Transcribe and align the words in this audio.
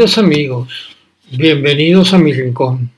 Queridos 0.00 0.16
amigos, 0.16 0.96
bienvenidos 1.30 2.14
a 2.14 2.18
mi 2.18 2.32
rincón. 2.32 2.90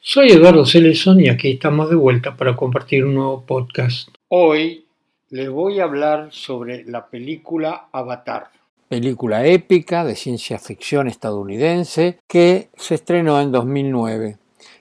Soy 0.00 0.32
Eduardo 0.32 0.66
Celeson 0.66 1.20
y 1.20 1.28
aquí 1.28 1.52
estamos 1.52 1.88
de 1.88 1.94
vuelta 1.94 2.36
para 2.36 2.56
compartir 2.56 3.04
un 3.04 3.14
nuevo 3.14 3.44
podcast. 3.46 4.08
Hoy 4.26 4.86
les 5.30 5.48
voy 5.48 5.78
a 5.78 5.84
hablar 5.84 6.32
sobre 6.32 6.84
la 6.84 7.06
película 7.06 7.90
Avatar. 7.92 8.48
Película 8.88 9.46
épica 9.46 10.04
de 10.04 10.16
ciencia 10.16 10.58
ficción 10.58 11.06
estadounidense 11.06 12.18
que 12.26 12.70
se 12.76 12.96
estrenó 12.96 13.40
en 13.40 13.52
2009, 13.52 14.36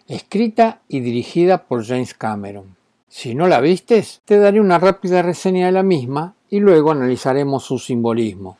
escrita 0.08 0.82
y 0.88 1.02
dirigida 1.02 1.68
por 1.68 1.86
James 1.86 2.16
Cameron. 2.16 2.76
Si 3.08 3.36
no 3.36 3.48
la 3.48 3.62
vistes, 3.62 4.24
te 4.26 4.40
daré 4.40 4.60
una 4.60 4.80
rápida 4.80 5.22
reseña 5.22 5.68
de 5.68 5.74
la 5.74 5.84
misma 5.84 6.34
y 6.50 6.60
luego 6.60 6.90
analizaremos 6.90 7.64
su 7.64 7.78
simbolismo. 7.78 8.58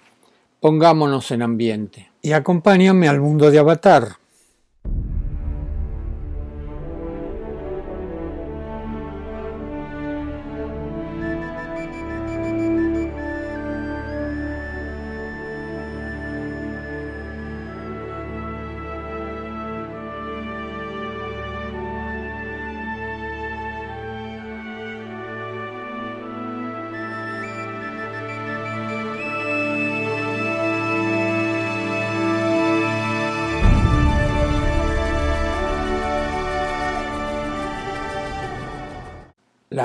Pongámonos 0.66 1.30
en 1.30 1.44
ambiente 1.44 2.10
y 2.24 2.32
acompáñame 2.32 3.08
al 3.08 3.22
mundo 3.22 3.52
de 3.52 3.60
Avatar. 3.60 4.18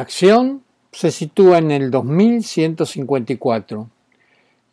La 0.00 0.04
acción 0.04 0.62
se 0.92 1.10
sitúa 1.10 1.58
en 1.58 1.70
el 1.70 1.90
2154. 1.90 3.90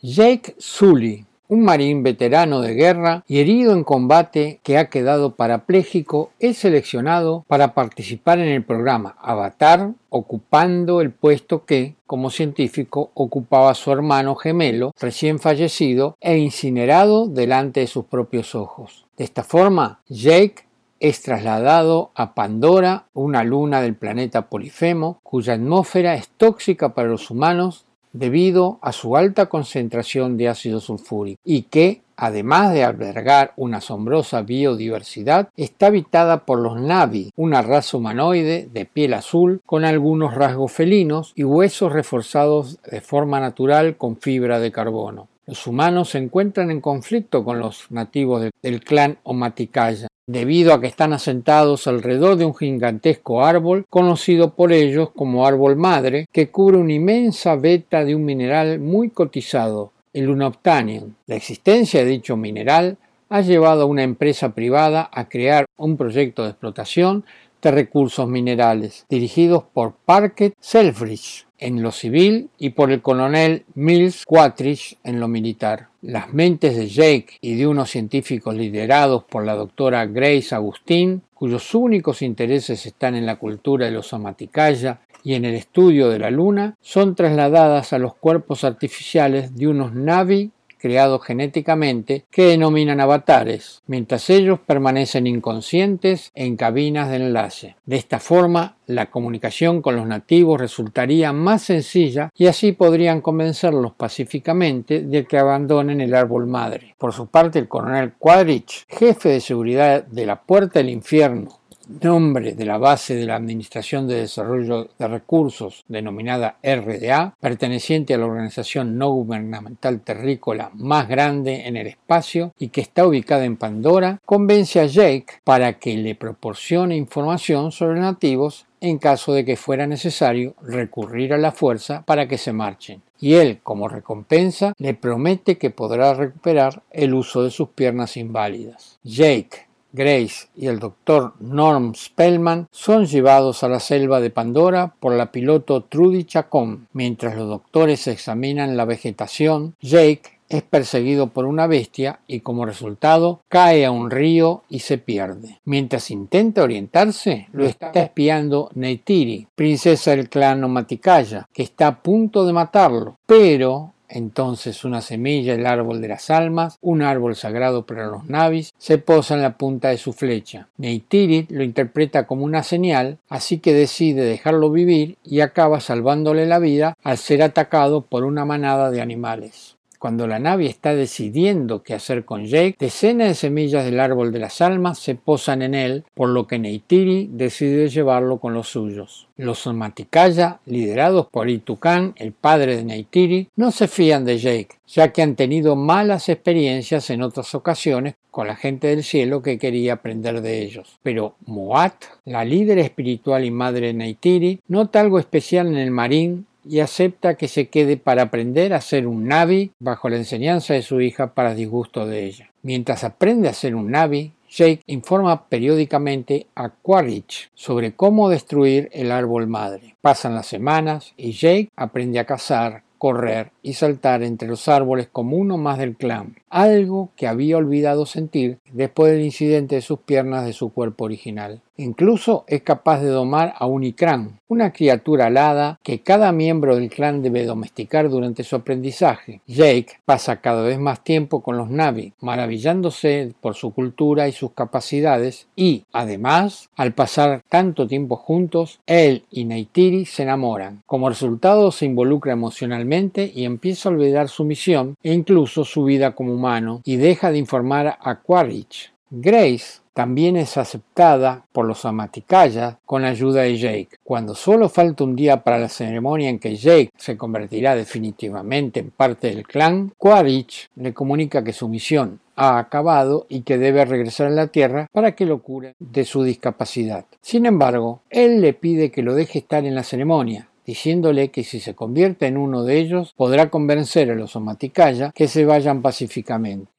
Jake 0.02 0.56
Sully, 0.58 1.26
un 1.50 1.66
marín 1.66 2.02
veterano 2.02 2.62
de 2.62 2.74
guerra 2.76 3.26
y 3.28 3.40
herido 3.40 3.74
en 3.74 3.84
combate 3.84 4.62
que 4.64 4.78
ha 4.78 4.90
quedado 4.90 5.36
parapléjico, 5.36 6.32
es 6.40 6.60
seleccionado 6.60 7.44
para 7.50 7.74
participar 7.74 8.40
en 8.40 8.48
el 8.48 8.64
programa 8.64 9.18
Avatar, 9.22 9.92
ocupando 10.08 11.02
el 11.02 11.12
puesto 11.12 11.66
que, 11.66 11.96
como 12.06 12.30
científico, 12.30 13.12
ocupaba 13.14 13.76
su 13.76 13.92
hermano 13.92 14.36
gemelo, 14.36 14.94
recién 14.98 15.40
fallecido 15.40 16.16
e 16.22 16.38
incinerado 16.38 17.28
delante 17.28 17.82
de 17.82 17.88
sus 17.88 18.06
propios 18.06 18.56
ojos. 18.56 19.06
De 19.18 19.26
esta 19.26 19.44
forma, 19.44 20.00
Jake 20.08 20.67
es 21.00 21.22
trasladado 21.22 22.12
a 22.16 22.34
Pandora, 22.34 23.06
una 23.14 23.44
luna 23.44 23.82
del 23.82 23.96
planeta 23.96 24.50
Polifemo, 24.50 25.20
cuya 25.24 25.54
atmósfera 25.54 26.16
es 26.16 26.30
tóxica 26.30 26.94
para 26.94 27.08
los 27.08 27.30
humanos 27.32 27.86
debido 28.14 28.80
a 28.82 28.92
su 28.92 29.16
alta 29.16 29.48
concentración 29.48 30.38
de 30.38 30.48
ácido 30.48 30.80
sulfúrico 30.80 31.40
y 31.44 31.64
que, 31.64 32.02
además 32.16 32.74
de 32.74 32.84
albergar 32.84 33.54
una 33.58 33.78
asombrosa 33.78 34.42
biodiversidad, 34.42 35.50
está 35.56 35.88
habitada 35.88 36.46
por 36.46 36.60
los 36.60 36.80
Navi, 36.80 37.32
una 37.36 37.62
raza 37.62 37.98
humanoide 37.98 38.70
de 38.72 38.86
piel 38.86 39.14
azul 39.14 39.62
con 39.66 39.86
algunos 39.86 40.34
rasgos 40.34 40.72
felinos 40.72 41.34
y 41.36 41.44
huesos 41.44 41.94
reforzados 41.94 42.82
de 42.84 43.02
forma 43.02 43.40
natural 43.40 43.98
con 43.98 44.18
fibra 44.18 44.60
de 44.60 44.72
carbono. 44.72 45.28
Los 45.46 45.66
humanos 45.66 46.10
se 46.10 46.18
encuentran 46.18 46.72
en 46.72 46.82
conflicto 46.82 47.46
con 47.46 47.60
los 47.60 47.90
nativos 47.90 48.50
del 48.62 48.84
clan 48.84 49.18
Omaticaya, 49.24 50.08
debido 50.28 50.74
a 50.74 50.82
que 50.82 50.88
están 50.88 51.14
asentados 51.14 51.88
alrededor 51.88 52.36
de 52.36 52.46
un 52.46 52.54
gigantesco 52.54 53.44
árbol 53.44 53.86
conocido 53.90 54.54
por 54.54 54.74
ellos 54.74 55.12
como 55.16 55.48
árbol 55.48 55.78
madre, 55.78 56.28
que 56.34 56.52
cubre 56.52 56.78
una 56.78 56.94
inmensa 56.94 57.56
veta 57.56 58.04
de 58.04 58.14
un 58.14 58.26
mineral 58.26 58.80
muy 58.80 59.10
cotizado, 59.10 59.94
el 60.14 60.30
unobtainium. 60.30 61.14
La 61.28 61.36
existencia 61.36 62.02
de 62.02 62.12
dicho 62.12 62.36
mineral 62.36 62.98
ha 63.30 63.42
llevado 63.42 63.84
a 63.84 63.86
una 63.86 64.04
empresa 64.04 64.54
privada 64.54 65.10
a 65.14 65.30
crear 65.30 65.66
un 65.78 65.96
proyecto 65.96 66.44
de 66.44 66.50
explotación 66.50 67.26
de 67.62 67.72
recursos 67.72 68.28
minerales, 68.28 69.06
dirigidos 69.10 69.64
por 69.74 69.96
Parket 70.06 70.54
Selfridge 70.60 71.48
en 71.58 71.82
lo 71.82 71.92
civil 71.92 72.50
y 72.58 72.72
por 72.72 72.92
el 72.92 73.02
coronel 73.02 73.66
Mills 73.74 74.26
Quattridge 74.26 74.98
en 75.04 75.20
lo 75.20 75.28
militar. 75.28 75.90
Las 76.08 76.34
mentes 76.34 76.78
de 76.78 76.88
Jake 76.88 77.38
y 77.42 77.56
de 77.56 77.68
unos 77.68 77.90
científicos 77.90 78.56
liderados 78.56 79.26
por 79.26 79.44
la 79.44 79.56
doctora 79.56 80.06
Grace 80.06 80.56
Agustín, 80.56 81.22
cuyos 81.34 81.76
únicos 81.76 82.22
intereses 82.22 82.86
están 82.86 83.16
en 83.16 83.26
la 83.26 83.36
cultura 83.36 83.88
de 83.88 83.92
los 83.92 84.14
Amaticaya 84.14 85.02
y 85.22 85.34
en 85.34 85.44
el 85.44 85.56
estudio 85.56 86.08
de 86.08 86.20
la 86.20 86.32
luna, 86.32 86.78
son 86.80 87.14
trasladadas 87.14 87.92
a 87.92 88.00
los 88.00 88.16
cuerpos 88.16 88.64
artificiales 88.64 89.54
de 89.58 89.68
unos 89.68 89.96
Navi 89.96 90.52
creados 90.78 91.24
genéticamente 91.24 92.26
que 92.32 92.46
denominan 92.46 93.02
avatares, 93.02 93.82
mientras 93.88 94.30
ellos 94.30 94.60
permanecen 94.66 95.28
inconscientes 95.28 96.32
en 96.36 96.56
cabinas 96.56 97.10
de 97.10 97.18
enlace. 97.18 97.76
De 97.86 97.98
esta 97.98 98.20
forma, 98.20 98.78
la 98.86 99.12
comunicación 99.12 99.82
con 99.82 99.96
los 99.96 100.08
nativos 100.08 100.62
resultaría 100.62 101.34
más 101.34 101.64
sencilla 101.64 102.32
y 102.36 102.48
así 102.48 102.72
podrían 102.72 103.22
convencerlos 103.22 103.94
pacíficamente 103.94 105.02
de 105.02 105.26
que 105.26 105.38
abandonen 105.38 106.02
el 106.02 106.16
árbol 106.16 106.48
madre. 106.48 106.96
Por 106.98 107.14
su 107.14 107.28
parte, 107.28 107.60
el 107.60 107.68
coronel 107.68 108.14
Quadrich, 108.18 108.86
jefe 108.88 109.30
de 109.30 109.42
seguridad 109.42 110.06
de 110.06 110.26
la 110.26 110.42
Puerta 110.42 110.80
del 110.80 110.90
Infierno 110.90 111.57
nombre 112.02 112.54
de 112.54 112.66
la 112.66 112.78
base 112.78 113.16
de 113.16 113.26
la 113.26 113.36
Administración 113.36 114.08
de 114.08 114.22
Desarrollo 114.22 114.90
de 114.98 115.08
Recursos 115.08 115.84
denominada 115.88 116.58
RDA, 116.64 117.36
perteneciente 117.40 118.14
a 118.14 118.18
la 118.18 118.26
organización 118.26 118.98
no 118.98 119.12
gubernamental 119.12 120.02
terrícola 120.02 120.72
más 120.74 121.08
grande 121.08 121.68
en 121.68 121.78
el 121.78 121.88
espacio 121.88 122.54
y 122.60 122.70
que 122.70 122.82
está 122.82 123.08
ubicada 123.08 123.46
en 123.46 123.58
Pandora, 123.58 124.20
convence 124.26 124.80
a 124.80 124.86
Jake 124.86 125.42
para 125.44 125.80
que 125.80 125.98
le 125.98 126.16
proporcione 126.16 126.96
información 126.96 127.72
sobre 127.72 128.00
nativos 128.00 128.66
en 128.82 128.98
caso 128.98 129.34
de 129.34 129.44
que 129.44 129.56
fuera 129.56 129.88
necesario 129.88 130.56
recurrir 130.62 131.34
a 131.34 131.38
la 131.38 131.52
fuerza 131.52 132.04
para 132.06 132.28
que 132.28 132.38
se 132.38 132.54
marchen. 132.54 133.02
Y 133.20 133.34
él, 133.34 133.60
como 133.64 133.88
recompensa, 133.88 134.74
le 134.78 134.94
promete 134.94 135.58
que 135.58 135.72
podrá 135.72 136.14
recuperar 136.14 136.84
el 136.92 137.16
uso 137.16 137.44
de 137.44 137.50
sus 137.50 137.70
piernas 137.70 138.16
inválidas. 138.16 139.00
Jake, 139.04 139.67
Grace 139.98 140.48
y 140.56 140.68
el 140.68 140.80
doctor 140.80 141.34
Norm 141.40 141.96
Spellman 141.96 142.68
son 142.72 143.08
llevados 143.08 143.64
a 143.64 143.68
la 143.68 143.80
selva 143.80 144.22
de 144.22 144.30
Pandora 144.30 144.94
por 145.00 145.14
la 145.14 145.32
piloto 145.32 145.82
Trudy 145.82 146.24
Chacón. 146.24 146.88
Mientras 146.94 147.36
los 147.36 147.50
doctores 147.50 148.08
examinan 148.08 148.78
la 148.78 148.86
vegetación, 148.86 149.76
Jake 149.82 150.38
es 150.50 150.64
perseguido 150.64 151.28
por 151.28 151.46
una 151.46 151.68
bestia 151.68 152.20
y 152.28 152.40
como 152.40 152.66
resultado 152.66 153.42
cae 153.50 153.86
a 153.86 153.92
un 153.92 154.10
río 154.10 154.64
y 154.70 154.80
se 154.80 154.98
pierde. 154.98 155.60
Mientras 155.66 156.12
intenta 156.12 156.64
orientarse, 156.64 157.48
lo 157.52 157.66
está 157.66 157.92
espiando 157.92 158.70
Neytiri, 158.76 159.48
princesa 159.56 160.12
del 160.12 160.30
clan 160.30 160.64
Omaticaya, 160.64 161.48
que 161.54 161.64
está 161.64 161.88
a 161.88 162.02
punto 162.02 162.46
de 162.46 162.54
matarlo, 162.54 163.18
pero 163.26 163.94
entonces 164.10 164.84
una 164.84 165.02
semilla, 165.02 165.54
el 165.54 165.66
árbol 165.66 166.02
de 166.02 166.08
las 166.08 166.30
almas, 166.30 166.78
un 166.82 167.02
árbol 167.02 167.36
sagrado 167.36 167.86
para 167.86 168.08
los 168.08 168.26
navis, 168.26 168.74
se 168.78 168.98
posa 168.98 169.36
en 169.36 169.42
la 169.42 169.58
punta 169.58 169.90
de 169.90 169.98
su 169.98 170.14
flecha. 170.14 170.68
Neytiri 170.78 171.48
lo 171.50 171.64
interpreta 171.64 172.28
como 172.28 172.44
una 172.44 172.64
señal, 172.64 173.18
así 173.30 173.60
que 173.60 173.74
decide 173.74 174.24
dejarlo 174.24 174.72
vivir 174.72 175.18
y 175.24 175.42
acaba 175.42 175.80
salvándole 175.80 176.46
la 176.46 176.60
vida 176.60 176.98
al 177.04 177.18
ser 177.18 177.42
atacado 177.42 178.02
por 178.02 178.24
una 178.24 178.46
manada 178.46 178.92
de 178.92 179.02
animales. 179.02 179.77
Cuando 180.00 180.28
la 180.28 180.40
Navi 180.40 180.68
está 180.68 180.94
decidiendo 180.94 181.84
qué 181.84 181.94
hacer 181.94 182.24
con 182.24 182.46
Jake, 182.46 182.76
decenas 182.80 183.30
de 183.30 183.34
semillas 183.36 183.86
del 183.86 184.00
árbol 184.00 184.32
de 184.32 184.40
las 184.40 184.62
almas 184.62 185.00
se 185.00 185.16
posan 185.16 185.62
en 185.62 185.74
él, 185.74 186.04
por 186.14 186.30
lo 186.30 186.48
que 186.48 186.60
Neytiri 186.60 187.30
decide 187.32 187.90
llevarlo 187.90 188.38
con 188.38 188.54
los 188.54 188.70
suyos. 188.70 189.28
Los 189.38 189.60
Somaticaya, 189.60 190.60
liderados 190.66 191.28
por 191.28 191.50
Itukan, 191.50 192.14
el 192.18 192.32
padre 192.32 192.78
de 192.78 192.84
Neytiri, 192.84 193.50
no 193.56 193.72
se 193.72 193.88
fían 193.88 194.26
de 194.26 194.38
Jake, 194.38 194.76
ya 194.88 195.12
que 195.12 195.22
han 195.22 195.36
tenido 195.36 195.76
malas 195.76 196.30
experiencias 196.30 197.10
en 197.10 197.22
otras 197.22 197.54
ocasiones 197.54 198.16
con 198.32 198.48
la 198.48 198.56
gente 198.56 198.88
del 198.88 199.04
cielo 199.04 199.42
que 199.42 199.58
quería 199.58 199.94
aprender 199.94 200.42
de 200.42 200.62
ellos. 200.62 201.00
Pero 201.02 201.36
Moat, 201.46 202.06
la 202.26 202.46
líder 202.46 202.80
espiritual 202.80 203.46
y 203.46 203.52
madre 203.52 203.88
de 203.88 203.94
Neytiri, 203.94 204.60
nota 204.68 205.00
algo 205.00 205.20
especial 205.20 205.68
en 205.68 205.78
el 205.78 205.92
marín 205.92 206.47
y 206.70 206.80
acepta 206.80 207.36
que 207.36 207.48
se 207.48 207.70
quede 207.70 207.98
para 207.98 208.24
aprender 208.24 208.74
a 208.74 208.82
ser 208.82 209.08
un 209.08 209.28
Navi 209.28 209.72
bajo 209.80 210.10
la 210.10 210.18
enseñanza 210.18 210.74
de 210.74 210.82
su 210.82 211.02
hija 211.02 211.34
para 211.34 211.56
disgusto 211.56 212.06
de 212.06 212.26
ella. 212.26 212.52
Mientras 212.62 213.04
aprende 213.04 213.50
a 213.50 213.54
ser 213.54 213.76
un 213.76 213.92
Navi, 213.92 214.34
Jake 214.50 214.82
informa 214.88 215.50
periódicamente 215.50 216.48
a 216.56 216.70
Quaritch 216.70 217.50
sobre 217.54 217.94
cómo 217.94 218.30
destruir 218.30 218.90
el 218.94 219.12
árbol 219.12 219.48
madre. 219.48 219.96
Pasan 220.02 220.36
las 220.36 220.48
semanas 220.48 221.14
y 221.18 221.34
Jake 221.34 221.70
aprende 221.76 222.20
a 222.20 222.26
cazar, 222.26 222.84
correr 222.98 223.52
y 223.62 223.74
saltar 223.74 224.24
entre 224.24 224.48
los 224.48 224.68
árboles 224.68 225.10
como 225.12 225.38
uno 225.38 225.58
más 225.58 225.78
del 225.78 225.96
clan, 225.96 226.36
algo 226.50 227.12
que 227.16 227.28
había 227.28 227.58
olvidado 227.58 228.06
sentir 228.06 228.60
después 228.72 229.12
del 229.12 229.24
incidente 229.24 229.76
de 229.76 229.82
sus 229.82 230.00
piernas 230.00 230.46
de 230.46 230.54
su 230.54 230.72
cuerpo 230.72 231.06
original. 231.06 231.62
Incluso 231.78 232.44
es 232.48 232.64
capaz 232.64 233.02
de 233.02 233.10
domar 233.10 233.54
a 233.58 233.68
un 233.68 233.84
Ikran, 233.84 234.40
una 234.48 234.74
criatura 234.74 235.28
alada 235.28 235.80
que 235.84 236.00
cada 236.02 236.32
miembro 236.32 236.76
del 236.76 236.90
clan 236.90 237.22
debe 237.22 237.46
domesticar 237.46 238.10
durante 238.10 238.44
su 238.44 238.56
aprendizaje. 238.56 239.42
Jake 239.46 240.00
pasa 240.06 240.42
cada 240.42 240.64
vez 240.64 240.80
más 240.80 241.04
tiempo 241.04 241.42
con 241.42 241.58
los 241.58 241.70
Navi, 241.70 242.14
maravillándose 242.20 243.34
por 243.42 243.56
su 243.56 243.74
cultura 243.74 244.28
y 244.28 244.32
sus 244.32 244.52
capacidades 244.52 245.48
y, 245.56 245.84
además, 245.94 246.70
al 246.76 246.94
pasar 246.94 247.44
tanto 247.48 247.88
tiempo 247.88 248.16
juntos, 248.16 248.80
él 248.88 249.24
y 249.30 249.46
Neytiri 249.46 250.06
se 250.06 250.24
enamoran. 250.24 250.82
Como 250.86 251.10
resultado 251.10 251.72
se 251.72 251.86
involucra 251.86 252.34
emocionalmente 252.34 253.32
y 253.34 253.46
empieza 253.46 253.90
a 253.90 253.92
olvidar 253.92 254.30
su 254.30 254.46
misión 254.46 254.96
e 255.04 255.14
incluso 255.14 255.64
su 255.64 255.84
vida 255.84 256.16
como 256.16 256.34
humano 256.34 256.82
y 256.84 256.96
deja 256.96 257.32
de 257.32 257.38
informar 257.38 257.98
a 258.02 258.16
Quaritch. 258.22 258.97
Grace 259.10 259.80
también 259.94 260.36
es 260.36 260.58
aceptada 260.58 261.46
por 261.54 261.66
los 261.66 261.86
Amaticaya 261.86 262.78
con 262.86 263.06
ayuda 263.06 263.44
de 263.44 263.58
Jake. 263.58 263.98
Cuando 264.04 264.36
solo 264.36 264.68
falta 264.68 265.06
un 265.06 265.16
día 265.16 265.44
para 265.44 265.58
la 265.58 265.70
ceremonia 265.70 266.30
en 266.30 266.40
que 266.40 266.58
Jake 266.58 266.92
se 266.98 267.16
convertirá 267.16 267.74
definitivamente 267.74 268.82
en 268.82 268.92
parte 268.92 269.30
del 269.30 269.48
clan, 269.48 269.94
Quaritch 269.98 270.70
le 270.76 270.94
comunica 270.94 271.42
que 271.42 271.54
su 271.54 271.70
misión 271.70 272.20
ha 272.36 272.60
acabado 272.60 273.26
y 273.30 273.44
que 273.44 273.58
debe 273.58 273.86
regresar 273.86 274.28
a 274.28 274.32
la 274.32 274.48
Tierra 274.48 274.88
para 274.92 275.14
que 275.14 275.26
lo 275.26 275.42
cure 275.42 275.74
de 275.80 276.04
su 276.04 276.24
discapacidad. 276.24 277.06
Sin 277.22 277.46
embargo, 277.46 278.02
él 278.10 278.42
le 278.42 278.52
pide 278.52 278.92
que 278.92 279.04
lo 279.04 279.16
deje 279.16 279.40
estar 279.40 279.66
en 279.66 279.74
la 279.74 279.84
ceremonia, 279.84 280.50
diciéndole 280.66 281.32
que 281.32 281.46
si 281.46 281.62
se 281.62 281.76
convierte 281.76 282.28
en 282.28 282.36
uno 282.36 282.66
de 282.66 282.78
ellos 282.78 283.14
podrá 283.16 283.50
convencer 283.50 284.12
a 284.12 284.16
los 284.16 284.36
Amaticaya 284.36 285.14
que 285.16 285.30
se 285.30 285.46
vayan 285.46 285.82
pacíficamente. 285.82 286.70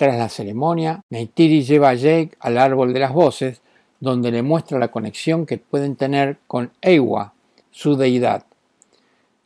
Tras 0.00 0.16
la 0.16 0.30
ceremonia, 0.30 1.04
Neytiri 1.10 1.62
lleva 1.62 1.90
a 1.90 1.94
Jake 1.94 2.30
al 2.40 2.56
árbol 2.56 2.94
de 2.94 3.00
las 3.00 3.12
voces, 3.12 3.60
donde 4.00 4.30
le 4.30 4.40
muestra 4.40 4.78
la 4.78 4.88
conexión 4.88 5.44
que 5.44 5.58
pueden 5.58 5.94
tener 5.94 6.38
con 6.46 6.70
Ewa, 6.80 7.34
su 7.70 7.96
deidad. 7.96 8.46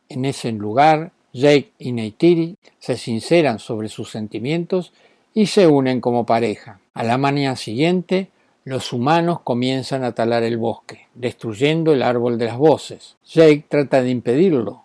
En 0.07 0.23
ese 0.23 0.53
lugar, 0.53 1.11
Jake 1.33 1.73
y 1.77 1.91
Neytiri 1.91 2.55
se 2.79 2.95
sinceran 2.95 3.59
sobre 3.59 3.89
sus 3.89 4.11
sentimientos 4.11 4.93
y 5.33 5.47
se 5.47 5.67
unen 5.67 5.99
como 5.99 6.25
pareja. 6.25 6.79
A 6.93 7.03
la 7.03 7.17
mañana 7.17 7.57
siguiente, 7.57 8.29
los 8.63 8.93
humanos 8.93 9.41
comienzan 9.41 10.05
a 10.05 10.13
talar 10.13 10.43
el 10.43 10.55
bosque, 10.57 11.07
destruyendo 11.15 11.91
el 11.91 12.01
árbol 12.01 12.37
de 12.37 12.45
las 12.45 12.57
voces. 12.57 13.17
Jake 13.25 13.65
trata 13.67 14.01
de 14.01 14.09
impedirlo, 14.09 14.83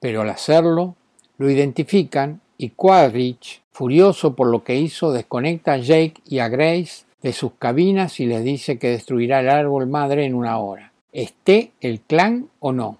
pero 0.00 0.20
al 0.20 0.28
hacerlo, 0.28 0.96
lo 1.38 1.48
identifican 1.48 2.42
y 2.58 2.68
Quadrich 2.68 3.61
Furioso 3.72 4.36
por 4.36 4.48
lo 4.48 4.64
que 4.64 4.76
hizo, 4.76 5.12
desconecta 5.12 5.72
a 5.72 5.78
Jake 5.78 6.20
y 6.26 6.40
a 6.40 6.48
Grace 6.48 7.04
de 7.22 7.32
sus 7.32 7.52
cabinas 7.58 8.20
y 8.20 8.26
les 8.26 8.44
dice 8.44 8.78
que 8.78 8.90
destruirá 8.90 9.40
el 9.40 9.48
árbol 9.48 9.86
madre 9.86 10.26
en 10.26 10.34
una 10.34 10.58
hora, 10.58 10.92
esté 11.12 11.72
el 11.80 12.00
clan 12.00 12.48
o 12.60 12.72
no. 12.72 12.98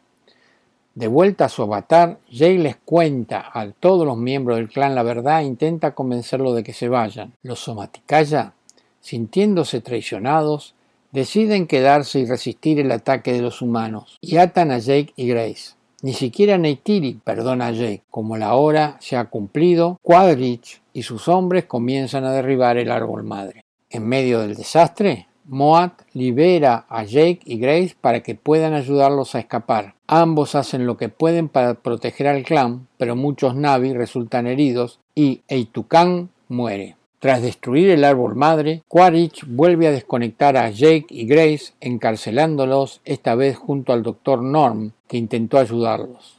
De 0.94 1.08
vuelta 1.08 1.46
a 1.46 1.48
su 1.48 1.62
avatar, 1.62 2.18
Jake 2.30 2.58
les 2.58 2.76
cuenta 2.76 3.50
a 3.52 3.70
todos 3.70 4.06
los 4.06 4.16
miembros 4.16 4.56
del 4.56 4.68
clan 4.68 4.94
la 4.94 5.02
verdad 5.02 5.40
e 5.40 5.44
intenta 5.44 5.94
convencerlo 5.94 6.54
de 6.54 6.62
que 6.62 6.72
se 6.72 6.88
vayan. 6.88 7.32
Los 7.42 7.60
Somaticaya, 7.60 8.52
sintiéndose 9.00 9.80
traicionados, 9.80 10.74
deciden 11.10 11.66
quedarse 11.66 12.20
y 12.20 12.26
resistir 12.26 12.80
el 12.80 12.90
ataque 12.92 13.32
de 13.32 13.42
los 13.42 13.60
humanos 13.60 14.18
y 14.22 14.38
atan 14.38 14.70
a 14.70 14.78
Jake 14.78 15.12
y 15.16 15.28
Grace. 15.28 15.74
Ni 16.02 16.14
siquiera 16.14 16.58
Neytiri 16.58 17.20
perdona 17.22 17.68
a 17.68 17.70
Jake. 17.70 18.02
Como 18.10 18.36
la 18.36 18.54
hora 18.54 18.96
se 19.00 19.16
ha 19.16 19.26
cumplido, 19.26 20.00
Quadrich 20.02 20.82
y 20.92 21.04
sus 21.04 21.28
hombres 21.28 21.66
comienzan 21.66 22.24
a 22.24 22.32
derribar 22.32 22.76
el 22.76 22.90
árbol 22.90 23.22
madre. 23.22 23.64
En 23.88 24.08
medio 24.08 24.40
del 24.40 24.56
desastre, 24.56 25.28
Moat 25.44 26.02
libera 26.12 26.86
a 26.88 27.04
Jake 27.04 27.40
y 27.44 27.58
Grace 27.58 27.94
para 28.00 28.20
que 28.20 28.34
puedan 28.34 28.74
ayudarlos 28.74 29.36
a 29.36 29.38
escapar. 29.38 29.94
Ambos 30.08 30.56
hacen 30.56 30.86
lo 30.86 30.96
que 30.96 31.08
pueden 31.08 31.48
para 31.48 31.74
proteger 31.74 32.26
al 32.26 32.42
clan, 32.42 32.88
pero 32.98 33.14
muchos 33.14 33.54
Navi 33.54 33.92
resultan 33.92 34.48
heridos 34.48 34.98
y 35.14 35.42
Eitukan 35.46 36.30
muere. 36.48 36.96
Tras 37.22 37.40
destruir 37.40 37.88
el 37.90 38.02
árbol 38.02 38.34
madre, 38.34 38.82
Quaritch 38.88 39.44
vuelve 39.46 39.86
a 39.86 39.92
desconectar 39.92 40.56
a 40.56 40.68
Jake 40.70 41.06
y 41.08 41.24
Grace, 41.24 41.72
encarcelándolos 41.80 43.00
esta 43.04 43.36
vez 43.36 43.56
junto 43.56 43.92
al 43.92 44.02
Dr. 44.02 44.42
Norm, 44.42 44.90
que 45.06 45.18
intentó 45.18 45.58
ayudarlos. 45.58 46.38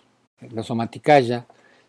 Los 0.51 0.69
Omaticaya 0.69 1.45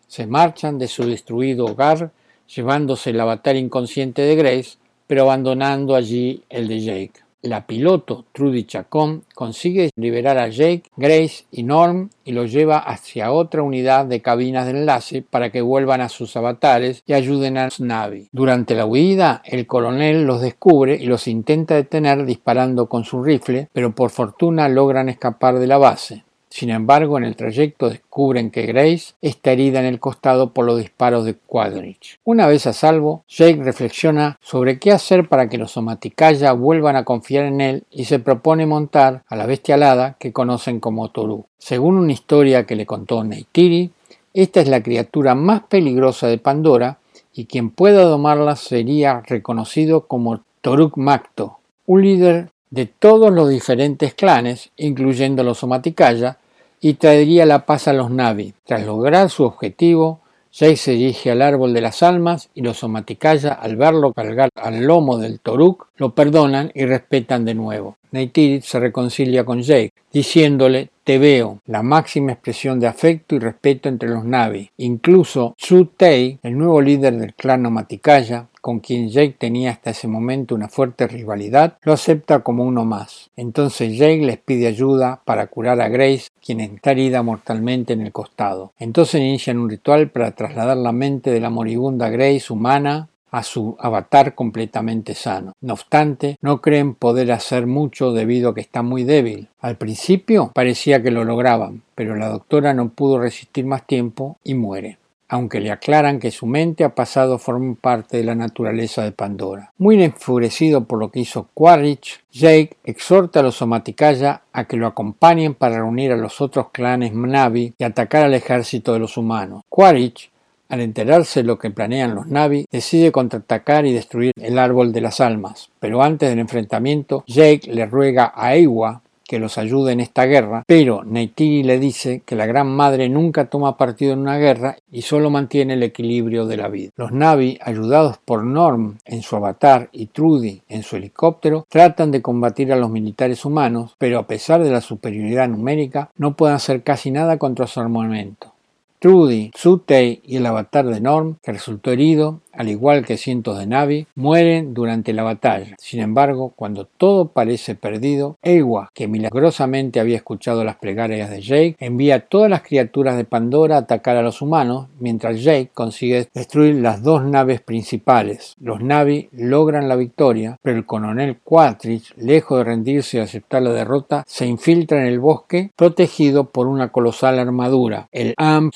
se 0.07 0.27
marchan 0.27 0.79
de 0.79 0.87
su 0.87 1.05
destruido 1.05 1.65
hogar, 1.65 2.11
llevándose 2.47 3.09
el 3.09 3.19
avatar 3.19 3.57
inconsciente 3.57 4.21
de 4.21 4.37
Grace, 4.37 4.77
pero 5.07 5.23
abandonando 5.23 5.93
allí 5.93 6.43
el 6.49 6.69
de 6.69 6.79
Jake. 6.79 7.24
La 7.45 7.67
piloto 7.67 8.25
Trudy 8.31 8.63
Chacón 8.63 9.21
consigue 9.35 9.91
liberar 9.95 10.39
a 10.39 10.47
Jake, 10.47 10.89
Grace 10.97 11.45
y 11.51 11.61
Norm 11.61 12.09
y 12.23 12.31
los 12.31 12.51
lleva 12.51 12.79
hacia 12.79 13.31
otra 13.31 13.61
unidad 13.61 14.07
de 14.07 14.19
cabinas 14.19 14.65
de 14.65 14.71
enlace 14.71 15.21
para 15.21 15.51
que 15.51 15.61
vuelvan 15.61 16.01
a 16.01 16.09
sus 16.09 16.35
avatares 16.35 17.03
y 17.05 17.13
ayuden 17.13 17.59
a 17.59 17.69
Navi. 17.77 18.29
Durante 18.31 18.73
la 18.73 18.87
huida, 18.87 19.43
el 19.45 19.67
coronel 19.67 20.23
los 20.23 20.41
descubre 20.41 20.95
y 20.95 21.05
los 21.05 21.27
intenta 21.27 21.75
detener 21.75 22.25
disparando 22.25 22.87
con 22.89 23.03
su 23.03 23.21
rifle, 23.21 23.69
pero 23.71 23.93
por 23.93 24.09
fortuna 24.09 24.67
logran 24.67 25.07
escapar 25.07 25.59
de 25.59 25.67
la 25.67 25.77
base. 25.77 26.23
Sin 26.55 26.69
embargo, 26.69 27.17
en 27.17 27.25
el 27.25 27.35
trayecto 27.35 27.89
descubren 27.89 28.49
que 28.49 28.65
Grace 28.65 29.13
está 29.21 29.51
herida 29.51 29.81
en 29.81 29.85
el 29.87 29.99
costado 29.99 30.53
por 30.53 30.63
los 30.63 30.77
disparos 30.79 31.25
de 31.25 31.33
Quadrich. 31.33 32.17
Una 32.23 32.47
vez 32.47 32.65
a 32.65 32.71
salvo, 32.71 33.25
Jake 33.27 33.61
reflexiona 33.61 34.37
sobre 34.39 34.79
qué 34.79 34.93
hacer 34.93 35.27
para 35.27 35.49
que 35.49 35.57
los 35.57 35.71
Somaticaya 35.71 36.53
vuelvan 36.53 36.95
a 36.95 37.03
confiar 37.03 37.43
en 37.43 37.59
él 37.59 37.83
y 37.91 38.05
se 38.05 38.19
propone 38.19 38.65
montar 38.65 39.23
a 39.27 39.35
la 39.35 39.45
bestia 39.45 39.75
alada 39.75 40.15
que 40.17 40.31
conocen 40.31 40.79
como 40.79 41.09
Toru. 41.11 41.43
Según 41.57 41.97
una 41.97 42.13
historia 42.13 42.65
que 42.65 42.77
le 42.77 42.85
contó 42.85 43.21
Neytiri, 43.25 43.91
esta 44.33 44.61
es 44.61 44.69
la 44.69 44.81
criatura 44.81 45.35
más 45.35 45.63
peligrosa 45.63 46.27
de 46.27 46.37
Pandora 46.37 46.99
y 47.33 47.47
quien 47.47 47.69
pueda 47.69 48.03
domarla 48.03 48.55
sería 48.55 49.21
reconocido 49.27 50.07
como 50.07 50.39
Toruk 50.61 50.95
Makto, 50.95 51.57
un 51.85 52.01
líder 52.01 52.47
de 52.69 52.85
todos 52.85 53.33
los 53.33 53.49
diferentes 53.49 54.13
clanes, 54.13 54.69
incluyendo 54.77 55.43
los 55.43 55.57
Somaticaya, 55.57 56.37
y 56.85 56.93
traería 56.93 57.47
la 57.47 57.65
paz 57.65 57.87
a 57.87 57.93
los 57.93 58.11
Navi. 58.11 58.53
Tras 58.63 58.85
lograr 58.85 59.31
su 59.31 59.43
objetivo, 59.43 60.19
Jake 60.53 60.77
se 60.77 60.91
dirige 60.91 61.31
al 61.31 61.41
árbol 61.41 61.73
de 61.73 61.81
las 61.81 62.03
almas 62.03 62.49
y 62.53 62.61
los 62.61 62.77
Somaticaya, 62.77 63.53
al 63.53 63.75
verlo 63.75 64.13
cargar 64.13 64.51
al 64.53 64.85
lomo 64.85 65.17
del 65.17 65.39
Toruk, 65.39 65.87
lo 65.97 66.13
perdonan 66.13 66.71
y 66.75 66.85
respetan 66.85 67.43
de 67.43 67.55
nuevo. 67.55 67.97
Neytiri 68.11 68.61
se 68.61 68.79
reconcilia 68.79 69.43
con 69.43 69.63
Jake, 69.63 69.93
diciéndole 70.13 70.89
te 71.03 71.17
veo, 71.17 71.59
la 71.65 71.81
máxima 71.81 72.33
expresión 72.33 72.79
de 72.79 72.85
afecto 72.85 73.33
y 73.33 73.39
respeto 73.39 73.89
entre 73.89 74.09
los 74.09 74.23
Navi. 74.23 74.69
Incluso 74.77 75.55
Su 75.57 75.87
Tei, 75.87 76.37
el 76.43 76.55
nuevo 76.55 76.81
líder 76.81 77.17
del 77.17 77.33
clan 77.33 77.63
Nomaticaya, 77.63 78.45
con 78.65 78.79
quien 78.79 79.09
Jake 79.09 79.35
tenía 79.37 79.69
hasta 79.69 79.91
ese 79.91 80.07
momento 80.07 80.55
una 80.55 80.69
fuerte 80.69 81.05
rivalidad, 81.05 81.77
lo 81.83 81.93
acepta 81.93 82.39
como 82.39 82.63
uno 82.63 82.83
más. 82.83 83.29
Entonces 83.35 83.95
Jake 83.95 84.25
les 84.25 84.39
pide 84.39 84.65
ayuda 84.65 85.21
para 85.23 85.45
curar 85.45 85.79
a 85.81 85.87
Grace, 85.87 86.29
quien 86.43 86.59
está 86.61 86.89
herida 86.89 87.21
mortalmente 87.21 87.93
en 87.93 88.01
el 88.01 88.11
costado. 88.11 88.73
Entonces 88.79 89.21
inician 89.21 89.59
un 89.59 89.69
ritual 89.69 90.09
para 90.09 90.31
trasladar 90.31 90.77
la 90.77 90.91
mente 90.91 91.29
de 91.29 91.41
la 91.41 91.51
moribunda 91.51 92.09
Grace 92.09 92.51
humana 92.51 93.07
a 93.29 93.43
su 93.43 93.77
avatar 93.79 94.33
completamente 94.33 95.13
sano. 95.13 95.53
No 95.61 95.73
obstante, 95.73 96.37
no 96.41 96.59
creen 96.59 96.95
poder 96.95 97.33
hacer 97.33 97.67
mucho 97.67 98.13
debido 98.13 98.49
a 98.49 98.55
que 98.55 98.61
está 98.61 98.81
muy 98.81 99.03
débil. 99.03 99.47
Al 99.59 99.77
principio 99.77 100.51
parecía 100.55 101.03
que 101.03 101.11
lo 101.11 101.23
lograban, 101.23 101.83
pero 101.93 102.15
la 102.15 102.29
doctora 102.29 102.73
no 102.73 102.89
pudo 102.89 103.19
resistir 103.19 103.63
más 103.63 103.85
tiempo 103.85 104.39
y 104.43 104.55
muere 104.55 104.97
aunque 105.27 105.59
le 105.59 105.71
aclaran 105.71 106.19
que 106.19 106.31
su 106.31 106.45
mente 106.45 106.83
ha 106.83 106.95
pasado 106.95 107.35
a 107.35 107.75
parte 107.81 108.17
de 108.17 108.23
la 108.23 108.35
naturaleza 108.35 109.03
de 109.03 109.11
Pandora. 109.11 109.71
Muy 109.77 110.01
enfurecido 110.03 110.85
por 110.85 110.99
lo 110.99 111.11
que 111.11 111.21
hizo 111.21 111.49
Quaritch, 111.53 112.21
Jake 112.31 112.77
exhorta 112.83 113.39
a 113.39 113.43
los 113.43 113.55
Somaticaya 113.55 114.41
a 114.53 114.65
que 114.65 114.77
lo 114.77 114.87
acompañen 114.87 115.53
para 115.53 115.77
reunir 115.77 116.11
a 116.11 116.17
los 116.17 116.41
otros 116.41 116.69
clanes 116.71 117.13
Navi 117.13 117.73
y 117.77 117.83
atacar 117.83 118.25
al 118.25 118.33
ejército 118.33 118.93
de 118.93 118.99
los 118.99 119.17
humanos. 119.17 119.63
Quaritch 119.69 120.31
al 120.69 120.81
enterarse 120.81 121.41
de 121.41 121.47
lo 121.47 121.59
que 121.59 121.69
planean 121.69 122.15
los 122.15 122.27
Navi, 122.27 122.65
decide 122.71 123.11
contraatacar 123.11 123.85
y 123.85 123.93
destruir 123.93 124.33
el 124.39 124.57
árbol 124.57 124.91
de 124.91 125.01
las 125.01 125.21
almas, 125.21 125.69
pero 125.79 126.01
antes 126.01 126.29
del 126.29 126.39
enfrentamiento, 126.39 127.23
Jake 127.27 127.71
le 127.71 127.85
ruega 127.85 128.33
a 128.35 128.55
Ewa 128.55 129.01
que 129.27 129.39
los 129.39 129.57
ayude 129.57 129.91
en 129.91 129.99
esta 129.99 130.25
guerra, 130.25 130.63
pero 130.67 131.03
Neytiri 131.03 131.63
le 131.63 131.79
dice 131.79 132.21
que 132.25 132.35
la 132.35 132.45
Gran 132.45 132.67
Madre 132.67 133.09
nunca 133.09 133.49
toma 133.49 133.77
partido 133.77 134.13
en 134.13 134.19
una 134.19 134.37
guerra 134.37 134.77
y 134.91 135.01
solo 135.01 135.29
mantiene 135.29 135.73
el 135.73 135.83
equilibrio 135.83 136.45
de 136.45 136.57
la 136.57 136.67
vida. 136.67 136.91
Los 136.95 137.11
Navi, 137.11 137.57
ayudados 137.61 138.17
por 138.23 138.43
Norm 138.43 138.97
en 139.05 139.21
su 139.21 139.35
avatar 139.35 139.89
y 139.91 140.07
Trudy 140.07 140.61
en 140.69 140.83
su 140.83 140.95
helicóptero, 140.95 141.65
tratan 141.69 142.11
de 142.11 142.21
combatir 142.21 142.71
a 142.71 142.77
los 142.77 142.89
militares 142.89 143.45
humanos, 143.45 143.95
pero 143.97 144.19
a 144.19 144.27
pesar 144.27 144.63
de 144.63 144.71
la 144.71 144.81
superioridad 144.81 145.49
numérica, 145.49 146.09
no 146.17 146.35
pueden 146.35 146.55
hacer 146.55 146.83
casi 146.83 147.11
nada 147.11 147.37
contra 147.37 147.67
su 147.67 147.79
armamento. 147.79 148.55
Trudy, 148.99 149.51
Tsutei 149.51 150.21
y 150.25 150.37
el 150.37 150.45
avatar 150.45 150.85
de 150.85 150.99
Norm, 150.99 151.35
que 151.43 151.51
resultó 151.51 151.91
herido, 151.91 152.39
al 152.57 152.69
igual 152.69 153.05
que 153.05 153.17
cientos 153.17 153.57
de 153.57 153.67
Navi, 153.67 154.07
mueren 154.15 154.73
durante 154.73 155.13
la 155.13 155.23
batalla. 155.23 155.75
Sin 155.79 155.99
embargo, 155.99 156.53
cuando 156.55 156.85
todo 156.85 157.29
parece 157.29 157.75
perdido, 157.75 158.37
Ewa, 158.41 158.91
que 158.93 159.07
milagrosamente 159.07 159.99
había 159.99 160.17
escuchado 160.17 160.63
las 160.63 160.77
plegarias 160.77 161.29
de 161.29 161.41
Jake, 161.41 161.75
envía 161.79 162.15
a 162.15 162.19
todas 162.19 162.49
las 162.49 162.61
criaturas 162.61 163.17
de 163.17 163.25
Pandora 163.25 163.75
a 163.75 163.79
atacar 163.79 164.17
a 164.17 164.21
los 164.21 164.41
humanos, 164.41 164.87
mientras 164.99 165.43
Jake 165.43 165.71
consigue 165.73 166.29
destruir 166.33 166.75
las 166.75 167.03
dos 167.03 167.23
naves 167.23 167.61
principales. 167.61 168.55
Los 168.59 168.81
Navi 168.81 169.29
logran 169.31 169.87
la 169.87 169.95
victoria, 169.95 170.57
pero 170.61 170.77
el 170.77 170.85
coronel 170.85 171.37
Quatrich, 171.43 172.13
lejos 172.17 172.57
de 172.57 172.63
rendirse 172.63 173.17
y 173.17 173.21
aceptar 173.21 173.61
la 173.61 173.71
derrota, 173.71 174.23
se 174.27 174.45
infiltra 174.45 174.99
en 175.01 175.07
el 175.07 175.19
bosque 175.19 175.71
protegido 175.75 176.49
por 176.49 176.67
una 176.67 176.91
colosal 176.91 177.39
armadura, 177.39 178.07
el 178.11 178.33
Am. 178.37 178.71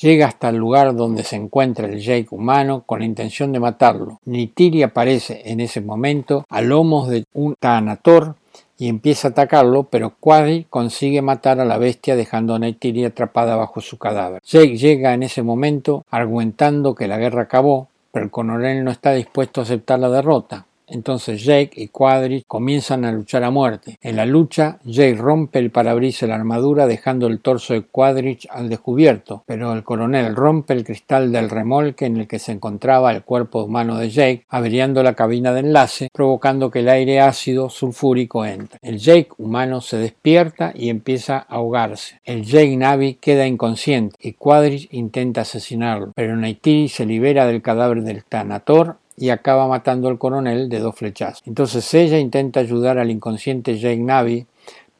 Llega 0.00 0.26
hasta 0.26 0.50
el 0.50 0.56
lugar 0.56 0.94
donde 0.94 1.24
se 1.24 1.34
encuentra 1.34 1.88
el 1.88 1.98
Jake 1.98 2.28
humano 2.30 2.84
con 2.86 3.02
intención 3.08 3.52
de 3.52 3.60
matarlo. 3.60 4.20
Nitiri 4.24 4.82
aparece 4.82 5.42
en 5.46 5.60
ese 5.60 5.80
momento 5.80 6.44
a 6.48 6.60
lomos 6.60 7.08
de 7.08 7.24
un 7.34 7.54
Tanator 7.58 8.36
y 8.78 8.88
empieza 8.88 9.28
a 9.28 9.30
atacarlo, 9.32 9.84
pero 9.84 10.14
Quadri 10.20 10.66
consigue 10.70 11.20
matar 11.20 11.60
a 11.60 11.64
la 11.64 11.78
bestia 11.78 12.14
dejando 12.14 12.54
a 12.54 12.58
Neytiri 12.60 13.04
atrapada 13.04 13.56
bajo 13.56 13.80
su 13.80 13.98
cadáver. 13.98 14.40
Jake 14.44 14.76
llega 14.76 15.14
en 15.14 15.24
ese 15.24 15.42
momento 15.42 16.04
argumentando 16.10 16.94
que 16.94 17.08
la 17.08 17.18
guerra 17.18 17.42
acabó, 17.42 17.88
pero 18.12 18.30
el 18.32 18.84
no 18.84 18.90
está 18.90 19.12
dispuesto 19.12 19.60
a 19.60 19.64
aceptar 19.64 19.98
la 19.98 20.08
derrota. 20.08 20.66
Entonces 20.90 21.44
Jake 21.44 21.72
y 21.76 21.88
Quadri 21.88 22.44
comienzan 22.46 23.04
a 23.04 23.12
luchar 23.12 23.44
a 23.44 23.50
muerte. 23.50 23.98
En 24.02 24.16
la 24.16 24.26
lucha, 24.26 24.78
Jake 24.84 25.14
rompe 25.14 25.58
el 25.58 25.70
parabrisas 25.70 26.22
de 26.22 26.28
la 26.28 26.36
armadura 26.36 26.86
dejando 26.86 27.26
el 27.26 27.40
torso 27.40 27.74
de 27.74 27.82
Quadrich 27.82 28.46
al 28.50 28.68
descubierto, 28.68 29.42
pero 29.46 29.72
el 29.72 29.84
coronel 29.84 30.34
rompe 30.34 30.74
el 30.74 30.84
cristal 30.84 31.32
del 31.32 31.50
remolque 31.50 32.06
en 32.06 32.16
el 32.16 32.26
que 32.26 32.38
se 32.38 32.52
encontraba 32.52 33.12
el 33.12 33.22
cuerpo 33.22 33.64
humano 33.64 33.96
de 33.96 34.10
Jake, 34.10 34.44
averiando 34.48 35.02
la 35.02 35.14
cabina 35.14 35.52
de 35.52 35.60
enlace, 35.60 36.08
provocando 36.12 36.70
que 36.70 36.80
el 36.80 36.88
aire 36.88 37.20
ácido 37.20 37.68
sulfúrico 37.70 38.44
entre. 38.44 38.78
El 38.82 38.98
Jake 38.98 39.30
humano 39.38 39.80
se 39.80 39.98
despierta 39.98 40.72
y 40.74 40.88
empieza 40.88 41.36
a 41.36 41.56
ahogarse. 41.56 42.20
El 42.24 42.44
Jake 42.44 42.76
Navi 42.76 43.14
queda 43.14 43.46
inconsciente 43.46 44.16
y 44.20 44.32
Quadrich 44.32 44.88
intenta 44.92 45.42
asesinarlo, 45.42 46.12
pero 46.14 46.36
Neytiri 46.36 46.88
se 46.88 47.06
libera 47.06 47.46
del 47.46 47.62
cadáver 47.62 48.02
del 48.02 48.24
Tanator 48.24 48.96
y 49.18 49.30
acaba 49.30 49.66
matando 49.66 50.08
al 50.08 50.18
coronel 50.18 50.68
de 50.68 50.78
dos 50.78 50.94
flechazos. 50.94 51.42
Entonces 51.46 51.92
ella 51.94 52.18
intenta 52.18 52.60
ayudar 52.60 52.98
al 52.98 53.10
inconsciente 53.10 53.78
Jake 53.78 53.98
Navi, 53.98 54.46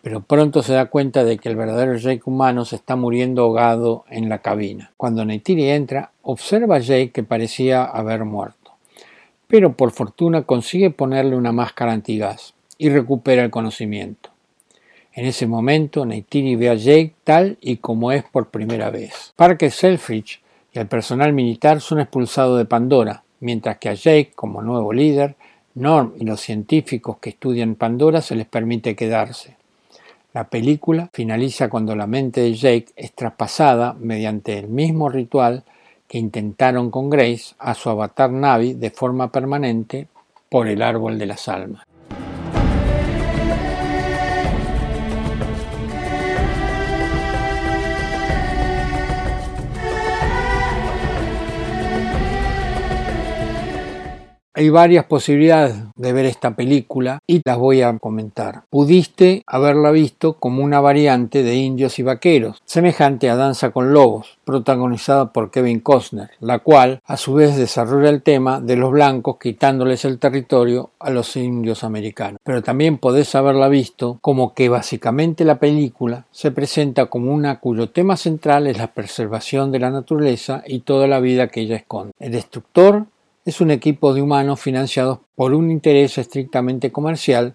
pero 0.03 0.21
pronto 0.21 0.63
se 0.63 0.73
da 0.73 0.87
cuenta 0.87 1.25
de 1.25 1.39
que 1.39 1.49
el 1.49 1.57
verdadero 1.57 1.97
Jake 1.97 2.23
humano 2.25 2.65
se 2.65 2.77
está 2.77 2.97
muriendo 2.97 3.43
ahogado 3.43 4.05
en 4.11 4.29
la 4.29 4.39
cabina. 4.39 4.93
Cuando 4.97 5.25
Neytiri 5.25 5.71
entra, 5.71 6.13
observa 6.23 6.77
a 6.77 6.81
Jake 6.81 7.11
que 7.11 7.23
parecía 7.23 7.85
haber 7.85 8.25
muerto, 8.25 8.73
pero 9.47 9.75
por 9.75 9.91
fortuna 9.91 10.43
consigue 10.43 10.91
ponerle 10.91 11.37
una 11.37 11.53
máscara 11.53 11.93
antigás 11.93 12.55
y 12.79 12.89
recupera 12.91 13.43
el 13.43 13.51
conocimiento. 13.51 14.31
En 15.13 15.27
ese 15.27 15.47
momento, 15.49 16.07
Neytiri 16.07 16.55
ve 16.55 16.71
a 16.71 16.75
Jake 16.75 17.15
tal 17.25 17.59
y 17.61 17.79
como 17.79 18.13
es 18.13 18.23
por 18.23 18.51
primera 18.51 18.91
vez. 18.91 19.33
Parker 19.35 19.71
Selfridge 19.71 20.41
y 20.73 20.79
el 20.79 20.87
personal 20.87 21.33
militar 21.33 21.81
son 21.81 21.99
expulsados 21.99 22.57
de 22.57 22.65
Pandora, 22.65 23.25
mientras 23.41 23.79
que 23.79 23.89
a 23.89 23.95
Jake, 23.95 24.33
como 24.35 24.63
nuevo 24.63 24.93
líder, 24.93 25.37
Norm 25.75 26.15
y 26.19 26.25
los 26.25 26.41
científicos 26.41 27.19
que 27.19 27.31
estudian 27.31 27.75
Pandora 27.75 28.21
se 28.21 28.35
les 28.35 28.47
permite 28.47 28.97
quedarse. 28.97 29.57
La 30.35 30.45
película 30.49 31.09
finaliza 31.13 31.69
cuando 31.69 31.97
la 31.97 32.07
mente 32.07 32.43
de 32.43 32.55
Jake 32.55 32.87
es 32.97 33.13
traspasada 33.13 33.95
mediante 33.95 34.59
el 34.59 34.69
mismo 34.69 35.09
ritual 35.09 35.65
que 36.07 36.19
intentaron 36.19 36.91
con 36.91 37.11
Grace 37.11 37.55
a 37.59 37.75
su 37.75 37.91
avatar 37.91 38.31
Navi 38.31 38.75
de 38.75 38.91
forma 38.91 39.31
permanente 39.31 40.09
por 40.49 40.67
el 40.69 40.83
árbol 40.83 41.19
de 41.19 41.27
las 41.27 41.49
almas. 41.49 41.88
Hay 54.59 54.71
varias 54.71 55.05
posibilidades 55.05 55.77
de 55.95 56.13
ver 56.13 56.27
esta 56.27 56.57
película 56.57 57.21
y 57.29 57.43
las 57.45 57.57
voy 57.57 57.83
a 57.83 57.97
comentar. 57.97 58.65
Pudiste 58.71 59.45
haberla 59.47 59.93
visto 59.93 60.33
como 60.33 60.65
una 60.65 60.81
variante 60.81 61.45
de 61.45 61.55
Indios 61.55 62.01
y 62.01 62.03
Vaqueros, 62.03 62.61
semejante 62.65 63.31
a 63.31 63.37
Danza 63.37 63.71
con 63.71 63.93
Lobos, 63.93 64.41
protagonizada 64.43 65.33
por 65.33 65.53
Kevin 65.53 65.79
Costner, 65.79 66.31
la 66.41 66.59
cual 66.59 67.01
a 67.05 67.17
su 67.17 67.35
vez 67.35 67.57
desarrolla 67.57 68.09
el 68.09 68.23
tema 68.23 68.61
de 68.61 68.75
los 68.75 68.91
blancos 68.91 69.37
quitándoles 69.41 70.05
el 70.05 70.19
territorio 70.19 70.91
a 70.99 71.11
los 71.11 71.37
indios 71.37 71.85
americanos. 71.85 72.41
Pero 72.43 72.61
también 72.61 72.99
podés 72.99 73.37
haberla 73.37 73.69
visto 73.69 74.19
como 74.21 74.55
que 74.55 74.69
básicamente 74.69 75.45
la 75.45 75.61
película 75.61 76.25
se 76.33 76.51
presenta 76.51 77.07
como 77.07 77.33
una 77.33 77.61
cuyo 77.61 77.91
tema 77.91 78.17
central 78.17 78.67
es 78.67 78.77
la 78.77 78.89
preservación 78.89 79.71
de 79.71 79.79
la 79.79 79.91
naturaleza 79.91 80.65
y 80.67 80.81
toda 80.81 81.07
la 81.07 81.21
vida 81.21 81.47
que 81.47 81.61
ella 81.61 81.77
esconde. 81.77 82.13
El 82.19 82.33
destructor 82.33 83.07
es 83.49 83.63
un 83.63 83.71
equipo 83.71 84.13
de 84.13 84.21
humanos 84.21 84.61
financiados 84.61 85.21
por 85.35 85.55
un 85.55 85.71
interés 85.71 86.19
estrictamente 86.19 86.93
comercial 86.93 87.55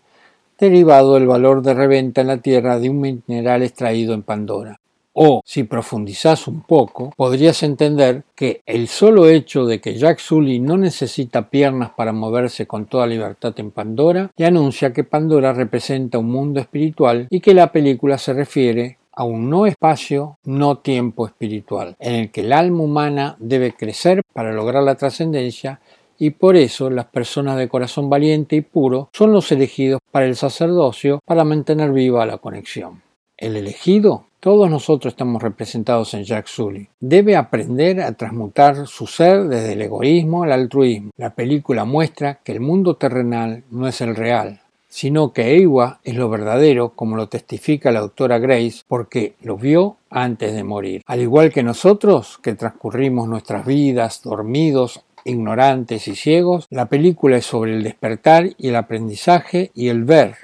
derivado 0.57 1.13
del 1.13 1.27
valor 1.27 1.61
de 1.61 1.75
reventa 1.75 2.21
en 2.21 2.27
la 2.27 2.37
Tierra 2.37 2.79
de 2.79 2.89
un 2.89 2.99
mineral 3.27 3.61
extraído 3.61 4.15
en 4.15 4.23
Pandora. 4.23 4.79
O, 5.13 5.43
si 5.45 5.65
profundizás 5.65 6.47
un 6.47 6.61
poco, 6.61 7.13
podrías 7.15 7.61
entender 7.61 8.23
que 8.33 8.61
el 8.65 8.87
solo 8.87 9.27
hecho 9.27 9.67
de 9.67 9.79
que 9.79 9.93
Jack 9.93 10.17
Sully 10.17 10.59
no 10.59 10.77
necesita 10.77 11.51
piernas 11.51 11.91
para 11.91 12.11
moverse 12.11 12.65
con 12.65 12.87
toda 12.87 13.05
libertad 13.05 13.53
en 13.57 13.69
Pandora, 13.69 14.31
le 14.35 14.45
anuncia 14.47 14.93
que 14.93 15.03
Pandora 15.03 15.53
representa 15.53 16.17
un 16.17 16.31
mundo 16.31 16.59
espiritual 16.59 17.27
y 17.29 17.39
que 17.39 17.53
la 17.53 17.71
película 17.71 18.17
se 18.17 18.33
refiere 18.33 18.97
a 19.15 19.23
un 19.23 19.49
no 19.49 19.65
espacio, 19.65 20.37
no 20.43 20.77
tiempo 20.79 21.27
espiritual, 21.27 21.95
en 21.99 22.15
el 22.15 22.31
que 22.31 22.41
el 22.41 22.53
alma 22.53 22.83
humana 22.83 23.35
debe 23.39 23.73
crecer 23.73 24.21
para 24.33 24.51
lograr 24.51 24.83
la 24.83 24.95
trascendencia 24.95 25.79
y 26.17 26.31
por 26.31 26.55
eso 26.55 26.89
las 26.89 27.05
personas 27.05 27.57
de 27.57 27.67
corazón 27.67 28.09
valiente 28.09 28.55
y 28.55 28.61
puro 28.61 29.09
son 29.13 29.33
los 29.33 29.51
elegidos 29.51 29.99
para 30.11 30.25
el 30.25 30.35
sacerdocio 30.35 31.19
para 31.25 31.43
mantener 31.43 31.91
viva 31.91 32.25
la 32.25 32.37
conexión. 32.37 33.01
El 33.37 33.57
elegido, 33.57 34.27
todos 34.39 34.69
nosotros 34.69 35.13
estamos 35.13 35.41
representados 35.41 36.13
en 36.13 36.23
Jack 36.23 36.47
Sully, 36.47 36.87
debe 36.99 37.35
aprender 37.35 38.01
a 38.01 38.13
transmutar 38.13 38.87
su 38.87 39.07
ser 39.07 39.45
desde 39.45 39.73
el 39.73 39.81
egoísmo 39.81 40.43
al 40.43 40.51
altruismo. 40.51 41.11
La 41.17 41.33
película 41.35 41.83
muestra 41.83 42.39
que 42.43 42.51
el 42.51 42.59
mundo 42.59 42.95
terrenal 42.95 43.63
no 43.71 43.87
es 43.87 43.99
el 44.01 44.15
real, 44.15 44.61
sino 44.93 45.33
que 45.33 45.57
Ewa 45.57 45.99
es 46.03 46.13
lo 46.13 46.29
verdadero, 46.29 46.89
como 46.89 47.15
lo 47.15 47.27
testifica 47.27 47.91
la 47.91 48.01
autora 48.01 48.37
Grace, 48.37 48.83
porque 48.87 49.33
lo 49.41 49.57
vio 49.57 49.97
antes 50.11 50.53
de 50.53 50.63
morir. 50.63 51.01
Al 51.07 51.19
igual 51.19 51.51
que 51.51 51.63
nosotros, 51.63 52.37
que 52.43 52.53
transcurrimos 52.53 53.27
nuestras 53.27 53.65
vidas 53.65 54.21
dormidos, 54.21 55.03
ignorantes 55.25 56.07
y 56.07 56.15
ciegos, 56.15 56.67
la 56.69 56.89
película 56.89 57.37
es 57.37 57.45
sobre 57.47 57.73
el 57.73 57.81
despertar 57.81 58.51
y 58.55 58.69
el 58.69 58.75
aprendizaje 58.75 59.71
y 59.73 59.87
el 59.87 60.03
ver. 60.03 60.35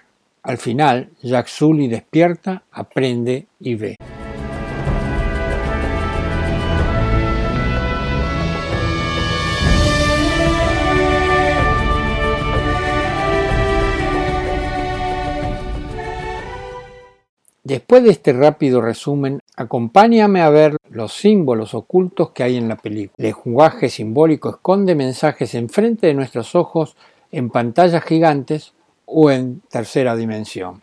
Al 0.41 0.57
final, 0.57 1.11
Jack 1.21 1.45
Sully 1.45 1.87
despierta, 1.87 2.63
aprende 2.71 3.45
y 3.59 3.75
ve. 3.75 3.97
Después 17.69 18.03
de 18.03 18.09
este 18.09 18.33
rápido 18.33 18.81
resumen, 18.81 19.41
acompáñame 19.55 20.41
a 20.41 20.49
ver 20.49 20.77
los 20.89 21.13
símbolos 21.13 21.75
ocultos 21.75 22.31
que 22.31 22.41
hay 22.41 22.57
en 22.57 22.67
la 22.67 22.77
película. 22.77 23.13
El 23.19 23.35
lenguaje 23.45 23.89
simbólico 23.89 24.49
esconde 24.49 24.95
mensajes 24.95 25.53
enfrente 25.53 26.07
de 26.07 26.15
nuestros 26.15 26.55
ojos 26.55 26.97
en 27.31 27.51
pantallas 27.51 28.03
gigantes 28.03 28.73
o 29.05 29.29
en 29.29 29.61
tercera 29.69 30.15
dimensión. 30.15 30.81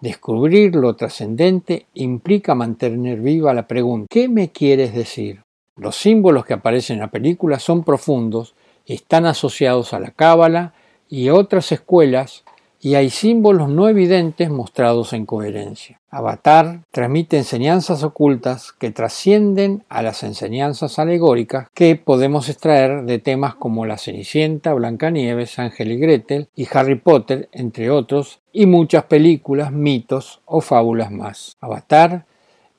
Descubrir 0.00 0.76
lo 0.76 0.94
trascendente 0.94 1.86
implica 1.94 2.54
mantener 2.54 3.18
viva 3.18 3.52
la 3.52 3.66
pregunta 3.66 4.06
¿qué 4.08 4.28
me 4.28 4.52
quieres 4.52 4.94
decir? 4.94 5.42
Los 5.74 5.96
símbolos 5.96 6.44
que 6.44 6.54
aparecen 6.54 6.94
en 6.94 7.00
la 7.00 7.10
película 7.10 7.58
son 7.58 7.82
profundos 7.82 8.54
y 8.86 8.94
están 8.94 9.26
asociados 9.26 9.92
a 9.92 9.98
la 9.98 10.12
cábala 10.12 10.72
y 11.08 11.30
otras 11.30 11.72
escuelas 11.72 12.44
y 12.80 12.94
hay 12.94 13.10
símbolos 13.10 13.68
no 13.68 13.88
evidentes 13.88 14.50
mostrados 14.50 15.12
en 15.12 15.26
coherencia. 15.26 16.00
Avatar 16.10 16.80
transmite 16.90 17.36
enseñanzas 17.36 18.02
ocultas 18.02 18.72
que 18.72 18.90
trascienden 18.90 19.84
a 19.88 20.02
las 20.02 20.22
enseñanzas 20.22 20.98
alegóricas 20.98 21.68
que 21.72 21.94
podemos 21.94 22.48
extraer 22.48 23.04
de 23.04 23.18
temas 23.18 23.54
como 23.54 23.86
la 23.86 23.98
Cenicienta, 23.98 24.72
Blancanieves, 24.74 25.58
Ángel 25.58 25.92
y 25.92 25.98
Gretel 25.98 26.48
y 26.56 26.66
Harry 26.72 26.96
Potter, 26.96 27.48
entre 27.52 27.90
otros, 27.90 28.40
y 28.52 28.66
muchas 28.66 29.04
películas, 29.04 29.70
mitos 29.70 30.40
o 30.46 30.60
fábulas 30.60 31.12
más. 31.12 31.56
Avatar 31.60 32.24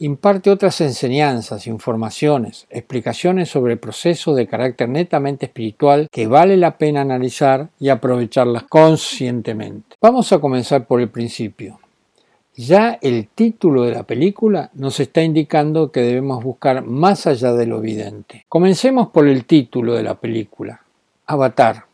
imparte 0.01 0.49
otras 0.49 0.81
enseñanzas, 0.81 1.67
informaciones, 1.67 2.65
explicaciones 2.71 3.49
sobre 3.49 3.77
procesos 3.77 4.35
de 4.35 4.47
carácter 4.47 4.89
netamente 4.89 5.45
espiritual 5.45 6.07
que 6.11 6.25
vale 6.25 6.57
la 6.57 6.79
pena 6.79 7.01
analizar 7.01 7.69
y 7.79 7.89
aprovecharlas 7.89 8.63
conscientemente. 8.63 9.95
Vamos 10.01 10.33
a 10.33 10.39
comenzar 10.39 10.87
por 10.87 11.01
el 11.01 11.09
principio. 11.09 11.79
Ya 12.55 12.97
el 12.99 13.27
título 13.27 13.83
de 13.83 13.91
la 13.91 14.01
película 14.01 14.71
nos 14.73 14.99
está 14.99 15.21
indicando 15.21 15.91
que 15.91 16.01
debemos 16.01 16.43
buscar 16.43 16.83
más 16.83 17.27
allá 17.27 17.53
de 17.53 17.67
lo 17.67 17.77
evidente. 17.77 18.45
Comencemos 18.49 19.09
por 19.09 19.27
el 19.27 19.45
título 19.45 19.93
de 19.93 20.01
la 20.01 20.15
película, 20.15 20.81
Avatar. 21.27 21.85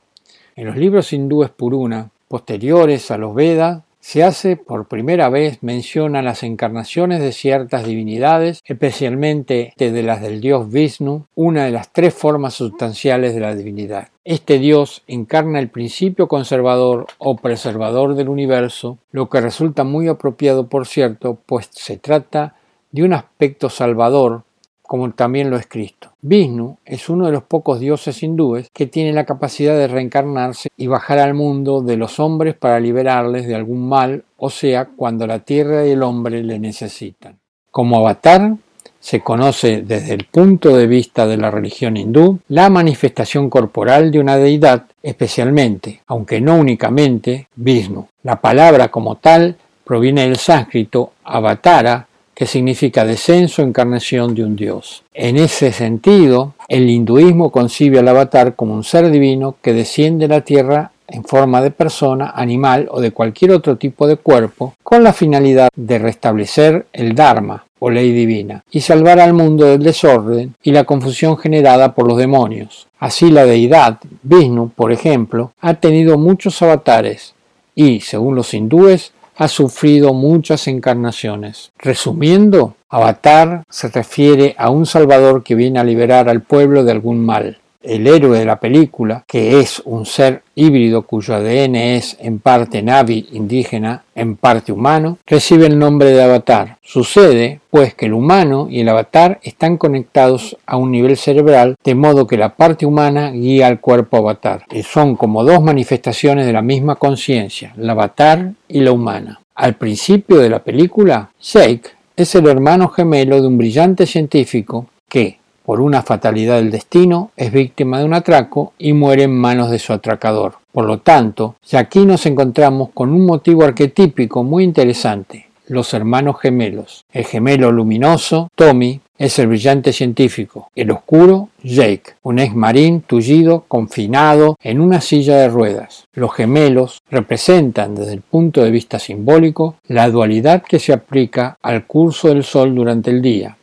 En 0.55 0.67
los 0.67 0.77
libros 0.77 1.11
hindúes 1.11 1.49
Puruna, 1.49 2.09
posteriores 2.29 3.11
a 3.11 3.17
los 3.17 3.35
Vedas, 3.35 3.83
se 4.07 4.23
hace 4.23 4.55
por 4.55 4.87
primera 4.87 5.27
vez 5.27 5.61
mención 5.63 6.15
a 6.15 6.21
las 6.21 6.41
encarnaciones 6.43 7.19
de 7.19 7.33
ciertas 7.33 7.85
divinidades, 7.85 8.61
especialmente 8.63 9.73
de 9.75 10.01
las 10.01 10.21
del 10.21 10.39
dios 10.39 10.71
Vishnu, 10.71 11.25
una 11.35 11.65
de 11.65 11.71
las 11.71 11.91
tres 11.91 12.13
formas 12.13 12.53
sustanciales 12.53 13.33
de 13.33 13.41
la 13.41 13.53
divinidad. 13.53 14.07
Este 14.23 14.59
dios 14.59 15.03
encarna 15.07 15.59
el 15.59 15.67
principio 15.67 16.29
conservador 16.29 17.07
o 17.17 17.35
preservador 17.35 18.15
del 18.15 18.29
universo, 18.29 18.97
lo 19.11 19.27
que 19.27 19.41
resulta 19.41 19.83
muy 19.83 20.07
apropiado, 20.07 20.69
por 20.69 20.87
cierto, 20.87 21.37
pues 21.45 21.67
se 21.73 21.97
trata 21.97 22.55
de 22.93 23.03
un 23.03 23.11
aspecto 23.11 23.69
salvador 23.69 24.43
como 24.87 25.11
también 25.11 25.49
lo 25.49 25.57
es 25.57 25.67
Cristo. 25.67 26.11
Vishnu 26.21 26.77
es 26.85 27.09
uno 27.09 27.27
de 27.27 27.33
los 27.33 27.43
pocos 27.43 27.79
dioses 27.79 28.23
hindúes 28.23 28.69
que 28.73 28.87
tiene 28.87 29.13
la 29.13 29.25
capacidad 29.25 29.75
de 29.75 29.87
reencarnarse 29.87 30.69
y 30.75 30.87
bajar 30.87 31.19
al 31.19 31.33
mundo 31.33 31.81
de 31.81 31.97
los 31.97 32.19
hombres 32.19 32.55
para 32.55 32.79
liberarles 32.79 33.45
de 33.47 33.55
algún 33.55 33.87
mal, 33.87 34.23
o 34.37 34.49
sea, 34.49 34.85
cuando 34.85 35.27
la 35.27 35.39
tierra 35.39 35.85
y 35.85 35.91
el 35.91 36.03
hombre 36.03 36.41
le 36.43 36.57
necesitan. 36.57 37.37
Como 37.69 37.97
avatar, 37.97 38.55
se 38.99 39.21
conoce 39.21 39.83
desde 39.83 40.13
el 40.13 40.25
punto 40.25 40.75
de 40.75 40.87
vista 40.87 41.27
de 41.27 41.37
la 41.37 41.51
religión 41.51 41.97
hindú 41.97 42.39
la 42.49 42.69
manifestación 42.69 43.49
corporal 43.49 44.11
de 44.11 44.19
una 44.19 44.37
deidad, 44.37 44.85
especialmente, 45.03 46.01
aunque 46.07 46.41
no 46.41 46.55
únicamente, 46.55 47.47
Vishnu. 47.55 48.07
La 48.23 48.41
palabra 48.41 48.89
como 48.89 49.15
tal 49.15 49.55
proviene 49.85 50.23
del 50.23 50.37
sánscrito 50.37 51.13
avatara, 51.23 52.06
que 52.37 52.45
significa 52.45 53.03
descenso, 53.03 53.63
encarnación 53.63 54.35
de 54.35 54.43
un 54.43 54.55
dios. 54.55 55.03
En 55.15 55.37
ese 55.37 55.71
sentido, 55.71 56.53
el 56.67 56.87
hinduismo 56.87 57.51
concibe 57.51 57.97
al 57.97 58.07
avatar 58.07 58.55
como 58.55 58.75
un 58.75 58.83
ser 58.83 59.09
divino 59.09 59.55
que 59.59 59.73
desciende 59.73 60.25
a 60.25 60.27
la 60.27 60.41
tierra 60.41 60.91
en 61.07 61.23
forma 61.23 61.63
de 61.63 61.71
persona, 61.71 62.31
animal 62.35 62.89
o 62.91 63.01
de 63.01 63.09
cualquier 63.09 63.53
otro 63.53 63.77
tipo 63.77 64.05
de 64.05 64.17
cuerpo, 64.17 64.75
con 64.83 65.03
la 65.03 65.13
finalidad 65.13 65.69
de 65.75 65.97
restablecer 65.97 66.85
el 66.93 67.15
Dharma 67.15 67.65
o 67.79 67.89
ley 67.89 68.11
divina 68.11 68.63
y 68.69 68.81
salvar 68.81 69.19
al 69.19 69.33
mundo 69.33 69.65
del 69.65 69.81
desorden 69.81 70.53
y 70.61 70.73
la 70.73 70.83
confusión 70.83 71.39
generada 71.39 71.95
por 71.95 72.07
los 72.07 72.19
demonios. 72.19 72.85
Así 72.99 73.31
la 73.31 73.45
deidad, 73.45 73.97
Vishnu, 74.21 74.69
por 74.75 74.91
ejemplo, 74.91 75.53
ha 75.59 75.73
tenido 75.73 76.19
muchos 76.19 76.61
avatares 76.61 77.33
y, 77.73 78.01
según 78.01 78.35
los 78.35 78.53
hindúes, 78.53 79.13
ha 79.37 79.47
sufrido 79.47 80.13
muchas 80.13 80.67
encarnaciones. 80.67 81.71
Resumiendo, 81.77 82.75
Avatar 82.89 83.63
se 83.69 83.89
refiere 83.89 84.55
a 84.57 84.69
un 84.69 84.85
Salvador 84.85 85.43
que 85.43 85.55
viene 85.55 85.79
a 85.79 85.83
liberar 85.83 86.29
al 86.29 86.41
pueblo 86.41 86.83
de 86.83 86.91
algún 86.91 87.23
mal 87.23 87.59
el 87.87 88.07
héroe 88.07 88.39
de 88.39 88.45
la 88.45 88.59
película, 88.59 89.23
que 89.27 89.59
es 89.59 89.81
un 89.85 90.05
ser 90.05 90.43
híbrido 90.55 91.03
cuyo 91.03 91.35
ADN 91.35 91.75
es 91.75 92.17
en 92.19 92.39
parte 92.39 92.81
navi 92.81 93.27
indígena, 93.31 94.03
en 94.15 94.35
parte 94.35 94.71
humano, 94.71 95.17
recibe 95.25 95.67
el 95.67 95.79
nombre 95.79 96.11
de 96.11 96.21
avatar. 96.21 96.77
Sucede, 96.81 97.61
pues, 97.69 97.93
que 97.93 98.07
el 98.07 98.13
humano 98.13 98.67
y 98.69 98.81
el 98.81 98.89
avatar 98.89 99.39
están 99.43 99.77
conectados 99.77 100.57
a 100.65 100.77
un 100.77 100.91
nivel 100.91 101.17
cerebral, 101.17 101.75
de 101.83 101.95
modo 101.95 102.27
que 102.27 102.37
la 102.37 102.55
parte 102.55 102.85
humana 102.85 103.31
guía 103.31 103.67
al 103.67 103.79
cuerpo 103.79 104.17
avatar. 104.17 104.65
Y 104.71 104.83
son 104.83 105.15
como 105.15 105.43
dos 105.43 105.61
manifestaciones 105.61 106.45
de 106.45 106.53
la 106.53 106.61
misma 106.61 106.95
conciencia, 106.95 107.73
la 107.77 107.93
avatar 107.93 108.51
y 108.67 108.81
la 108.81 108.91
humana. 108.91 109.39
Al 109.55 109.75
principio 109.75 110.37
de 110.37 110.49
la 110.49 110.59
película, 110.59 111.31
Jake 111.41 111.89
es 112.15 112.35
el 112.35 112.47
hermano 112.47 112.89
gemelo 112.89 113.41
de 113.41 113.47
un 113.47 113.57
brillante 113.57 114.05
científico 114.05 114.87
que, 115.07 115.39
por 115.67 115.81
una 115.81 116.01
fatalidad 116.01 116.55
del 116.55 116.71
destino, 116.71 117.31
es 117.35 117.51
víctima 117.51 117.99
de 117.99 118.05
un 118.05 118.13
atraco 118.13 118.71
y 118.79 118.93
muere 118.93 119.23
en 119.23 119.37
manos 119.37 119.69
de 119.69 119.79
su 119.79 119.91
atracador. 119.91 120.53
Por 120.71 120.85
lo 120.85 120.99
tanto, 120.99 121.57
aquí 121.73 122.05
nos 122.05 122.25
encontramos 122.25 122.91
con 122.93 123.11
un 123.11 123.25
motivo 123.25 123.65
arquetípico 123.65 124.45
muy 124.45 124.63
interesante, 124.63 125.49
los 125.67 125.93
hermanos 125.93 126.39
gemelos. 126.39 127.03
El 127.11 127.25
gemelo 127.25 127.69
luminoso, 127.73 128.47
Tommy, 128.55 129.01
es 129.17 129.39
el 129.39 129.47
brillante 129.47 129.91
científico, 129.91 130.69
el 130.73 130.91
oscuro, 130.91 131.49
Jake, 131.63 132.13
un 132.23 132.39
ex 132.39 132.55
marín 132.55 133.01
tullido, 133.01 133.65
confinado 133.67 134.57
en 134.61 134.79
una 134.79 135.01
silla 135.01 135.37
de 135.37 135.49
ruedas. 135.49 136.05
Los 136.13 136.33
gemelos 136.33 137.01
representan 137.09 137.95
desde 137.95 138.13
el 138.13 138.21
punto 138.21 138.63
de 138.63 138.71
vista 138.71 138.99
simbólico 138.99 139.75
la 139.87 140.09
dualidad 140.09 140.63
que 140.63 140.79
se 140.79 140.93
aplica 140.93 141.57
al 141.61 141.85
curso 141.87 142.29
del 142.29 142.43
sol 142.43 142.75
durante 142.75 143.09
el 143.09 143.21
día, 143.21 143.56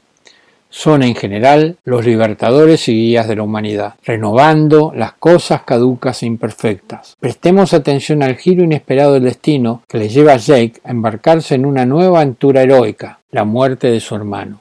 son 0.74 1.04
en 1.04 1.14
general 1.14 1.76
los 1.84 2.04
libertadores 2.04 2.88
y 2.88 2.94
guías 2.94 3.28
de 3.28 3.36
la 3.36 3.44
humanidad, 3.44 3.94
renovando 4.02 4.92
las 4.92 5.12
cosas 5.12 5.62
caducas 5.62 6.20
e 6.22 6.26
imperfectas. 6.26 7.16
Prestemos 7.20 7.72
atención 7.72 8.24
al 8.24 8.34
giro 8.34 8.64
inesperado 8.64 9.12
del 9.14 9.22
destino 9.22 9.82
que 9.88 9.98
le 9.98 10.08
lleva 10.08 10.32
a 10.32 10.36
Jake 10.36 10.80
a 10.82 10.90
embarcarse 10.90 11.54
en 11.54 11.64
una 11.64 11.86
nueva 11.86 12.18
aventura 12.18 12.62
heroica, 12.62 13.20
la 13.30 13.44
muerte 13.44 13.88
de 13.88 14.00
su 14.00 14.16
hermano. 14.16 14.58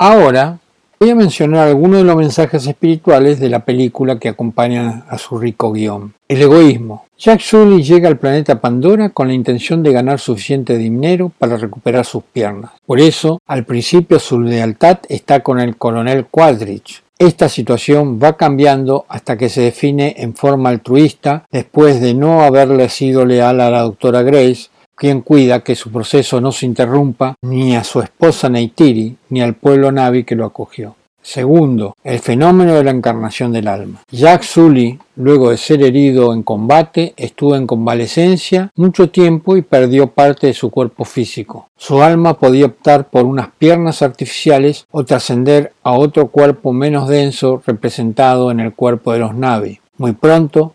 Ahora 0.00 0.58
Voy 1.00 1.10
a 1.10 1.14
mencionar 1.14 1.68
algunos 1.68 1.98
de 1.98 2.04
los 2.04 2.16
mensajes 2.16 2.66
espirituales 2.66 3.38
de 3.38 3.48
la 3.48 3.64
película 3.64 4.18
que 4.18 4.28
acompañan 4.28 5.04
a 5.08 5.16
su 5.16 5.38
rico 5.38 5.70
guion. 5.70 6.12
El 6.26 6.42
egoísmo. 6.42 7.04
Jack 7.16 7.40
Sully 7.40 7.84
llega 7.84 8.08
al 8.08 8.18
planeta 8.18 8.60
Pandora 8.60 9.10
con 9.10 9.28
la 9.28 9.34
intención 9.34 9.84
de 9.84 9.92
ganar 9.92 10.18
suficiente 10.18 10.76
dinero 10.76 11.30
para 11.38 11.56
recuperar 11.56 12.04
sus 12.04 12.24
piernas. 12.24 12.72
Por 12.84 12.98
eso, 12.98 13.40
al 13.46 13.64
principio 13.64 14.18
su 14.18 14.40
lealtad 14.40 14.98
está 15.08 15.44
con 15.44 15.60
el 15.60 15.76
coronel 15.76 16.26
Quadrich. 16.26 17.04
Esta 17.16 17.48
situación 17.48 18.18
va 18.20 18.36
cambiando 18.36 19.06
hasta 19.08 19.36
que 19.36 19.48
se 19.48 19.60
define 19.60 20.16
en 20.18 20.34
forma 20.34 20.70
altruista 20.70 21.44
después 21.52 22.00
de 22.00 22.14
no 22.14 22.42
haberle 22.42 22.88
sido 22.88 23.24
leal 23.24 23.60
a 23.60 23.70
la 23.70 23.82
doctora 23.82 24.22
Grace 24.22 24.68
quien 24.98 25.20
cuida 25.22 25.60
que 25.60 25.76
su 25.76 25.90
proceso 25.90 26.40
no 26.40 26.52
se 26.52 26.66
interrumpa 26.66 27.36
ni 27.42 27.76
a 27.76 27.84
su 27.84 28.00
esposa 28.00 28.48
Neytiri 28.48 29.16
ni 29.30 29.40
al 29.40 29.54
pueblo 29.54 29.92
Navi 29.92 30.24
que 30.24 30.34
lo 30.34 30.44
acogió. 30.44 30.96
Segundo, 31.22 31.94
el 32.04 32.20
fenómeno 32.20 32.74
de 32.74 32.84
la 32.84 32.90
encarnación 32.90 33.52
del 33.52 33.68
alma. 33.68 34.00
Jack 34.10 34.42
Sully, 34.42 34.98
luego 35.16 35.50
de 35.50 35.58
ser 35.58 35.82
herido 35.82 36.32
en 36.32 36.42
combate, 36.42 37.12
estuvo 37.16 37.54
en 37.54 37.66
convalecencia 37.66 38.70
mucho 38.76 39.10
tiempo 39.10 39.56
y 39.56 39.62
perdió 39.62 40.06
parte 40.06 40.46
de 40.46 40.54
su 40.54 40.70
cuerpo 40.70 41.04
físico. 41.04 41.68
Su 41.76 42.02
alma 42.02 42.38
podía 42.38 42.66
optar 42.66 43.10
por 43.10 43.24
unas 43.24 43.48
piernas 43.58 44.00
artificiales 44.00 44.86
o 44.90 45.04
trascender 45.04 45.72
a 45.82 45.92
otro 45.92 46.28
cuerpo 46.28 46.72
menos 46.72 47.08
denso 47.08 47.62
representado 47.66 48.50
en 48.50 48.60
el 48.60 48.72
cuerpo 48.72 49.12
de 49.12 49.18
los 49.18 49.34
Navi. 49.34 49.80
Muy 49.98 50.12
pronto, 50.12 50.74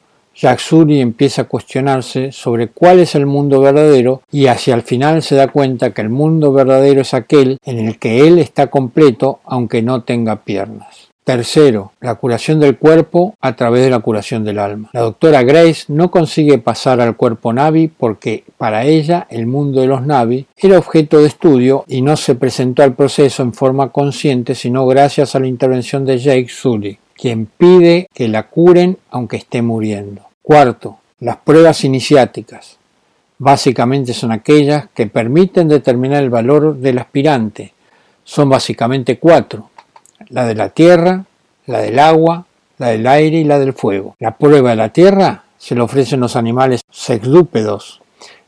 Sully 0.57 0.99
empieza 0.99 1.43
a 1.43 1.47
cuestionarse 1.47 2.31
sobre 2.31 2.67
cuál 2.67 2.99
es 2.99 3.15
el 3.15 3.25
mundo 3.25 3.61
verdadero 3.61 4.21
y 4.31 4.47
hacia 4.47 4.75
el 4.75 4.81
final 4.81 5.21
se 5.21 5.35
da 5.35 5.47
cuenta 5.47 5.93
que 5.93 6.01
el 6.01 6.09
mundo 6.09 6.51
verdadero 6.51 7.01
es 7.01 7.13
aquel 7.13 7.57
en 7.65 7.79
el 7.79 7.99
que 7.99 8.27
él 8.27 8.39
está 8.39 8.67
completo 8.67 9.39
aunque 9.45 9.81
no 9.81 10.03
tenga 10.03 10.43
piernas. 10.43 11.13
Tercero, 11.23 11.93
la 12.01 12.15
curación 12.15 12.59
del 12.59 12.77
cuerpo 12.77 13.35
a 13.39 13.55
través 13.55 13.81
de 13.81 13.89
la 13.89 13.99
curación 13.99 14.43
del 14.43 14.59
alma. 14.59 14.89
La 14.91 14.99
doctora 14.99 15.41
Grace 15.43 15.85
no 15.87 16.11
consigue 16.11 16.57
pasar 16.57 16.99
al 16.99 17.15
cuerpo 17.15 17.53
Navi 17.53 17.87
porque 17.87 18.43
para 18.57 18.83
ella 18.83 19.25
el 19.29 19.47
mundo 19.47 19.79
de 19.79 19.87
los 19.87 20.05
Navi 20.05 20.47
era 20.57 20.77
objeto 20.77 21.21
de 21.21 21.27
estudio 21.27 21.85
y 21.87 22.01
no 22.01 22.17
se 22.17 22.35
presentó 22.35 22.83
al 22.83 22.95
proceso 22.95 23.41
en 23.41 23.53
forma 23.53 23.89
consciente 23.93 24.53
sino 24.53 24.85
gracias 24.85 25.33
a 25.33 25.39
la 25.39 25.47
intervención 25.47 26.03
de 26.03 26.17
Jake 26.17 26.49
Sully 26.49 26.99
quien 27.15 27.45
pide 27.45 28.07
que 28.13 28.27
la 28.27 28.43
curen 28.43 28.97
aunque 29.09 29.37
esté 29.37 29.61
muriendo. 29.61 30.23
Cuarto, 30.41 30.97
las 31.19 31.37
pruebas 31.37 31.83
iniciáticas. 31.83 32.77
Básicamente 33.37 34.13
son 34.13 34.31
aquellas 34.31 34.87
que 34.93 35.07
permiten 35.07 35.67
determinar 35.67 36.23
el 36.23 36.29
valor 36.29 36.77
del 36.77 36.99
aspirante. 36.99 37.73
Son 38.23 38.49
básicamente 38.49 39.19
cuatro. 39.19 39.69
La 40.29 40.45
de 40.45 40.55
la 40.55 40.69
tierra, 40.69 41.25
la 41.65 41.79
del 41.79 41.99
agua, 41.99 42.45
la 42.77 42.89
del 42.89 43.07
aire 43.07 43.39
y 43.39 43.43
la 43.43 43.59
del 43.59 43.73
fuego. 43.73 44.15
La 44.19 44.37
prueba 44.37 44.71
de 44.71 44.75
la 44.75 44.89
tierra 44.89 45.43
se 45.57 45.75
le 45.75 45.81
ofrecen 45.81 46.19
los 46.19 46.35
animales 46.35 46.81
sexlúpedos, 46.91 48.01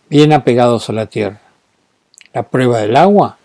bien 0.09 0.33
apegados 0.33 0.89
a 0.89 0.93
la 0.93 1.05
tierra. 1.05 1.41
La 2.33 2.43
prueba 2.43 2.79
del 2.79 2.95
agua, 2.95 3.37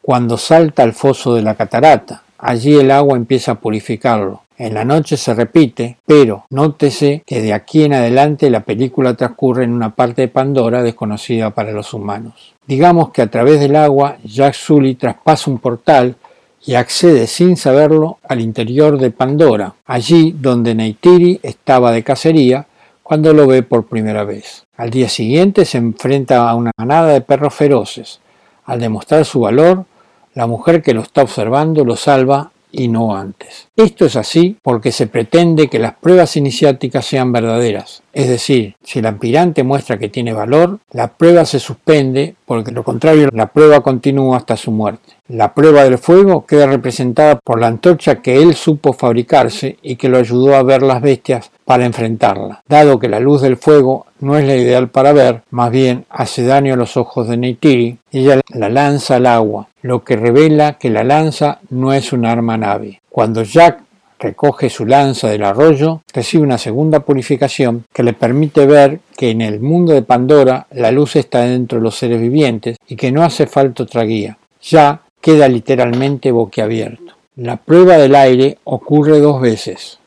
cuando 0.00 0.38
salta 0.38 0.82
al 0.82 0.94
foso 0.94 1.34
de 1.34 1.42
la 1.42 1.54
catarata. 1.54 2.22
Allí 2.38 2.76
el 2.76 2.90
agua 2.90 3.16
empieza 3.16 3.52
a 3.52 3.54
purificarlo. 3.56 4.42
En 4.60 4.74
la 4.74 4.84
noche 4.84 5.16
se 5.16 5.32
repite, 5.32 5.96
pero 6.04 6.44
nótese 6.50 7.22
que 7.24 7.40
de 7.40 7.54
aquí 7.54 7.84
en 7.84 7.94
adelante 7.94 8.50
la 8.50 8.60
película 8.60 9.14
transcurre 9.14 9.64
en 9.64 9.72
una 9.72 9.94
parte 9.94 10.20
de 10.20 10.28
Pandora 10.28 10.82
desconocida 10.82 11.48
para 11.48 11.72
los 11.72 11.94
humanos. 11.94 12.54
Digamos 12.66 13.08
que 13.08 13.22
a 13.22 13.30
través 13.30 13.58
del 13.58 13.74
agua 13.74 14.18
Jack 14.22 14.52
Sully 14.52 14.96
traspasa 14.96 15.50
un 15.50 15.60
portal 15.60 16.16
y 16.62 16.74
accede 16.74 17.26
sin 17.26 17.56
saberlo 17.56 18.18
al 18.28 18.42
interior 18.42 18.98
de 18.98 19.10
Pandora, 19.10 19.76
allí 19.86 20.36
donde 20.38 20.74
Neytiri 20.74 21.40
estaba 21.42 21.90
de 21.90 22.02
cacería 22.02 22.66
cuando 23.02 23.32
lo 23.32 23.46
ve 23.46 23.62
por 23.62 23.86
primera 23.86 24.24
vez. 24.24 24.66
Al 24.76 24.90
día 24.90 25.08
siguiente 25.08 25.64
se 25.64 25.78
enfrenta 25.78 26.46
a 26.46 26.54
una 26.54 26.72
manada 26.76 27.14
de 27.14 27.22
perros 27.22 27.54
feroces. 27.54 28.20
Al 28.66 28.78
demostrar 28.78 29.24
su 29.24 29.40
valor, 29.40 29.86
la 30.34 30.46
mujer 30.46 30.82
que 30.82 30.92
lo 30.92 31.00
está 31.00 31.22
observando 31.22 31.82
lo 31.82 31.96
salva 31.96 32.50
y 32.72 32.88
no 32.88 33.16
antes. 33.16 33.68
Esto 33.76 34.04
es 34.04 34.16
así 34.16 34.56
porque 34.62 34.92
se 34.92 35.06
pretende 35.06 35.68
que 35.68 35.78
las 35.78 35.94
pruebas 35.94 36.36
iniciáticas 36.36 37.06
sean 37.06 37.32
verdaderas, 37.32 38.02
es 38.12 38.28
decir, 38.28 38.76
si 38.82 38.98
el 38.98 39.06
aspirante 39.06 39.62
muestra 39.62 39.98
que 39.98 40.08
tiene 40.08 40.32
valor, 40.32 40.80
la 40.92 41.08
prueba 41.08 41.44
se 41.44 41.60
suspende 41.60 42.34
porque 42.46 42.72
lo 42.72 42.84
contrario 42.84 43.28
la 43.32 43.46
prueba 43.46 43.80
continúa 43.82 44.36
hasta 44.36 44.56
su 44.56 44.70
muerte. 44.70 45.14
La 45.32 45.54
prueba 45.54 45.84
del 45.84 45.98
fuego 45.98 46.44
queda 46.44 46.66
representada 46.66 47.38
por 47.38 47.60
la 47.60 47.68
antorcha 47.68 48.20
que 48.20 48.42
él 48.42 48.54
supo 48.54 48.92
fabricarse 48.92 49.76
y 49.80 49.94
que 49.94 50.08
lo 50.08 50.18
ayudó 50.18 50.56
a 50.56 50.64
ver 50.64 50.82
las 50.82 51.00
bestias 51.00 51.52
para 51.64 51.86
enfrentarla. 51.86 52.64
Dado 52.66 52.98
que 52.98 53.08
la 53.08 53.20
luz 53.20 53.40
del 53.40 53.56
fuego 53.56 54.06
no 54.18 54.36
es 54.36 54.44
la 54.44 54.56
ideal 54.56 54.88
para 54.88 55.12
ver, 55.12 55.42
más 55.50 55.70
bien 55.70 56.04
hace 56.10 56.42
daño 56.42 56.74
a 56.74 56.76
los 56.76 56.96
ojos 56.96 57.28
de 57.28 57.36
Neytiri, 57.36 57.98
ella 58.10 58.40
la 58.48 58.68
lanza 58.70 59.16
al 59.16 59.26
agua, 59.26 59.68
lo 59.82 60.02
que 60.02 60.16
revela 60.16 60.78
que 60.78 60.90
la 60.90 61.04
lanza 61.04 61.60
no 61.70 61.92
es 61.92 62.12
un 62.12 62.26
arma 62.26 62.56
nave. 62.56 63.00
Cuando 63.08 63.44
Jack 63.44 63.84
recoge 64.18 64.68
su 64.68 64.84
lanza 64.84 65.28
del 65.28 65.44
arroyo, 65.44 66.02
recibe 66.12 66.42
una 66.42 66.58
segunda 66.58 66.98
purificación 67.00 67.84
que 67.92 68.02
le 68.02 68.14
permite 68.14 68.66
ver 68.66 68.98
que 69.16 69.30
en 69.30 69.42
el 69.42 69.60
mundo 69.60 69.92
de 69.92 70.02
Pandora 70.02 70.66
la 70.72 70.90
luz 70.90 71.14
está 71.14 71.42
dentro 71.42 71.78
de 71.78 71.84
los 71.84 71.94
seres 71.94 72.20
vivientes 72.20 72.78
y 72.88 72.96
que 72.96 73.12
no 73.12 73.22
hace 73.22 73.46
falta 73.46 73.84
otra 73.84 74.02
guía. 74.02 74.36
Ya 74.60 75.02
queda 75.20 75.48
literalmente 75.48 76.30
boquiabierto. 76.30 77.14
La 77.36 77.56
prueba 77.56 77.96
del 77.96 78.14
aire 78.14 78.58
ocurre 78.64 79.20
dos 79.20 79.40
veces. 79.40 79.98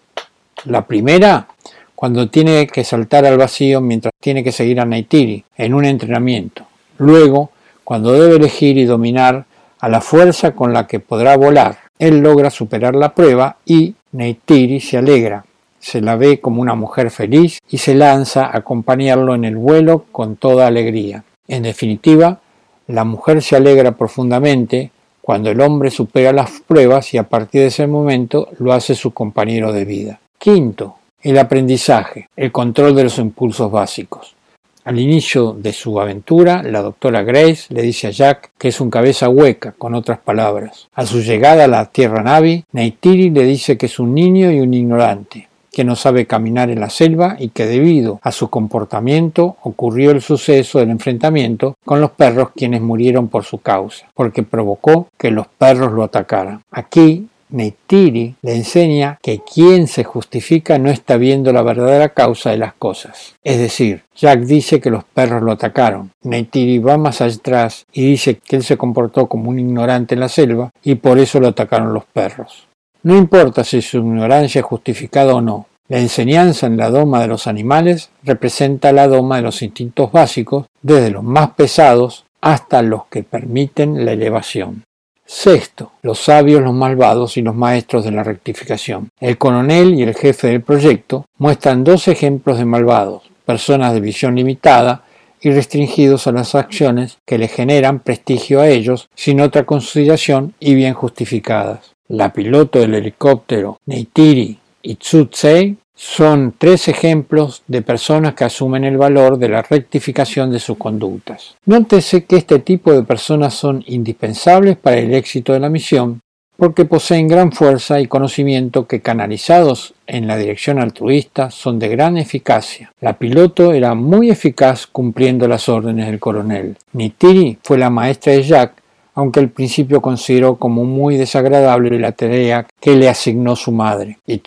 La 0.65 0.86
primera, 0.86 1.47
cuando 1.95 2.30
tiene 2.30 2.67
que 2.67 2.84
saltar 2.84 3.26
al 3.26 3.38
vacío 3.38 3.82
mientras 3.82 4.13
tiene 4.19 4.43
que 4.43 4.52
seguir 4.52 4.80
a 4.80 4.86
Neytiri 4.86 5.43
en 5.58 5.73
un 5.73 5.86
entrenamiento. 5.86 6.65
Luego, 6.97 7.52
cuando 7.84 8.12
debe 8.13 8.36
elegir 8.36 8.78
y 8.78 8.86
dominar 8.86 9.45
a 9.84 9.89
la 9.89 9.99
fuerza 9.99 10.54
con 10.56 10.71
la 10.71 10.88
que 10.88 11.02
podrá 11.02 11.36
volar. 11.36 11.78
Él 11.99 12.19
logra 12.19 12.49
superar 12.49 12.95
la 12.95 13.13
prueba 13.13 13.58
y 13.65 13.95
Neytiri 14.13 14.80
se 14.80 14.97
alegra. 14.97 15.43
Se 15.78 15.99
la 15.99 16.15
ve 16.15 16.39
como 16.39 16.62
una 16.62 16.73
mujer 16.73 17.12
feliz 17.12 17.60
y 17.69 17.80
se 17.80 17.93
lanza 17.93 18.45
a 18.45 18.60
acompañarlo 18.60 19.36
en 19.36 19.43
el 19.43 19.58
vuelo 19.58 20.06
con 20.13 20.38
toda 20.38 20.67
alegría. 20.67 21.26
En 21.49 21.63
definitiva, 21.63 22.39
la 22.88 23.04
mujer 23.04 23.41
se 23.41 23.58
alegra 23.58 23.91
profundamente 23.91 24.91
cuando 25.23 25.49
el 25.49 25.62
hombre 25.62 25.89
supera 25.89 26.33
las 26.33 26.59
pruebas 26.67 27.13
y 27.13 27.17
a 27.17 27.23
partir 27.23 27.62
de 27.62 27.67
ese 27.67 27.88
momento 27.88 28.49
lo 28.59 28.73
hace 28.73 28.93
su 28.93 29.13
compañero 29.13 29.71
de 29.71 29.86
vida. 29.86 30.19
Quinto, 30.38 30.97
el 31.21 31.38
aprendizaje, 31.38 32.27
el 32.36 32.51
control 32.51 32.93
de 32.93 33.05
los 33.05 33.17
impulsos 33.19 33.71
básicos. 33.71 34.36
Al 34.83 34.99
inicio 34.99 35.53
de 35.53 35.71
su 35.71 35.97
aventura, 36.01 36.62
la 36.62 36.81
doctora 36.81 37.23
Grace 37.23 37.73
le 37.73 37.83
dice 37.83 38.07
a 38.07 38.09
Jack 38.09 38.51
que 38.57 38.67
es 38.67 38.81
un 38.81 38.89
cabeza 38.89 39.29
hueca, 39.29 39.71
con 39.77 39.95
otras 39.95 40.19
palabras. 40.19 40.89
A 40.93 41.05
su 41.05 41.21
llegada 41.21 41.63
a 41.63 41.69
la 41.69 41.86
Tierra 41.86 42.21
Navi, 42.21 42.65
Neytiri 42.73 43.29
le 43.29 43.45
dice 43.45 43.77
que 43.77 43.86
es 43.86 43.99
un 43.99 44.13
niño 44.13 44.51
y 44.51 44.59
un 44.59 44.73
ignorante 44.73 45.47
que 45.73 45.83
no 45.83 45.97
sabe 45.97 46.27
caminar 46.27 46.69
en 46.69 46.79
la 46.79 46.89
selva 46.89 47.36
y 47.39 47.49
que 47.49 47.65
debido 47.65 48.19
a 48.21 48.31
su 48.31 48.49
comportamiento 48.49 49.57
ocurrió 49.63 50.12
el 50.12 50.21
suceso 50.21 50.79
del 50.79 50.91
enfrentamiento 50.91 51.75
con 51.83 51.99
los 51.99 52.12
perros 52.12 52.51
quienes 52.55 52.81
murieron 52.81 53.27
por 53.27 53.43
su 53.43 53.57
causa, 53.57 54.05
porque 54.13 54.43
provocó 54.43 55.09
que 55.17 55.31
los 55.31 55.47
perros 55.47 55.91
lo 55.91 56.03
atacaran. 56.03 56.62
Aquí 56.71 57.27
Neytiri 57.49 58.36
le 58.41 58.55
enseña 58.55 59.19
que 59.21 59.41
quien 59.41 59.88
se 59.88 60.03
justifica 60.03 60.79
no 60.79 60.89
está 60.89 61.17
viendo 61.17 61.53
la 61.53 61.62
verdadera 61.62 62.09
causa 62.09 62.49
de 62.49 62.57
las 62.57 62.73
cosas. 62.73 63.36
Es 63.43 63.59
decir, 63.59 64.03
Jack 64.15 64.41
dice 64.41 64.79
que 64.81 64.89
los 64.89 65.03
perros 65.03 65.43
lo 65.43 65.51
atacaron. 65.51 66.12
Neytiri 66.23 66.79
va 66.79 66.97
más 66.97 67.21
atrás 67.21 67.86
y 67.93 68.05
dice 68.05 68.39
que 68.43 68.55
él 68.55 68.63
se 68.63 68.77
comportó 68.77 69.27
como 69.27 69.49
un 69.49 69.59
ignorante 69.59 70.15
en 70.15 70.21
la 70.21 70.29
selva 70.29 70.71
y 70.83 70.95
por 70.95 71.19
eso 71.19 71.39
lo 71.39 71.49
atacaron 71.49 71.93
los 71.93 72.05
perros. 72.05 72.67
No 73.04 73.18
importa 73.18 73.66
si 73.66 73.82
su 73.82 73.98
ignorancia 73.98 74.60
es 74.60 74.66
justificada 74.66 75.36
o 75.36 75.42
no, 75.42 75.68
la 75.89 76.00
enseñanza 76.00 76.68
en 76.68 76.78
la 76.78 76.89
doma 76.89 77.20
de 77.20 77.28
los 77.28 77.48
animales 77.48 78.10
representa 78.24 78.94
la 78.94 79.10
doma 79.10 79.36
de 79.36 79.42
los 79.42 79.62
instintos 79.62 80.12
básicos, 80.12 80.68
desde 80.82 81.12
los 81.12 81.24
más 81.24 81.52
pesados 81.52 82.24
hasta 82.39 82.82
los 82.82 83.06
que 83.08 83.24
permiten 83.24 84.06
la 84.06 84.13
elevación. 84.13 84.84
Sexto, 85.26 85.92
los 86.02 86.20
sabios, 86.20 86.62
los 86.62 86.74
malvados 86.74 87.36
y 87.36 87.42
los 87.42 87.56
maestros 87.56 88.06
de 88.06 88.12
la 88.12 88.24
rectificación. 88.24 89.10
El 89.20 89.38
coronel 89.38 89.94
y 89.96 90.04
el 90.04 90.16
jefe 90.16 90.48
del 90.48 90.62
proyecto 90.62 91.26
muestran 91.38 91.84
dos 91.84 92.08
ejemplos 92.08 92.58
de 92.58 92.66
malvados, 92.66 93.24
personas 93.46 93.94
de 93.94 94.00
visión 94.00 94.36
limitada 94.36 95.04
y 95.42 95.52
restringidos 95.52 96.28
a 96.28 96.32
las 96.32 96.56
acciones 96.56 97.18
que 97.26 97.38
le 97.38 97.50
generan 97.50 98.00
prestigio 98.00 98.62
a 98.62 98.70
ellos 98.70 99.10
sin 99.16 99.42
otra 99.42 99.66
consideración 99.66 100.54
y 100.60 100.76
bien 100.76 100.94
justificadas. 100.94 101.92
La 102.10 102.34
piloto 102.34 102.80
del 102.80 102.96
helicóptero 102.96 103.80
Neytiri 103.86 104.58
y 104.82 104.96
Tsutsei 104.96 105.78
son 105.96 106.56
tres 106.58 106.88
ejemplos 106.88 107.63
de 107.68 107.82
personas 107.82 108.34
que 108.34 108.44
asumen 108.44 108.84
el 108.84 108.98
valor 108.98 109.38
de 109.38 109.50
la 109.50 109.62
rectificación 109.62 110.52
de 110.52 110.60
sus 110.60 110.78
conductas. 110.78 111.56
Nótese 111.66 112.26
que 112.26 112.38
este 112.38 112.60
tipo 112.60 112.92
de 112.92 113.04
personas 113.04 113.54
son 113.54 113.84
indispensables 113.88 114.76
para 114.76 114.98
el 114.98 115.13
éxito 115.13 115.54
de 115.54 115.60
la 115.60 115.70
misión 115.70 116.20
porque 116.58 116.86
poseen 116.86 117.28
gran 117.28 117.52
fuerza 117.52 118.00
y 118.00 118.08
conocimiento 118.08 118.88
que 118.88 119.02
canalizados 119.02 119.96
en 120.06 120.28
la 120.28 120.38
dirección 120.38 120.80
altruista 120.80 121.52
son 121.52 121.80
de 121.80 121.89
gran 121.89 122.18
eficacia. 122.18 122.94
La 123.02 123.18
piloto 123.18 123.74
era 123.74 123.96
muy 123.96 124.30
eficaz 124.30 124.88
cumpliendo 124.88 125.48
las 125.48 125.68
órdenes 125.68 126.06
del 126.06 126.20
coronel. 126.20 126.78
Nitiri 126.94 127.58
fue 127.63 127.78
la 127.78 127.89
maestra 127.89 128.34
de 128.34 128.44
Jack 128.44 128.83
aunque 129.15 129.39
al 129.39 129.49
principio 129.49 130.02
consideró 130.02 130.56
como 130.56 130.84
muy 130.86 131.17
desagradable 131.17 131.99
la 131.99 132.12
tarea 132.12 132.67
que 132.80 132.95
le 132.95 133.10
asignó 133.10 133.56
su 133.56 133.71
madre. 133.71 134.17
Y 134.26 134.41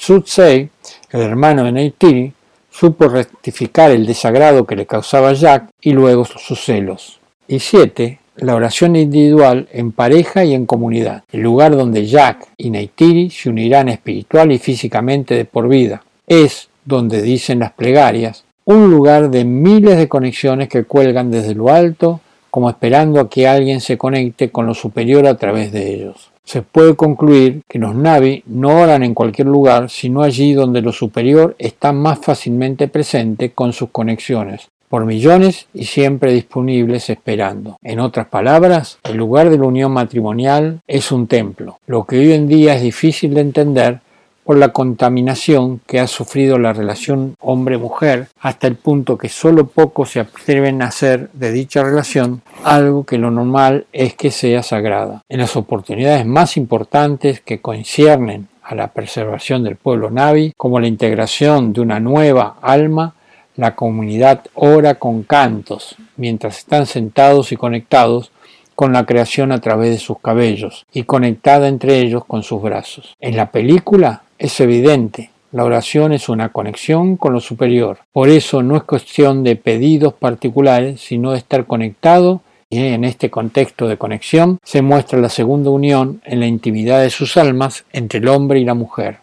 el 1.10 1.20
hermano 1.20 1.64
de 1.64 1.72
Neytiri, 1.72 2.32
supo 2.70 3.08
rectificar 3.08 3.90
el 3.90 4.04
desagrado 4.04 4.66
que 4.66 4.76
le 4.76 4.86
causaba 4.86 5.32
Jack 5.32 5.70
y 5.80 5.92
luego 5.92 6.24
sus 6.24 6.62
celos. 6.62 7.20
Y 7.48 7.60
7. 7.60 8.18
La 8.36 8.54
oración 8.54 8.96
individual 8.96 9.66
en 9.72 9.92
pareja 9.92 10.44
y 10.44 10.52
en 10.52 10.66
comunidad, 10.66 11.24
el 11.32 11.40
lugar 11.40 11.74
donde 11.74 12.04
Jack 12.04 12.48
y 12.58 12.68
Neytiri 12.68 13.30
se 13.30 13.48
unirán 13.48 13.88
espiritual 13.88 14.52
y 14.52 14.58
físicamente 14.58 15.34
de 15.34 15.46
por 15.46 15.68
vida. 15.68 16.02
Es, 16.26 16.68
donde 16.84 17.22
dicen 17.22 17.60
las 17.60 17.72
plegarias, 17.72 18.44
un 18.66 18.90
lugar 18.90 19.30
de 19.30 19.44
miles 19.44 19.96
de 19.96 20.08
conexiones 20.08 20.68
que 20.68 20.84
cuelgan 20.84 21.30
desde 21.30 21.54
lo 21.54 21.70
alto 21.70 22.20
como 22.56 22.70
esperando 22.70 23.20
a 23.20 23.28
que 23.28 23.46
alguien 23.46 23.82
se 23.82 23.98
conecte 23.98 24.48
con 24.48 24.64
lo 24.64 24.72
superior 24.72 25.26
a 25.26 25.36
través 25.36 25.72
de 25.72 25.92
ellos. 25.92 26.30
Se 26.42 26.62
puede 26.62 26.96
concluir 26.96 27.60
que 27.68 27.78
los 27.78 27.94
Navi 27.94 28.44
no 28.46 28.80
oran 28.80 29.02
en 29.02 29.12
cualquier 29.12 29.46
lugar, 29.46 29.90
sino 29.90 30.22
allí 30.22 30.54
donde 30.54 30.80
lo 30.80 30.90
superior 30.90 31.54
está 31.58 31.92
más 31.92 32.18
fácilmente 32.18 32.88
presente 32.88 33.50
con 33.50 33.74
sus 33.74 33.90
conexiones, 33.90 34.70
por 34.88 35.04
millones 35.04 35.66
y 35.74 35.84
siempre 35.84 36.32
disponibles 36.32 37.10
esperando. 37.10 37.76
En 37.82 38.00
otras 38.00 38.28
palabras, 38.28 39.00
el 39.04 39.18
lugar 39.18 39.50
de 39.50 39.58
la 39.58 39.66
unión 39.66 39.92
matrimonial 39.92 40.80
es 40.86 41.12
un 41.12 41.26
templo. 41.26 41.78
Lo 41.86 42.04
que 42.04 42.20
hoy 42.20 42.32
en 42.32 42.48
día 42.48 42.74
es 42.74 42.80
difícil 42.80 43.34
de 43.34 43.42
entender 43.42 44.00
por 44.46 44.56
la 44.58 44.68
contaminación 44.68 45.80
que 45.88 45.98
ha 45.98 46.06
sufrido 46.06 46.56
la 46.60 46.72
relación 46.72 47.34
hombre-mujer 47.40 48.28
hasta 48.38 48.68
el 48.68 48.76
punto 48.76 49.18
que 49.18 49.28
solo 49.28 49.66
pocos 49.66 50.12
se 50.12 50.20
atreven 50.20 50.82
a 50.82 50.86
hacer 50.86 51.30
de 51.32 51.50
dicha 51.50 51.82
relación 51.82 52.42
algo 52.62 53.04
que 53.04 53.18
lo 53.18 53.32
normal 53.32 53.86
es 53.92 54.14
que 54.14 54.30
sea 54.30 54.62
sagrada. 54.62 55.24
En 55.28 55.40
las 55.40 55.56
oportunidades 55.56 56.24
más 56.24 56.56
importantes 56.56 57.40
que 57.40 57.60
conciernen 57.60 58.46
a 58.62 58.76
la 58.76 58.92
preservación 58.92 59.64
del 59.64 59.74
pueblo 59.74 60.12
Navi, 60.12 60.52
como 60.56 60.78
la 60.78 60.86
integración 60.86 61.72
de 61.72 61.80
una 61.80 61.98
nueva 61.98 62.56
alma, 62.62 63.14
la 63.56 63.74
comunidad 63.74 64.42
ora 64.54 64.94
con 64.94 65.24
cantos, 65.24 65.96
mientras 66.16 66.58
están 66.58 66.86
sentados 66.86 67.50
y 67.50 67.56
conectados 67.56 68.30
con 68.76 68.92
la 68.92 69.06
creación 69.06 69.50
a 69.50 69.60
través 69.60 69.90
de 69.90 69.98
sus 69.98 70.20
cabellos 70.20 70.86
y 70.92 71.04
conectada 71.04 71.66
entre 71.66 71.98
ellos 71.98 72.24
con 72.26 72.42
sus 72.44 72.62
brazos. 72.62 73.16
En 73.20 73.36
la 73.36 73.50
película 73.50 74.22
es 74.38 74.60
evidente, 74.60 75.30
la 75.52 75.64
oración 75.64 76.12
es 76.12 76.28
una 76.28 76.50
conexión 76.50 77.16
con 77.16 77.32
lo 77.32 77.40
superior. 77.40 78.00
Por 78.12 78.28
eso 78.28 78.62
no 78.62 78.76
es 78.76 78.82
cuestión 78.82 79.42
de 79.42 79.56
pedidos 79.56 80.12
particulares, 80.12 81.00
sino 81.00 81.32
de 81.32 81.38
estar 81.38 81.66
conectado 81.66 82.42
y 82.68 82.78
en 82.78 83.04
este 83.04 83.30
contexto 83.30 83.86
de 83.86 83.96
conexión 83.96 84.58
se 84.64 84.82
muestra 84.82 85.20
la 85.20 85.28
segunda 85.28 85.70
unión 85.70 86.20
en 86.24 86.40
la 86.40 86.46
intimidad 86.46 87.00
de 87.00 87.10
sus 87.10 87.36
almas 87.36 87.84
entre 87.92 88.18
el 88.18 88.28
hombre 88.28 88.60
y 88.60 88.64
la 88.64 88.74
mujer. 88.74 89.20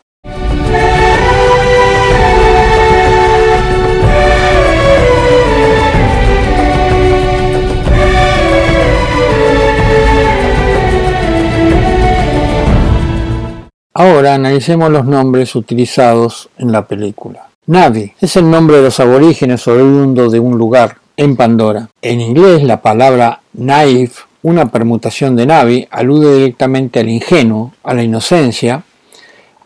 Ahora 13.96 14.34
analicemos 14.34 14.90
los 14.90 15.06
nombres 15.06 15.56
utilizados 15.56 16.50
en 16.58 16.72
la 16.72 16.88
película. 16.88 17.50
Navi 17.68 18.14
es 18.20 18.36
el 18.38 18.50
nombre 18.50 18.78
de 18.78 18.84
los 18.84 19.00
aborígenes 19.00 19.68
oriundos 19.68 20.32
de 20.32 20.40
un 20.40 20.58
lugar 20.58 20.98
en 21.16 21.36
Pandora. 21.36 21.90
En 22.02 22.20
inglés 22.20 22.64
la 22.64 22.82
palabra 22.82 23.42
naive, 23.54 24.12
una 24.42 24.72
permutación 24.72 25.36
de 25.36 25.46
Navi, 25.46 25.88
alude 25.92 26.38
directamente 26.38 27.02
al 27.02 27.10
ingenuo, 27.10 27.74
a 27.84 27.94
la 27.94 28.02
inocencia, 28.02 28.84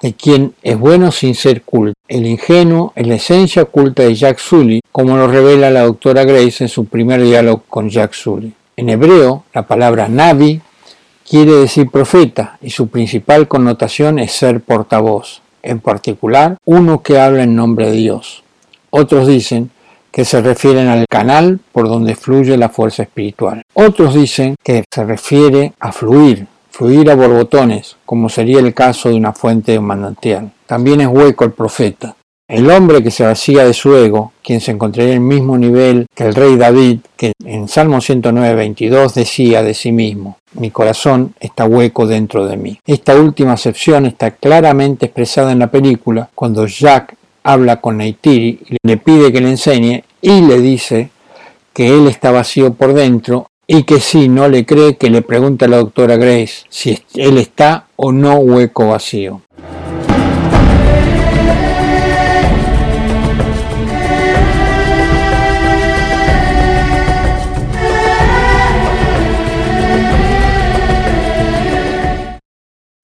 de 0.02 0.14
quien 0.14 0.54
es 0.62 0.78
bueno 0.78 1.14
sin 1.14 1.34
ser 1.34 1.62
culto. 1.62 1.94
El 2.10 2.26
ingenuo 2.26 2.92
es 2.98 3.08
la 3.08 3.16
esencia 3.16 3.64
oculta 3.64 4.04
de 4.04 4.14
Jack 4.14 4.40
Sully, 4.40 4.82
como 4.92 5.16
lo 5.16 5.28
revela 5.28 5.72
la 5.72 5.84
doctora 5.84 6.26
Grace 6.26 6.66
en 6.66 6.70
su 6.70 6.84
primer 6.84 7.24
diálogo 7.24 7.64
con 7.70 7.90
Jack 7.90 8.12
Sully. 8.12 8.54
En 8.76 8.90
hebreo, 8.90 9.46
la 9.54 9.66
palabra 9.66 10.10
Navi 10.10 10.62
quiere 11.28 11.54
decir 11.54 11.90
profeta 11.90 12.58
y 12.62 12.70
su 12.70 12.88
principal 12.88 13.48
connotación 13.48 14.20
es 14.20 14.32
ser 14.32 14.62
portavoz, 14.62 15.42
en 15.62 15.80
particular 15.80 16.58
uno 16.66 17.02
que 17.04 17.20
habla 17.20 17.44
en 17.44 17.56
nombre 17.56 17.88
de 17.88 17.98
Dios. 17.98 18.44
Otros 18.90 19.28
dicen 19.28 19.72
que 20.12 20.26
se 20.26 20.42
refieren 20.42 20.88
al 20.88 21.06
canal 21.08 21.60
por 21.72 21.88
donde 21.88 22.16
fluye 22.16 22.58
la 22.58 22.70
fuerza 22.70 23.04
espiritual. 23.04 23.62
Otros 23.74 24.16
dicen 24.16 24.56
que 24.64 24.86
se 24.90 25.04
refiere 25.04 25.74
a 25.80 25.92
fluir, 25.92 26.48
fluir 26.72 27.12
a 27.12 27.16
borbotones, 27.16 27.98
como 28.06 28.30
sería 28.30 28.60
el 28.60 28.74
caso 28.74 29.10
de 29.10 29.16
una 29.16 29.34
fuente 29.34 29.74
de 29.74 29.80
manantial. 29.80 30.52
También 30.66 31.02
es 31.02 31.08
hueco 31.08 31.44
el 31.44 31.52
profeta. 31.52 32.16
El 32.48 32.72
hombre 32.72 33.04
que 33.04 33.12
se 33.12 33.26
vacía 33.26 33.66
de 33.66 33.74
su 33.74 33.94
ego, 33.94 34.32
quien 34.42 34.62
se 34.62 34.72
encontraría 34.72 35.12
en 35.12 35.22
el 35.22 35.28
mismo 35.28 35.58
nivel 35.58 36.08
que 36.16 36.24
el 36.24 36.34
rey 36.34 36.56
David, 36.56 37.00
que 37.18 37.34
en 37.44 37.68
Salmo 37.68 38.00
109, 38.00 38.56
22 38.56 39.14
decía 39.16 39.64
de 39.64 39.74
sí 39.74 39.92
mismo, 39.92 40.38
mi 40.54 40.72
corazón 40.72 41.36
está 41.42 41.66
hueco 41.66 42.08
dentro 42.08 42.48
de 42.48 42.56
mí. 42.56 42.80
Esta 42.86 43.16
última 43.16 43.52
acepción 43.52 44.06
está 44.06 44.32
claramente 44.32 45.08
expresada 45.08 45.52
en 45.52 45.60
la 45.60 45.70
película 45.70 46.30
cuando 46.34 46.66
Jack 46.66 47.16
habla 47.44 47.82
con 47.82 47.98
Neytiri 47.98 48.60
y 48.70 48.78
le 48.82 48.96
pide 48.96 49.34
que 49.34 49.42
le 49.42 49.50
enseñe 49.50 50.06
y 50.22 50.40
le 50.40 50.62
dice 50.62 51.10
que 51.74 51.90
él 51.90 52.08
está 52.08 52.32
vacío 52.32 52.74
por 52.76 52.94
dentro 52.94 53.50
y 53.68 53.84
que 53.84 54.00
si 54.00 54.30
no 54.30 54.48
le 54.48 54.66
cree 54.66 54.96
que 54.96 55.10
le 55.10 55.22
pregunte 55.22 55.66
a 55.66 55.68
la 55.68 55.78
doctora 55.78 56.16
Grace 56.16 56.64
si 56.70 56.98
él 57.16 57.38
está 57.38 57.88
o 57.98 58.14
no 58.14 58.38
hueco 58.38 58.88
vacío. 58.88 59.42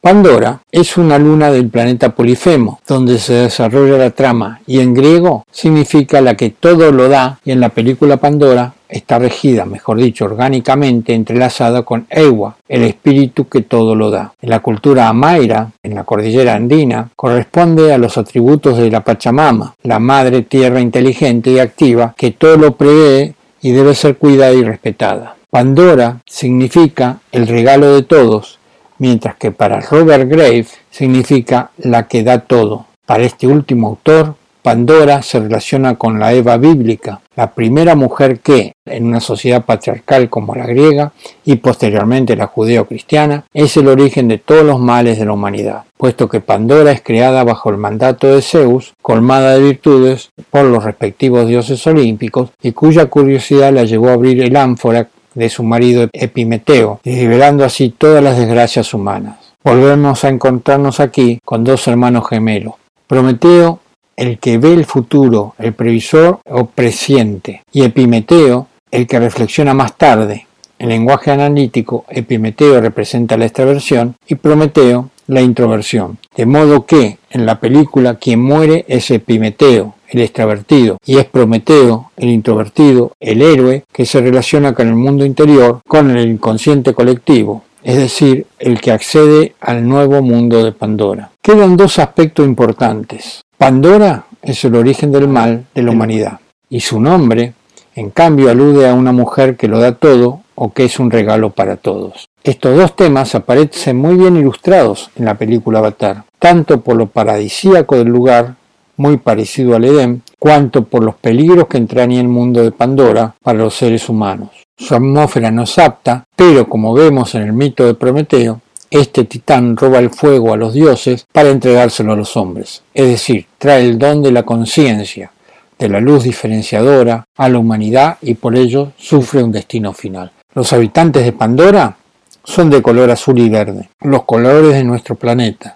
Pandora 0.04 0.62
es 0.70 0.98
una 0.98 1.18
luna 1.18 1.50
del 1.50 1.70
planeta 1.70 2.10
Polifemo, 2.10 2.82
donde 2.86 3.18
se 3.18 3.36
desarrolla 3.36 3.98
la 3.98 4.10
trama, 4.10 4.60
y 4.68 4.82
en 4.82 4.94
griego 4.94 5.46
significa 5.50 6.20
la 6.20 6.36
que 6.36 6.50
todo 6.50 6.92
lo 6.92 7.08
da, 7.08 7.40
y 7.46 7.52
en 7.52 7.62
la 7.62 7.70
película 7.70 8.18
Pandora 8.18 8.74
está 8.90 9.18
regida, 9.18 9.64
mejor 9.64 10.00
dicho, 10.00 10.26
orgánicamente 10.26 11.14
entrelazada 11.14 11.84
con 11.84 12.06
Ewa, 12.10 12.58
el 12.68 12.84
espíritu 12.84 13.48
que 13.48 13.62
todo 13.62 13.96
lo 13.96 14.12
da. 14.12 14.34
En 14.42 14.50
la 14.50 14.60
cultura 14.60 15.08
amaira, 15.08 15.72
en 15.82 15.96
la 15.96 16.04
cordillera 16.04 16.56
andina, 16.56 17.10
corresponde 17.16 17.94
a 17.94 17.98
los 17.98 18.18
atributos 18.18 18.78
de 18.78 18.92
la 18.92 19.06
Pachamama, 19.06 19.74
la 19.84 20.00
madre 20.00 20.42
tierra 20.42 20.82
inteligente 20.82 21.52
y 21.52 21.60
activa 21.60 22.14
que 22.18 22.32
todo 22.32 22.58
lo 22.58 22.76
prevé 22.76 23.36
y 23.62 23.72
debe 23.72 23.96
ser 23.96 24.18
cuidada 24.18 24.52
y 24.52 24.66
respetada. 24.66 25.38
Pandora 25.50 26.20
significa 26.26 27.20
el 27.32 27.48
regalo 27.48 27.96
de 27.96 28.02
todos, 28.02 28.60
mientras 29.04 29.36
que 29.36 29.52
para 29.52 29.82
Robert 29.82 30.30
Graves 30.30 30.80
significa 30.90 31.72
la 31.78 32.08
que 32.08 32.24
da 32.24 32.40
todo. 32.40 32.86
Para 33.06 33.24
este 33.26 33.48
último 33.48 33.90
autor, 33.90 34.36
Pandora 34.62 35.22
se 35.22 35.42
relaciona 35.42 35.96
con 35.96 36.20
la 36.20 36.32
Eva 36.32 36.56
bíblica, 36.56 37.20
la 37.36 37.52
primera 37.52 37.96
mujer 37.96 38.40
que, 38.40 38.72
en 38.86 39.04
una 39.04 39.20
sociedad 39.20 39.66
patriarcal 39.66 40.30
como 40.30 40.56
la 40.56 40.66
griega 40.66 41.12
y 41.44 41.58
posteriormente 41.58 42.38
la 42.38 42.48
judeo-cristiana, 42.48 43.44
es 43.54 43.76
el 43.76 43.90
origen 43.90 44.30
de 44.30 44.38
todos 44.38 44.64
los 44.64 44.80
males 44.80 45.20
de 45.20 45.26
la 45.26 45.34
humanidad, 45.34 45.84
puesto 45.98 46.30
que 46.30 46.40
Pandora 46.40 46.94
es 46.94 47.02
creada 47.02 47.44
bajo 47.44 47.72
el 47.72 47.76
mandato 47.76 48.28
de 48.28 48.42
Zeus, 48.42 48.94
colmada 49.02 49.56
de 49.56 49.64
virtudes 49.64 50.30
por 50.50 50.64
los 50.64 50.86
respectivos 50.86 51.46
dioses 51.46 51.86
olímpicos 51.88 52.52
y 52.62 52.72
cuya 52.72 53.08
curiosidad 53.08 53.74
la 53.74 53.84
llevó 53.84 54.08
a 54.08 54.14
abrir 54.14 54.42
el 54.42 54.56
ánfora 54.56 55.10
de 55.34 55.50
su 55.50 55.64
marido 55.64 56.10
Epimeteo, 56.14 57.00
liberando 57.04 57.66
así 57.66 57.90
todas 57.90 58.24
las 58.24 58.38
desgracias 58.38 58.94
humanas. 58.94 59.38
Volvemos 59.64 60.24
a 60.24 60.30
encontrarnos 60.30 61.00
aquí 61.00 61.40
con 61.46 61.64
dos 61.64 61.88
hermanos 61.88 62.28
gemelos. 62.28 62.74
Prometeo, 63.08 63.80
el 64.16 64.38
que 64.40 64.58
ve 64.58 64.74
el 64.74 64.86
futuro, 64.86 65.56
el 65.58 65.74
previsor 65.74 66.40
o 66.50 66.66
presiente, 66.66 67.64
y 67.72 67.84
Epimeteo, 67.84 68.68
el 68.92 69.08
que 69.08 69.20
reflexiona 69.20 69.74
más 69.74 69.98
tarde. 69.98 70.48
En 70.80 70.90
lenguaje 70.90 71.32
analítico, 71.32 72.06
Epimeteo 72.10 72.82
representa 72.82 73.38
la 73.38 73.46
extraversión 73.46 74.16
y 74.28 74.36
Prometeo 74.36 75.10
la 75.28 75.42
introversión. 75.42 76.18
De 76.36 76.46
modo 76.46 76.86
que, 76.86 77.18
en 77.30 77.46
la 77.46 77.60
película, 77.60 78.16
quien 78.16 78.42
muere 78.42 78.84
es 78.88 79.10
Epimeteo, 79.10 79.96
el 80.14 80.22
extravertido, 80.24 80.98
y 81.06 81.18
es 81.18 81.26
Prometeo, 81.26 82.12
el 82.18 82.30
introvertido, 82.30 83.14
el 83.20 83.42
héroe 83.42 83.84
que 83.92 84.06
se 84.06 84.22
relaciona 84.22 84.74
con 84.74 84.88
el 84.88 84.96
mundo 84.96 85.26
interior, 85.26 85.82
con 85.88 86.12
el 86.12 86.30
inconsciente 86.30 86.94
colectivo, 86.94 87.64
es 87.84 87.98
decir, 87.98 88.48
el 88.60 88.80
que 88.80 88.92
accede 88.92 89.56
al 89.60 89.88
nuevo 89.88 90.22
mundo 90.22 90.64
de 90.64 90.72
Pandora. 90.72 91.32
Quedan 91.42 91.76
dos 91.76 92.00
aspectos 92.00 92.46
importantes. 92.46 93.42
Pandora 93.58 94.26
es 94.42 94.64
el 94.64 94.76
origen 94.76 95.12
del 95.12 95.28
mal 95.28 95.66
de 95.76 95.84
la 95.84 95.92
humanidad, 95.92 96.40
y 96.70 96.80
su 96.80 97.00
nombre, 97.00 97.54
en 97.96 98.10
cambio, 98.10 98.50
alude 98.50 98.88
a 98.88 98.94
una 98.94 99.12
mujer 99.12 99.56
que 99.58 99.68
lo 99.68 99.80
da 99.80 99.94
todo 99.96 100.42
o 100.56 100.72
que 100.72 100.86
es 100.86 101.00
un 101.00 101.12
regalo 101.12 101.50
para 101.50 101.78
todos. 101.78 102.28
Estos 102.44 102.76
dos 102.76 102.96
temas 102.96 103.36
aparecen 103.36 103.98
muy 103.98 104.16
bien 104.16 104.36
ilustrados 104.36 105.10
en 105.16 105.26
la 105.26 105.36
película 105.36 105.80
Avatar, 105.80 106.26
tanto 106.40 106.82
por 106.82 106.98
lo 106.98 107.08
paradisíaco 107.08 107.98
del 107.98 108.10
lugar 108.10 108.56
muy 108.98 109.18
parecido 109.18 109.76
al 109.76 109.86
Edén, 109.86 110.24
cuanto 110.40 110.84
por 110.84 111.04
los 111.04 111.16
peligros 111.16 111.68
que 111.68 111.78
entraña 111.78 112.20
el 112.20 112.28
mundo 112.28 112.64
de 112.64 112.72
Pandora 112.72 113.36
para 113.42 113.60
los 113.60 113.76
seres 113.76 114.10
humanos. 114.10 114.50
Su 114.78 114.96
atmósfera 114.96 115.52
no 115.52 115.64
es 115.64 115.78
apta, 115.78 116.26
pero 116.36 116.68
como 116.68 116.94
vemos 116.94 117.36
en 117.36 117.44
el 117.44 117.54
mito 117.54 117.86
de 117.86 117.94
Prometeo, 117.94 118.62
este 118.90 119.24
titán 119.24 119.76
roba 119.76 120.00
el 120.00 120.12
fuego 120.12 120.54
a 120.54 120.58
los 120.58 120.74
dioses 120.74 121.26
para 121.32 121.50
entregárselo 121.50 122.14
a 122.14 122.16
los 122.16 122.38
hombres, 122.38 122.84
es 122.94 123.08
decir, 123.08 123.48
trae 123.58 123.82
el 123.82 123.98
don 123.98 124.22
de 124.22 124.32
la 124.32 124.44
conciencia, 124.44 125.32
de 125.80 125.90
la 125.90 126.00
luz 126.00 126.24
diferenciadora 126.24 127.26
a 127.36 127.50
la 127.50 127.58
humanidad 127.58 128.18
y 128.22 128.36
por 128.36 128.56
ello 128.56 128.92
sufre 128.98 129.44
un 129.44 129.52
destino 129.52 129.94
final. 129.94 130.32
Los 130.54 130.72
habitantes 130.74 131.26
de 131.26 131.32
Pandora 131.32 131.98
son 132.44 132.70
de 132.70 132.84
color 132.84 133.10
azul 133.10 133.40
y 133.40 133.50
verde, 133.50 133.90
los 134.02 134.26
colores 134.26 134.74
de 134.74 134.84
nuestro 134.84 135.16
planeta. 135.16 135.76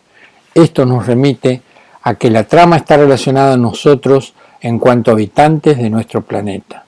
Esto 0.54 0.86
nos 0.86 1.08
remite 1.08 1.62
a 2.08 2.16
que 2.16 2.30
la 2.30 2.46
trama 2.46 2.78
está 2.78 2.96
relacionada 2.96 3.56
a 3.56 3.58
nosotros 3.58 4.34
en 4.62 4.80
cuanto 4.80 5.12
habitantes 5.12 5.78
de 5.78 5.90
nuestro 5.90 6.22
planeta. 6.22 6.87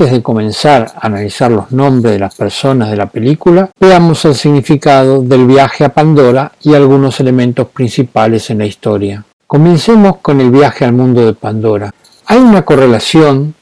Antes 0.00 0.16
de 0.16 0.22
comenzar 0.22 0.92
a 0.96 1.08
analizar 1.08 1.50
los 1.50 1.72
nombres 1.72 2.14
de 2.14 2.18
las 2.18 2.34
personas 2.34 2.88
de 2.88 2.96
la 2.96 3.04
película, 3.04 3.68
veamos 3.78 4.24
el 4.24 4.34
significado 4.34 5.20
del 5.20 5.46
viaje 5.46 5.84
a 5.84 5.92
Pandora 5.92 6.52
y 6.62 6.72
algunos 6.72 7.20
elementos 7.20 7.68
principales 7.68 8.48
en 8.48 8.60
la 8.60 8.64
historia. 8.64 9.22
Comencemos 9.46 10.16
con 10.22 10.40
el 10.40 10.50
viaje 10.50 10.86
al 10.86 10.94
mundo 10.94 11.26
de 11.26 11.34
Pandora. 11.34 11.92
Hay 12.24 12.38
una 12.38 12.62
correlación 12.62 13.52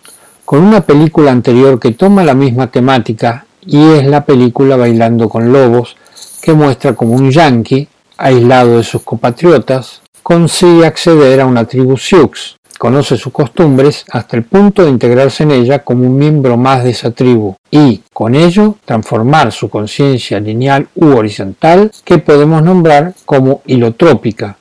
con 0.45 0.63
una 0.63 0.83
película 0.83 1.33
anterior 1.33 1.81
que 1.81 1.91
toma 1.91 2.23
la 2.23 2.35
misma 2.35 2.69
temática 2.69 3.45
y 3.67 3.95
es 3.95 4.07
la 4.07 4.25
película 4.25 4.77
Bailando 4.77 5.29
con 5.29 5.53
Lobos, 5.53 5.97
que 6.41 6.53
muestra 6.53 6.93
como 6.93 7.15
un 7.15 7.33
yankee, 7.33 7.89
aislado 8.17 8.77
de 8.77 8.85
sus 8.85 9.03
compatriotas, 9.03 10.03
consigue 10.23 10.87
acceder 10.87 11.41
a 11.41 11.47
una 11.47 11.65
tribu 11.65 11.97
Sioux, 11.97 12.58
conoce 12.79 13.17
sus 13.17 13.33
costumbres 13.33 14.05
hasta 14.11 14.37
el 14.37 14.45
punto 14.45 14.85
de 14.85 14.91
integrarse 14.91 15.43
en 15.43 15.51
ella 15.51 15.81
como 15.81 16.07
un 16.07 16.17
miembro 16.17 16.57
más 16.57 16.85
de 16.85 16.91
esa 16.91 17.11
tribu 17.11 17.57
y, 17.71 18.03
con 18.13 18.35
ello, 18.35 18.77
transformar 18.85 19.53
su 19.53 19.69
conciencia 19.69 20.41
lineal 20.41 20.89
u 20.95 21.09
horizontal 21.17 21.91
que 22.05 22.19
podemos 22.19 22.63
nombrar 22.63 23.15
como 23.27 23.63
hilotrópica, 23.67 24.57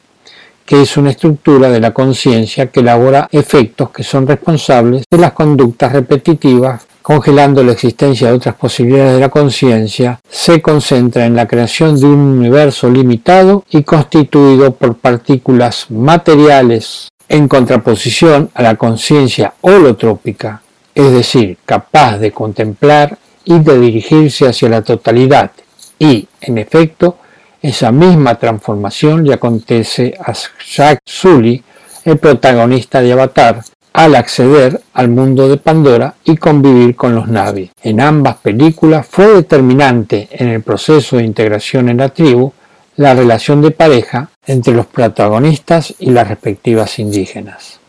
que 0.65 0.81
es 0.81 0.97
una 0.97 1.11
estructura 1.11 1.69
de 1.69 1.79
la 1.79 1.93
conciencia 1.93 2.67
que 2.67 2.79
elabora 2.79 3.29
efectos 3.31 3.91
que 3.91 4.03
son 4.03 4.27
responsables 4.27 5.03
de 5.09 5.17
las 5.17 5.33
conductas 5.33 5.93
repetitivas, 5.93 6.87
congelando 7.03 7.63
la 7.63 7.71
existencia 7.71 8.27
de 8.27 8.33
otras 8.33 8.55
posibilidades 8.55 9.13
de 9.13 9.21
la 9.21 9.29
conciencia, 9.29 10.19
se 10.29 10.61
concentra 10.61 11.25
en 11.25 11.35
la 11.35 11.47
creación 11.47 11.97
de 11.97 12.05
un 12.05 12.19
universo 12.19 12.89
limitado 12.89 13.63
y 13.69 13.83
constituido 13.83 14.73
por 14.73 14.97
partículas 14.97 15.89
materiales 15.89 17.09
en 17.29 17.47
contraposición 17.47 18.49
a 18.53 18.63
la 18.63 18.75
conciencia 18.75 19.53
holotrópica, 19.61 20.61
es 20.95 21.11
decir, 21.11 21.57
capaz 21.65 22.17
de 22.17 22.31
contemplar 22.31 23.17
y 23.45 23.59
de 23.59 23.79
dirigirse 23.79 24.47
hacia 24.47 24.69
la 24.69 24.81
totalidad 24.81 25.51
y, 25.99 26.27
en 26.41 26.57
efecto, 26.57 27.17
esa 27.61 27.91
misma 27.91 28.35
transformación 28.35 29.25
le 29.25 29.33
acontece 29.33 30.13
a 30.19 30.33
Jack 30.65 30.99
Sully, 31.05 31.63
el 32.05 32.17
protagonista 32.17 33.01
de 33.01 33.11
Avatar, 33.13 33.63
al 33.93 34.15
acceder 34.15 34.79
al 34.93 35.09
mundo 35.09 35.49
de 35.49 35.57
Pandora 35.57 36.13
y 36.23 36.37
convivir 36.37 36.95
con 36.95 37.15
los 37.15 37.27
Navi. 37.27 37.71
En 37.81 37.99
ambas 37.99 38.37
películas 38.37 39.07
fue 39.09 39.27
determinante 39.27 40.29
en 40.31 40.49
el 40.49 40.61
proceso 40.61 41.17
de 41.17 41.23
integración 41.23 41.89
en 41.89 41.97
la 41.97 42.09
tribu 42.09 42.53
la 42.95 43.15
relación 43.15 43.61
de 43.61 43.71
pareja 43.71 44.29
entre 44.47 44.73
los 44.73 44.87
protagonistas 44.87 45.93
y 45.99 46.09
las 46.09 46.27
respectivas 46.27 46.97
indígenas. 46.97 47.79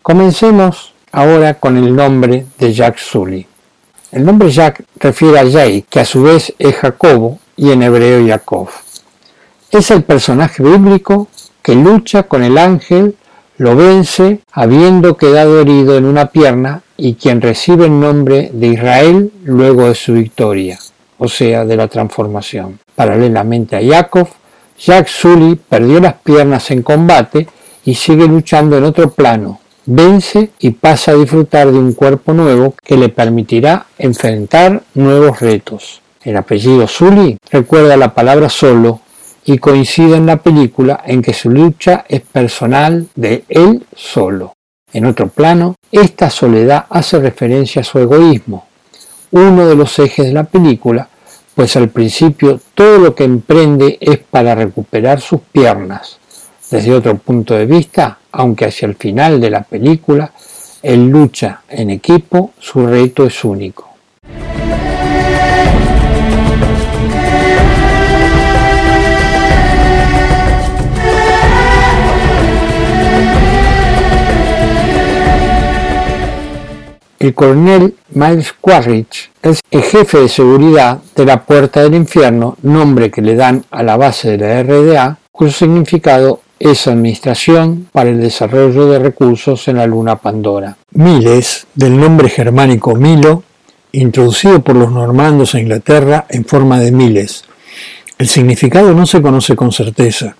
Comencemos 0.00 0.94
ahora 1.12 1.54
con 1.54 1.76
el 1.76 1.94
nombre 1.94 2.46
de 2.58 2.72
Jack 2.72 2.98
Sully. 2.98 3.46
El 4.12 4.24
nombre 4.24 4.50
Jack 4.50 4.84
refiere 4.96 5.40
a 5.40 5.50
Jay, 5.50 5.84
que 5.90 6.00
a 6.00 6.04
su 6.04 6.22
vez 6.22 6.54
es 6.58 6.76
Jacobo 6.76 7.40
y 7.56 7.72
en 7.72 7.82
hebreo 7.82 8.26
Jacob. 8.26 8.68
Es 9.70 9.90
el 9.90 10.04
personaje 10.04 10.62
bíblico 10.62 11.28
que 11.62 11.74
lucha 11.74 12.24
con 12.24 12.44
el 12.44 12.58
ángel, 12.58 13.16
lo 13.56 13.74
vence 13.74 14.40
habiendo 14.52 15.16
quedado 15.16 15.60
herido 15.60 15.96
en 15.96 16.04
una 16.04 16.26
pierna 16.26 16.82
y 16.96 17.14
quien 17.14 17.40
recibe 17.40 17.86
el 17.86 17.98
nombre 17.98 18.50
de 18.52 18.68
Israel 18.68 19.32
luego 19.42 19.88
de 19.88 19.94
su 19.94 20.12
victoria, 20.12 20.78
o 21.18 21.28
sea, 21.28 21.64
de 21.64 21.76
la 21.76 21.88
transformación. 21.88 22.78
Paralelamente 22.94 23.76
a 23.76 23.82
Jacob, 23.82 24.28
Jack 24.78 25.08
Sully 25.08 25.56
perdió 25.56 26.00
las 26.00 26.14
piernas 26.14 26.70
en 26.70 26.82
combate 26.82 27.48
y 27.84 27.94
sigue 27.94 28.26
luchando 28.26 28.76
en 28.76 28.84
otro 28.84 29.10
plano. 29.10 29.60
Vence 29.86 30.50
y 30.58 30.70
pasa 30.70 31.12
a 31.12 31.14
disfrutar 31.14 31.70
de 31.70 31.78
un 31.78 31.92
cuerpo 31.92 32.32
nuevo 32.32 32.74
que 32.82 32.96
le 32.96 33.10
permitirá 33.10 33.86
enfrentar 33.98 34.82
nuevos 34.94 35.40
retos. 35.40 36.00
El 36.22 36.36
apellido 36.38 36.88
Sully 36.88 37.36
recuerda 37.50 37.96
la 37.96 38.14
palabra 38.14 38.48
solo 38.48 39.00
y 39.44 39.58
coincide 39.58 40.16
en 40.16 40.26
la 40.26 40.38
película 40.38 41.02
en 41.04 41.20
que 41.20 41.34
su 41.34 41.50
lucha 41.50 42.06
es 42.08 42.22
personal 42.22 43.08
de 43.14 43.44
él 43.48 43.84
solo. 43.94 44.54
En 44.92 45.04
otro 45.04 45.28
plano, 45.28 45.74
esta 45.92 46.30
soledad 46.30 46.86
hace 46.88 47.18
referencia 47.18 47.82
a 47.82 47.84
su 47.84 47.98
egoísmo, 47.98 48.66
uno 49.32 49.66
de 49.66 49.74
los 49.74 49.98
ejes 49.98 50.26
de 50.26 50.32
la 50.32 50.44
película, 50.44 51.08
pues 51.54 51.76
al 51.76 51.88
principio 51.88 52.60
todo 52.74 52.98
lo 52.98 53.14
que 53.14 53.24
emprende 53.24 53.98
es 54.00 54.18
para 54.18 54.54
recuperar 54.54 55.20
sus 55.20 55.40
piernas. 55.40 56.18
Desde 56.70 56.94
otro 56.94 57.16
punto 57.16 57.54
de 57.54 57.66
vista, 57.66 58.18
aunque 58.32 58.66
hacia 58.66 58.86
el 58.86 58.96
final 58.96 59.40
de 59.40 59.50
la 59.50 59.62
película, 59.62 60.32
él 60.82 61.08
lucha 61.08 61.62
en 61.68 61.90
equipo, 61.90 62.52
su 62.58 62.86
reto 62.86 63.24
es 63.24 63.44
único. 63.44 63.94
El 77.24 77.32
coronel 77.32 77.94
Miles 78.10 78.52
Quaritch 78.52 79.30
es 79.42 79.60
el 79.70 79.80
jefe 79.80 80.18
de 80.18 80.28
seguridad 80.28 81.00
de 81.16 81.24
la 81.24 81.42
Puerta 81.42 81.82
del 81.82 81.94
Infierno, 81.94 82.58
nombre 82.60 83.10
que 83.10 83.22
le 83.22 83.34
dan 83.34 83.64
a 83.70 83.82
la 83.82 83.96
base 83.96 84.36
de 84.36 84.46
la 84.46 84.62
RDA, 84.62 85.16
cuyo 85.32 85.50
significado 85.50 86.42
es 86.58 86.86
Administración 86.86 87.88
para 87.92 88.10
el 88.10 88.20
Desarrollo 88.20 88.88
de 88.88 88.98
Recursos 88.98 89.66
en 89.68 89.78
la 89.78 89.86
Luna 89.86 90.16
Pandora. 90.16 90.76
Miles, 90.90 91.66
del 91.74 91.98
nombre 91.98 92.28
germánico 92.28 92.94
Milo, 92.94 93.42
introducido 93.92 94.60
por 94.60 94.76
los 94.76 94.92
normandos 94.92 95.54
a 95.54 95.60
Inglaterra 95.60 96.26
en 96.28 96.44
forma 96.44 96.78
de 96.78 96.92
miles. 96.92 97.44
El 98.18 98.28
significado 98.28 98.92
no 98.92 99.06
se 99.06 99.22
conoce 99.22 99.56
con 99.56 99.72
certeza. 99.72 100.36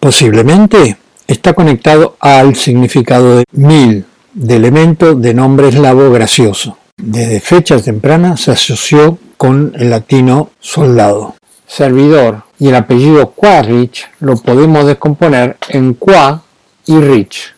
Posiblemente 0.00 0.96
está 1.28 1.54
conectado 1.54 2.16
al 2.18 2.56
significado 2.56 3.36
de 3.36 3.44
mil, 3.52 4.04
de 4.34 4.56
elemento 4.56 5.14
de 5.14 5.34
nombre 5.34 5.68
eslavo 5.68 6.10
gracioso. 6.10 6.78
Desde 6.96 7.40
fechas 7.40 7.84
tempranas 7.84 8.40
se 8.40 8.52
asoció 8.52 9.18
con 9.36 9.72
el 9.76 9.90
latino 9.90 10.50
soldado. 10.60 11.34
Servidor 11.66 12.44
y 12.58 12.68
el 12.68 12.76
apellido 12.76 13.30
Quarrich 13.30 14.08
lo 14.20 14.36
podemos 14.36 14.86
descomponer 14.86 15.56
en 15.68 15.94
qua 15.94 16.42
y 16.86 16.98
rich. 16.98 17.54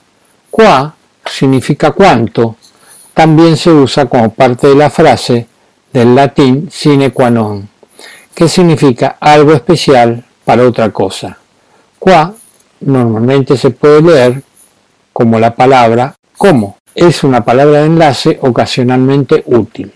Qua 0.50 0.94
significa 1.26 1.90
cuánto, 1.90 2.56
también 3.12 3.56
se 3.56 3.70
usa 3.70 4.06
como 4.06 4.32
parte 4.32 4.68
de 4.68 4.74
la 4.74 4.90
frase 4.90 5.46
del 5.92 6.14
latín 6.14 6.68
sine 6.70 7.12
qua 7.12 7.30
non, 7.30 7.68
que 8.34 8.48
significa 8.48 9.16
algo 9.20 9.52
especial 9.52 10.24
para 10.44 10.66
otra 10.66 10.90
cosa. 10.90 11.38
Qua 11.98 12.34
normalmente 12.80 13.56
se 13.56 13.70
puede 13.70 14.02
leer 14.02 14.42
como 15.12 15.38
la 15.38 15.54
palabra 15.54 16.14
como 16.44 16.76
es 16.94 17.24
una 17.24 17.42
palabra 17.42 17.80
de 17.80 17.86
enlace 17.86 18.38
ocasionalmente 18.42 19.44
útil. 19.46 19.92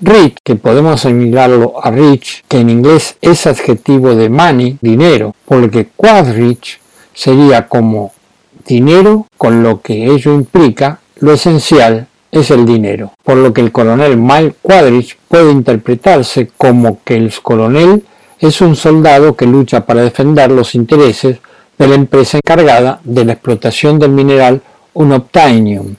Rich, 0.00 0.38
que 0.42 0.56
podemos 0.56 1.04
asimilarlo 1.04 1.74
a 1.82 1.90
rich, 1.90 2.44
que 2.48 2.60
en 2.60 2.70
inglés 2.70 3.18
es 3.20 3.46
adjetivo 3.46 4.14
de 4.14 4.30
money, 4.30 4.78
dinero, 4.80 5.34
porque 5.44 5.88
quadrich 5.94 6.80
sería 7.12 7.68
como 7.68 8.14
dinero, 8.66 9.26
con 9.36 9.62
lo 9.62 9.82
que 9.82 10.06
ello 10.06 10.32
implica, 10.32 11.00
lo 11.16 11.34
esencial 11.34 12.06
es 12.32 12.50
el 12.50 12.64
dinero, 12.64 13.12
por 13.22 13.36
lo 13.36 13.52
que 13.52 13.60
el 13.60 13.70
coronel 13.70 14.16
Mike 14.16 14.56
Quadrich 14.62 15.18
puede 15.28 15.52
interpretarse 15.52 16.48
como 16.56 17.00
que 17.04 17.16
el 17.16 17.34
coronel 17.42 18.02
es 18.38 18.62
un 18.62 18.76
soldado 18.76 19.36
que 19.36 19.44
lucha 19.44 19.84
para 19.84 20.00
defender 20.00 20.50
los 20.50 20.74
intereses 20.74 21.36
de 21.76 21.86
la 21.86 21.96
empresa 21.96 22.38
encargada 22.38 23.00
de 23.04 23.26
la 23.26 23.34
explotación 23.34 23.98
del 23.98 24.12
mineral 24.12 24.62
unobtainium. 24.96 25.96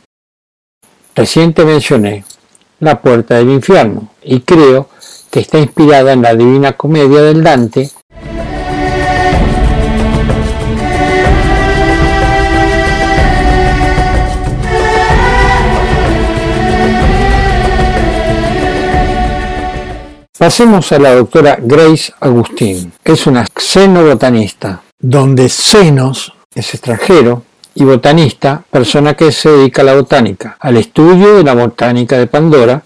Reciente 1.15 1.63
mencioné 1.65 2.25
La 2.79 3.01
puerta 3.01 3.35
del 3.35 3.49
infierno 3.49 4.09
y 4.23 4.41
creo 4.41 4.89
que 5.31 5.39
está 5.39 5.59
inspirada 5.59 6.13
en 6.13 6.21
la 6.21 6.35
Divina 6.35 6.73
Comedia 6.73 7.21
del 7.21 7.43
Dante 7.43 7.89
Pasemos 20.37 20.91
a 20.91 20.99
la 20.99 21.15
doctora 21.15 21.57
Grace 21.59 22.13
Agustín. 22.19 22.93
Es 23.03 23.25
una 23.25 23.43
xenobotanista, 23.57 24.83
donde 24.99 25.49
xenos 25.49 26.31
es 26.53 26.75
extranjero 26.75 27.46
y 27.77 27.83
botanista, 27.83 28.63
persona 28.69 29.13
que 29.13 29.31
se 29.31 29.49
dedica 29.49 29.83
a 29.83 29.85
la 29.85 29.95
botánica, 29.95 30.57
al 30.59 30.77
estudio 30.77 31.35
de 31.35 31.43
la 31.43 31.53
botánica 31.53 32.17
de 32.17 32.27
Pandora 32.27 32.81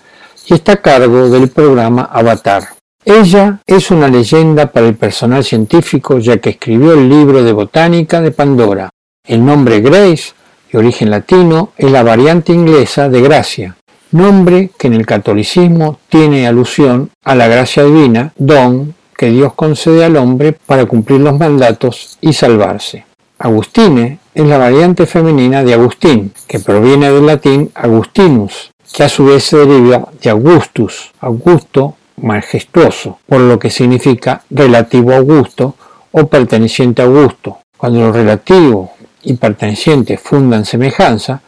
y 0.47 0.53
está 0.53 0.73
a 0.73 0.81
cargo 0.81 1.29
del 1.29 1.49
programa 1.49 2.09
Avatar. 2.11 2.63
Ella 3.03 3.59
es 3.65 3.89
una 3.89 4.07
leyenda 4.07 4.67
para 4.67 4.87
el 4.87 4.95
personal 4.95 5.43
científico 5.43 6.19
ya 6.19 6.37
que 6.37 6.51
escribió 6.51 6.93
el 6.93 7.09
libro 7.09 7.43
de 7.43 7.53
botánica 7.53 8.21
de 8.21 8.31
Pandora. 8.31 8.89
El 9.25 9.45
nombre 9.45 9.79
Grace, 9.79 10.33
de 10.71 10.77
origen 10.77 11.09
latino, 11.09 11.71
es 11.77 11.89
la 11.89 12.03
variante 12.03 12.51
inglesa 12.53 13.09
de 13.09 13.21
Gracia 13.21 13.75
nombre 14.11 14.71
que 14.77 14.87
en 14.87 14.93
el 14.93 15.05
catolicismo 15.05 15.99
tiene 16.09 16.47
alusión 16.47 17.11
a 17.23 17.35
la 17.35 17.47
gracia 17.47 17.83
divina, 17.83 18.33
don 18.37 18.93
que 19.17 19.29
Dios 19.29 19.53
concede 19.53 20.03
al 20.03 20.17
hombre 20.17 20.53
para 20.53 20.85
cumplir 20.85 21.21
los 21.21 21.37
mandatos 21.37 22.17
y 22.21 22.33
salvarse. 22.33 23.05
Agustine 23.43 24.19
es 24.35 24.45
la 24.45 24.59
variante 24.59 25.07
femenina 25.07 25.63
de 25.63 25.73
Agustín, 25.73 26.31
que 26.47 26.59
proviene 26.59 27.11
del 27.11 27.25
latín 27.25 27.71
Agustinus, 27.73 28.71
que 28.93 29.03
a 29.03 29.09
su 29.09 29.25
vez 29.25 29.43
se 29.43 29.57
deriva 29.57 30.09
de 30.21 30.29
Augustus, 30.29 31.11
Augusto 31.19 31.95
majestuoso, 32.17 33.17
por 33.25 33.41
lo 33.41 33.57
que 33.57 33.71
significa 33.71 34.43
relativo 34.51 35.11
a 35.11 35.17
Augusto 35.17 35.75
o 36.11 36.27
perteneciente 36.27 37.01
a 37.01 37.05
Augusto. 37.05 37.57
Cuando 37.77 38.01
lo 38.01 38.11
relativo 38.11 38.91
y 39.23 39.33
perteneciente 39.33 40.17
fundan 40.17 40.63
semejanza, 40.63 41.41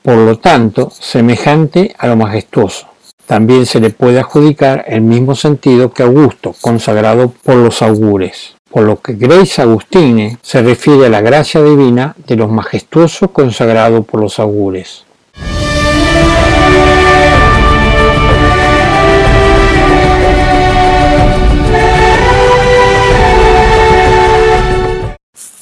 por 0.00 0.16
lo 0.16 0.38
tanto, 0.38 0.90
semejante 0.90 1.92
a 1.98 2.06
lo 2.06 2.16
majestuoso. 2.16 2.86
También 3.26 3.66
se 3.66 3.80
le 3.80 3.90
puede 3.90 4.18
adjudicar 4.18 4.84
el 4.88 5.00
mismo 5.00 5.34
sentido 5.34 5.92
que 5.92 6.02
Augusto, 6.02 6.54
consagrado 6.60 7.32
por 7.42 7.56
los 7.56 7.80
augures. 7.82 8.56
Por 8.70 8.84
lo 8.84 9.00
que 9.00 9.14
Grace 9.14 9.62
Agustine 9.62 10.38
se 10.42 10.62
refiere 10.62 11.06
a 11.06 11.10
la 11.10 11.20
gracia 11.20 11.62
divina 11.62 12.16
de 12.26 12.36
los 12.36 12.50
majestuosos 12.50 13.30
consagrado 13.30 14.02
por 14.02 14.20
los 14.20 14.38
augures. 14.38 15.04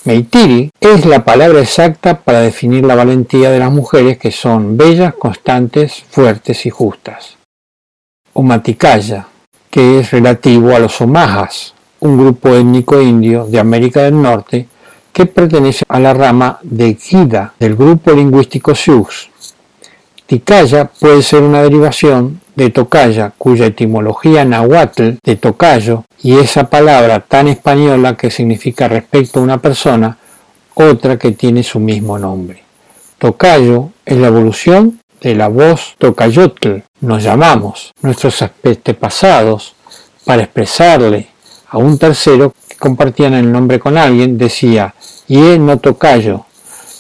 Meitiri 0.05 0.71
es 0.81 1.05
la 1.05 1.25
palabra 1.25 1.61
exacta 1.61 2.21
para 2.21 2.41
definir 2.41 2.85
la 2.85 2.95
valentía 2.95 3.51
de 3.51 3.59
las 3.59 3.71
mujeres 3.71 4.17
que 4.17 4.33
son 4.33 4.77
bellas, 4.77 5.15
constantes, 5.15 6.05
fuertes 6.11 6.65
y 6.65 6.71
justas. 6.71 7.39
Maticaya, 8.35 9.26
que 9.70 10.01
es 10.01 10.11
relativo 10.11 10.74
a 10.74 10.78
los 10.78 11.01
Omajas, 11.01 11.74
un 12.01 12.16
grupo 12.16 12.55
étnico 12.55 13.01
indio 13.01 13.47
de 13.47 13.61
América 13.61 14.03
del 14.03 14.20
Norte 14.20 14.66
que 15.12 15.26
pertenece 15.26 15.85
a 15.89 16.01
la 16.01 16.14
rama 16.14 16.59
de 16.62 16.95
Gida 16.95 17.53
del 17.59 17.76
grupo 17.76 18.12
lingüístico 18.12 18.74
Sioux. 18.74 19.28
Ticaya 20.26 20.85
puede 20.85 21.22
ser 21.22 21.43
una 21.43 21.62
derivación 21.62 22.41
de 22.55 22.70
tocaya, 22.70 23.33
cuya 23.37 23.66
etimología 23.66 24.45
nahuatl 24.45 25.18
de 25.24 25.37
tocayo 25.37 26.05
y 26.22 26.39
esa 26.39 26.70
palabra 26.70 27.20
tan 27.20 27.49
española 27.49 28.16
que 28.16 28.31
significa 28.31 28.87
respecto 28.87 29.41
a 29.41 29.43
una 29.43 29.59
persona, 29.59 30.16
otra 30.74 31.18
que 31.18 31.33
tiene 31.33 31.62
su 31.62 31.81
mismo 31.81 32.18
nombre. 32.18 32.62
Tocayo 33.18 33.91
es 34.07 34.16
la 34.18 34.28
evolución 34.28 35.01
de 35.21 35.35
la 35.35 35.49
voz 35.49 35.95
tocayotl. 35.99 36.83
Nos 37.01 37.23
llamamos 37.23 37.93
nuestros 38.03 38.45
pasados 38.99 39.75
para 40.25 40.43
expresarle 40.43 41.29
a 41.68 41.79
un 41.79 41.99
tercero 41.99 42.53
que 42.68 42.77
compartían 42.77 43.35
el 43.35 43.51
nombre 43.51 43.79
con 43.79 43.97
alguien, 43.97 44.39
decía, 44.39 44.95
y 45.29 45.39
él 45.39 45.64
no 45.64 45.79
tocayo, 45.79 46.47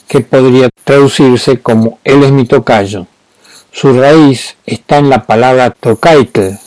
que 0.08 0.20
podría 0.20 0.68
traducirse 0.84 1.60
como 1.60 1.98
él 2.04 2.22
es 2.22 2.32
mi 2.32 2.44
tocayo. 2.44 3.06
Su 3.72 3.92
raíz 3.98 4.56
está 4.66 4.98
en 4.98 5.10
la 5.10 5.24
palabra 5.26 5.70
tocaitl, 5.70 6.58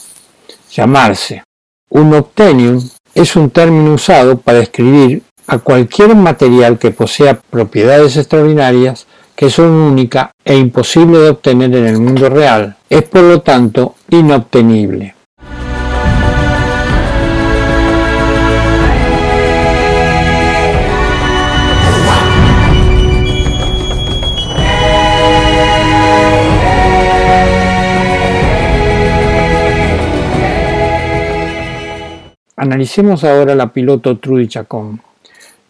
llamarse. 0.70 1.42
Un 1.90 2.14
obtenium 2.14 2.80
es 3.14 3.36
un 3.36 3.50
término 3.50 3.94
usado 3.94 4.38
para 4.38 4.58
describir 4.58 5.22
a 5.46 5.58
cualquier 5.58 6.14
material 6.14 6.78
que 6.78 6.90
posea 6.90 7.38
propiedades 7.50 8.16
extraordinarias 8.16 9.06
que 9.34 9.50
son 9.50 9.70
única 9.70 10.30
e 10.44 10.56
imposible 10.56 11.18
de 11.18 11.30
obtener 11.30 11.74
en 11.74 11.86
el 11.86 12.00
mundo 12.00 12.28
real. 12.28 12.76
Es 12.88 13.02
por 13.02 13.22
lo 13.22 13.40
tanto 13.40 13.96
inobtenible. 14.10 15.14
Analicemos 32.56 33.24
ahora 33.24 33.54
la 33.54 33.72
piloto 33.72 34.16
Trudy 34.16 34.48
Chacón. 34.48 35.02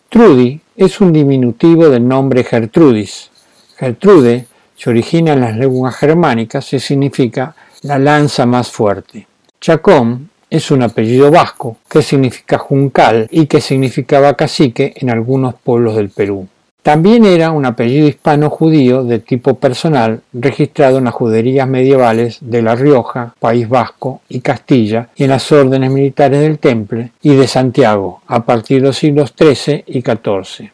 Trudy 0.09 0.61
es 0.77 1.01
un 1.01 1.13
diminutivo 1.13 1.89
del 1.89 2.07
nombre 2.07 2.45
Gertrudis. 2.45 3.33
Gertrude 3.77 4.47
se 4.77 4.91
origina 4.91 5.33
en 5.33 5.41
las 5.41 5.57
lenguas 5.57 5.97
germánicas 5.97 6.73
y 6.73 6.81
significa 6.81 7.55
la 7.83 7.99
lanza 7.99 8.47
más 8.47 8.71
fuerte. 8.71 9.27
Chacón 9.61 10.31
es 10.51 10.71
un 10.71 10.83
apellido 10.83 11.31
vasco 11.31 11.79
que 11.89 12.03
significa 12.03 12.59
juncal 12.59 13.29
y 13.31 13.47
que 13.47 13.61
significaba 13.61 14.35
cacique 14.35 14.95
en 14.97 15.11
algunos 15.11 15.55
pueblos 15.55 15.97
del 15.97 16.11
Perú. 16.11 16.47
También 16.85 17.25
era 17.25 17.51
un 17.51 17.65
apellido 17.65 18.07
hispano-judío 18.07 19.05
de 19.05 19.19
tipo 19.19 19.55
personal 19.55 20.21
registrado 20.35 20.99
en 20.99 21.05
las 21.05 21.15
juderías 21.15 21.67
medievales 21.67 22.37
de 22.43 22.61
La 22.61 22.77
Rioja, 22.77 23.35
País 23.41 23.67
Vasco 23.71 24.21
y 24.29 24.41
Castilla 24.41 25.09
y 25.17 25.25
en 25.25 25.31
las 25.31 25.51
órdenes 25.51 25.91
militares 25.91 26.41
del 26.41 26.59
Temple 26.59 27.13
y 27.23 27.37
de 27.37 27.49
Santiago 27.49 28.21
a 28.27 28.45
partir 28.45 28.83
de 28.83 28.89
los 28.89 28.99
siglos 28.99 29.33
XIII 29.35 29.83
y 29.87 30.03
XIV. 30.03 30.74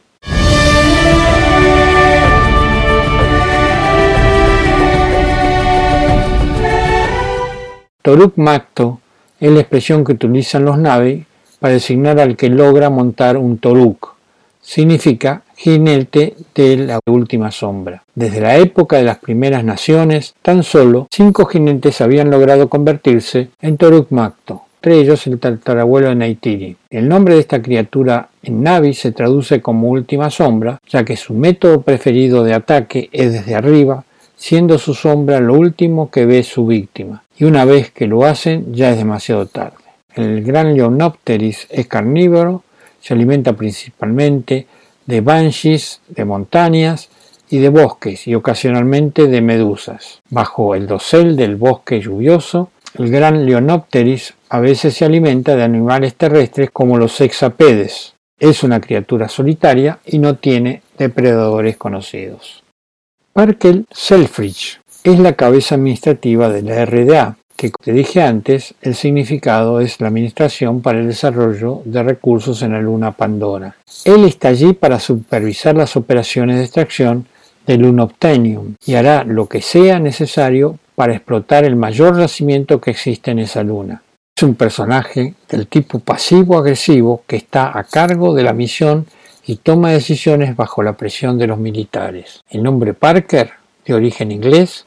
Toruk 8.03 8.39
Macto 8.39 8.99
es 9.41 9.53
la 9.53 9.61
expresión 9.61 10.05
que 10.05 10.13
utilizan 10.13 10.65
los 10.65 10.79
navi 10.79 11.27
para 11.59 11.75
designar 11.75 12.19
al 12.19 12.35
que 12.35 12.49
logra 12.49 12.89
montar 12.89 13.37
un 13.37 13.59
toruk. 13.59 14.15
Significa 14.63 15.43
jinete 15.55 16.35
de 16.55 16.79
la 16.79 17.01
última 17.07 17.51
sombra. 17.51 18.03
Desde 18.15 18.41
la 18.41 18.57
época 18.57 18.97
de 18.97 19.03
las 19.03 19.19
primeras 19.19 19.65
naciones, 19.65 20.35
tan 20.41 20.63
solo 20.63 21.09
cinco 21.11 21.45
jinetes 21.45 22.01
habían 22.01 22.31
logrado 22.31 22.71
convertirse 22.71 23.51
en 23.61 23.77
Toruk 23.77 24.11
Makto, 24.13 24.63
entre 24.77 25.01
ellos 25.01 25.27
el 25.27 25.39
tartarabuelo 25.39 26.09
de 26.09 26.15
Neytiri. 26.15 26.77
El 26.89 27.07
nombre 27.07 27.35
de 27.35 27.41
esta 27.41 27.61
criatura 27.61 28.31
en 28.43 28.63
Navi 28.63 28.95
se 28.95 29.13
traduce 29.13 29.61
como 29.61 29.89
última 29.89 30.31
sombra, 30.31 30.81
ya 30.89 31.05
que 31.05 31.19
su 31.19 31.35
método 31.35 31.83
preferido 31.83 32.45
de 32.45 32.55
ataque 32.55 33.11
es 33.13 33.35
desde 33.35 33.55
arriba, 33.55 34.05
siendo 34.41 34.79
su 34.79 34.95
sombra 34.95 35.39
lo 35.39 35.53
último 35.53 36.11
que 36.11 36.25
ve 36.25 36.43
su 36.43 36.67
víctima, 36.67 37.25
y 37.37 37.45
una 37.45 37.67
vez 37.67 37.91
que 37.91 38.07
lo 38.07 38.25
hacen 38.25 38.73
ya 38.73 38.91
es 38.91 38.97
demasiado 38.97 39.45
tarde. 39.45 39.77
El 40.15 40.43
gran 40.43 40.75
Leonopteris 40.75 41.67
es 41.69 41.87
carnívoro, 41.87 42.65
se 43.03 43.13
alimenta 43.13 43.53
principalmente 43.53 44.67
de 45.05 45.21
banshees, 45.21 46.01
de 46.09 46.25
montañas 46.25 47.11
y 47.51 47.59
de 47.59 47.69
bosques 47.69 48.27
y 48.27 48.35
ocasionalmente 48.35 49.27
de 49.27 49.43
medusas. 49.43 50.23
Bajo 50.31 50.75
el 50.75 50.87
dosel 50.87 51.37
del 51.37 51.57
bosque 51.57 52.01
lluvioso, 52.01 52.71
el 52.95 53.11
gran 53.11 53.45
Leonopteris 53.45 54.35
a 54.49 54.59
veces 54.59 54.95
se 54.95 55.05
alimenta 55.05 55.55
de 55.55 55.65
animales 55.65 56.15
terrestres 56.15 56.71
como 56.71 56.97
los 56.97 57.21
hexapedes. 57.21 58.15
Es 58.39 58.63
una 58.63 58.81
criatura 58.81 59.29
solitaria 59.29 59.99
y 60.07 60.19
no 60.19 60.37
tiene 60.37 60.81
depredadores 60.97 61.77
conocidos. 61.77 62.65
Parkel 63.33 63.87
Selfridge 63.93 64.81
es 65.05 65.21
la 65.21 65.35
cabeza 65.35 65.77
administrativa 65.77 66.49
de 66.49 66.63
la 66.63 66.85
RDA, 66.85 67.37
que 67.57 67.71
te 67.71 67.93
dije 67.93 68.23
antes, 68.23 68.75
el 68.83 68.97
significado 68.97 69.81
es 69.81 70.01
la 70.01 70.09
Administración 70.09 70.83
para 70.83 70.99
el 70.99 71.07
Desarrollo 71.07 71.81
de 71.85 72.03
Recursos 72.03 72.61
en 72.63 72.73
la 72.73 72.81
Luna 72.81 73.13
Pandora. 73.13 73.77
Él 74.05 74.25
está 74.25 74.49
allí 74.49 74.73
para 74.73 74.99
supervisar 74.99 75.77
las 75.77 75.97
operaciones 75.97 76.57
de 76.57 76.65
extracción 76.65 77.27
del 77.69 77.83
Lunobtenium 77.83 78.75
y 78.85 78.95
hará 78.95 79.23
lo 79.23 79.47
que 79.47 79.63
sea 79.63 80.01
necesario 80.01 80.81
para 80.97 81.15
explotar 81.15 81.65
el 81.65 81.77
mayor 81.77 82.19
yacimiento 82.19 82.81
que 82.81 82.91
existe 82.91 83.31
en 83.31 83.39
esa 83.39 83.63
luna. 83.63 84.03
Es 84.37 84.43
un 84.43 84.57
personaje 84.57 85.35
del 85.49 85.69
tipo 85.69 86.01
pasivo-agresivo 86.01 87.23
que 87.29 87.37
está 87.37 87.79
a 87.79 87.85
cargo 87.85 88.35
de 88.35 88.43
la 88.43 88.55
misión 88.55 89.07
y 89.47 89.57
toma 89.57 89.91
decisiones 89.91 90.57
bajo 90.57 90.83
la 90.83 90.95
presión 90.95 91.39
de 91.39 91.47
los 91.47 91.59
militares. 91.59 92.43
El 92.51 92.63
nombre 92.63 92.95
Parker, 92.95 93.53
de 93.85 93.95
origen 93.95 94.33
inglés, 94.33 94.87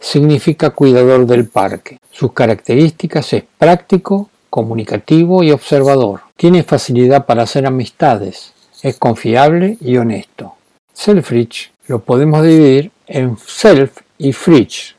significa 0.00 0.70
cuidador 0.70 1.26
del 1.26 1.46
parque. 1.46 1.98
Sus 2.10 2.32
características 2.32 3.32
es 3.32 3.44
práctico, 3.58 4.30
comunicativo 4.50 5.42
y 5.42 5.50
observador. 5.50 6.20
Tiene 6.36 6.62
facilidad 6.62 7.26
para 7.26 7.42
hacer 7.42 7.66
amistades. 7.66 8.52
Es 8.82 8.96
confiable 8.98 9.76
y 9.80 9.96
honesto. 9.96 10.54
Selfridge 10.92 11.72
lo 11.88 12.00
podemos 12.00 12.42
dividir 12.42 12.90
en 13.06 13.36
self 13.38 13.98
y 14.18 14.32
fridge. 14.32 14.96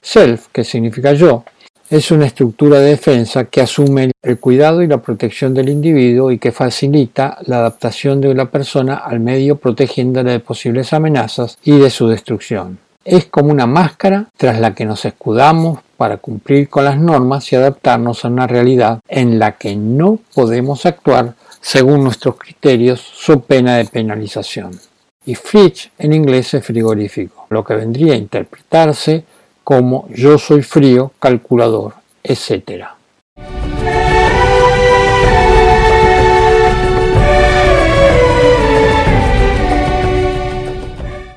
Self, 0.00 0.48
que 0.52 0.64
significa 0.64 1.12
yo, 1.12 1.44
es 1.92 2.10
una 2.10 2.24
estructura 2.24 2.80
de 2.80 2.88
defensa 2.88 3.44
que 3.44 3.60
asume 3.60 4.12
el 4.22 4.38
cuidado 4.38 4.80
y 4.80 4.86
la 4.86 5.02
protección 5.02 5.52
del 5.52 5.68
individuo 5.68 6.30
y 6.30 6.38
que 6.38 6.50
facilita 6.50 7.36
la 7.44 7.58
adaptación 7.58 8.18
de 8.18 8.34
la 8.34 8.46
persona 8.46 8.94
al 8.94 9.20
medio 9.20 9.56
protegiéndola 9.56 10.30
de 10.30 10.40
posibles 10.40 10.94
amenazas 10.94 11.58
y 11.62 11.78
de 11.78 11.90
su 11.90 12.08
destrucción. 12.08 12.78
es 13.04 13.26
como 13.26 13.50
una 13.50 13.66
máscara 13.66 14.28
tras 14.38 14.58
la 14.58 14.74
que 14.74 14.86
nos 14.86 15.04
escudamos 15.04 15.80
para 15.98 16.16
cumplir 16.16 16.70
con 16.70 16.86
las 16.86 16.98
normas 16.98 17.52
y 17.52 17.56
adaptarnos 17.56 18.24
a 18.24 18.28
una 18.28 18.46
realidad 18.46 19.00
en 19.06 19.38
la 19.38 19.58
que 19.58 19.76
no 19.76 20.18
podemos 20.34 20.86
actuar 20.86 21.34
según 21.60 22.04
nuestros 22.04 22.36
criterios, 22.36 23.00
su 23.00 23.42
pena 23.42 23.76
de 23.76 23.84
penalización. 23.84 24.80
Y 25.26 25.34
fridge 25.34 25.90
en 25.98 26.14
inglés 26.14 26.54
es 26.54 26.64
frigorífico, 26.64 27.46
lo 27.50 27.62
que 27.62 27.74
vendría 27.74 28.14
a 28.14 28.16
interpretarse 28.16 29.24
como 29.64 30.08
yo 30.10 30.38
soy 30.38 30.62
frío, 30.62 31.12
calculador, 31.18 31.94
etc. 32.22 32.86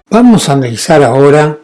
Vamos 0.10 0.48
a 0.48 0.54
analizar 0.54 1.04
ahora 1.04 1.58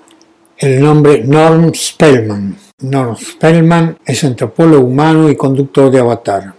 el 0.58 0.82
nombre 0.82 1.24
Norm 1.24 1.74
Spellman. 1.74 2.58
Norm 2.82 3.16
Spellman 3.16 3.98
es 4.06 4.24
antropólogo 4.24 4.86
humano 4.86 5.30
y 5.30 5.36
conductor 5.36 5.90
de 5.90 6.00
Avatar. 6.00 6.54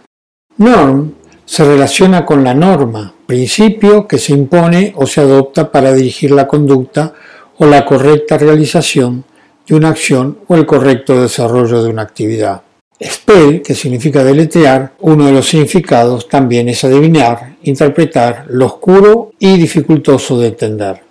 Norm 0.56 1.12
se 1.44 1.64
relaciona 1.64 2.24
con 2.24 2.44
la 2.44 2.54
norma, 2.54 3.12
principio 3.26 4.06
que 4.06 4.18
se 4.18 4.32
impone 4.32 4.92
o 4.96 5.06
se 5.06 5.20
adopta 5.20 5.70
para 5.70 5.92
dirigir 5.92 6.30
la 6.30 6.48
conducta 6.48 7.12
o 7.58 7.66
la 7.66 7.84
correcta 7.84 8.38
realización 8.38 9.24
de 9.66 9.74
una 9.74 9.90
acción 9.90 10.38
o 10.46 10.56
el 10.56 10.66
correcto 10.66 11.20
desarrollo 11.20 11.82
de 11.82 11.90
una 11.90 12.02
actividad. 12.02 12.62
Spell, 13.02 13.62
que 13.62 13.74
significa 13.74 14.22
deletrear, 14.22 14.92
uno 15.00 15.26
de 15.26 15.32
los 15.32 15.48
significados 15.48 16.28
también 16.28 16.68
es 16.68 16.84
adivinar, 16.84 17.56
interpretar, 17.64 18.46
lo 18.48 18.66
oscuro 18.66 19.32
y 19.38 19.56
dificultoso 19.56 20.38
de 20.38 20.48
entender. 20.48 21.02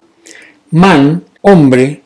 Man, 0.71 1.23
hombre, 1.41 2.01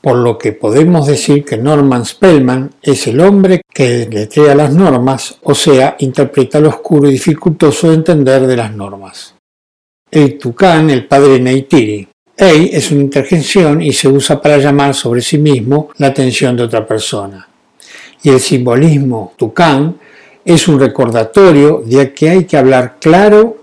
por 0.00 0.16
lo 0.16 0.38
que 0.38 0.52
podemos 0.52 1.06
decir 1.06 1.44
que 1.44 1.56
Norman 1.56 2.04
Spellman 2.04 2.70
es 2.82 3.06
el 3.06 3.20
hombre 3.20 3.62
que 3.72 4.08
letrea 4.10 4.54
las 4.54 4.72
normas, 4.72 5.38
o 5.42 5.54
sea, 5.54 5.96
interpreta 5.98 6.60
lo 6.60 6.70
oscuro 6.70 7.08
y 7.08 7.12
dificultoso 7.12 7.88
de 7.88 7.96
entender 7.96 8.46
de 8.46 8.56
las 8.56 8.74
normas. 8.74 9.34
El 10.10 10.38
tucán, 10.38 10.90
el 10.90 11.06
padre 11.06 11.38
Neytiri. 11.38 12.07
Ei 12.40 12.70
es 12.72 12.92
una 12.92 13.00
interjección 13.00 13.82
y 13.82 13.92
se 13.92 14.06
usa 14.06 14.40
para 14.40 14.58
llamar 14.58 14.94
sobre 14.94 15.20
sí 15.20 15.38
mismo 15.38 15.88
la 15.98 16.06
atención 16.06 16.56
de 16.56 16.62
otra 16.62 16.86
persona. 16.86 17.48
Y 18.22 18.30
el 18.30 18.38
simbolismo 18.38 19.32
tucán 19.36 19.96
es 20.44 20.68
un 20.68 20.78
recordatorio 20.78 21.82
de 21.84 22.14
que 22.14 22.30
hay 22.30 22.44
que 22.44 22.56
hablar 22.56 22.96
claro 23.00 23.56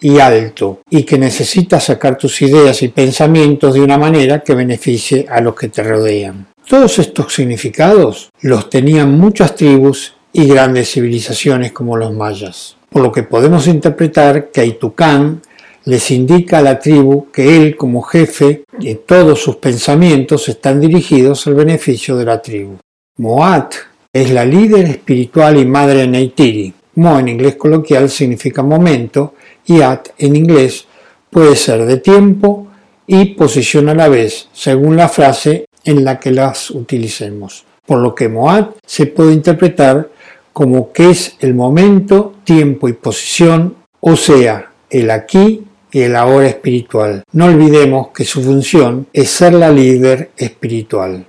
y 0.00 0.18
alto 0.18 0.80
y 0.90 1.04
que 1.04 1.18
necesitas 1.18 1.84
sacar 1.84 2.18
tus 2.18 2.42
ideas 2.42 2.82
y 2.82 2.88
pensamientos 2.88 3.74
de 3.74 3.80
una 3.80 3.96
manera 3.96 4.40
que 4.40 4.56
beneficie 4.56 5.26
a 5.30 5.40
los 5.40 5.54
que 5.54 5.68
te 5.68 5.84
rodean. 5.84 6.48
Todos 6.68 6.98
estos 6.98 7.32
significados 7.32 8.30
los 8.40 8.68
tenían 8.68 9.16
muchas 9.16 9.54
tribus 9.54 10.14
y 10.32 10.46
grandes 10.46 10.90
civilizaciones 10.90 11.70
como 11.70 11.96
los 11.96 12.12
mayas, 12.12 12.76
por 12.90 13.02
lo 13.02 13.12
que 13.12 13.22
podemos 13.22 13.68
interpretar 13.68 14.50
que 14.50 14.62
Aitucán 14.62 15.42
les 15.86 16.10
indica 16.10 16.58
a 16.58 16.62
la 16.62 16.78
tribu 16.80 17.30
que 17.30 17.56
él 17.56 17.76
como 17.76 18.02
jefe 18.02 18.64
de 18.78 18.96
todos 18.96 19.40
sus 19.40 19.56
pensamientos 19.56 20.48
están 20.48 20.80
dirigidos 20.80 21.46
al 21.46 21.54
beneficio 21.54 22.16
de 22.16 22.24
la 22.24 22.42
tribu. 22.42 22.78
Moat 23.18 23.74
es 24.12 24.32
la 24.32 24.44
líder 24.44 24.86
espiritual 24.86 25.56
y 25.56 25.64
madre 25.64 26.00
de 26.00 26.08
Neytiri. 26.08 26.74
Mo 26.96 27.18
en 27.20 27.28
inglés 27.28 27.54
coloquial 27.54 28.10
significa 28.10 28.64
momento 28.64 29.34
y 29.64 29.80
at 29.80 30.08
en 30.18 30.34
inglés 30.34 30.86
puede 31.30 31.54
ser 31.54 31.86
de 31.86 31.98
tiempo 31.98 32.66
y 33.06 33.36
posición 33.36 33.88
a 33.88 33.94
la 33.94 34.08
vez, 34.08 34.48
según 34.52 34.96
la 34.96 35.08
frase 35.08 35.66
en 35.84 36.04
la 36.04 36.18
que 36.18 36.32
las 36.32 36.70
utilicemos. 36.70 37.64
Por 37.86 38.00
lo 38.00 38.12
que 38.12 38.28
Moat 38.28 38.76
se 38.84 39.06
puede 39.06 39.32
interpretar 39.32 40.10
como 40.52 40.90
que 40.90 41.10
es 41.10 41.36
el 41.38 41.54
momento, 41.54 42.34
tiempo 42.42 42.88
y 42.88 42.94
posición, 42.94 43.76
o 44.00 44.16
sea, 44.16 44.72
el 44.90 45.10
aquí 45.10 45.65
y 45.96 46.02
el 46.02 46.14
ahora 46.14 46.46
espiritual. 46.46 47.22
No 47.32 47.46
olvidemos 47.46 48.08
que 48.08 48.26
su 48.26 48.42
función 48.42 49.06
es 49.14 49.30
ser 49.30 49.54
la 49.54 49.70
líder 49.70 50.30
espiritual. 50.36 51.24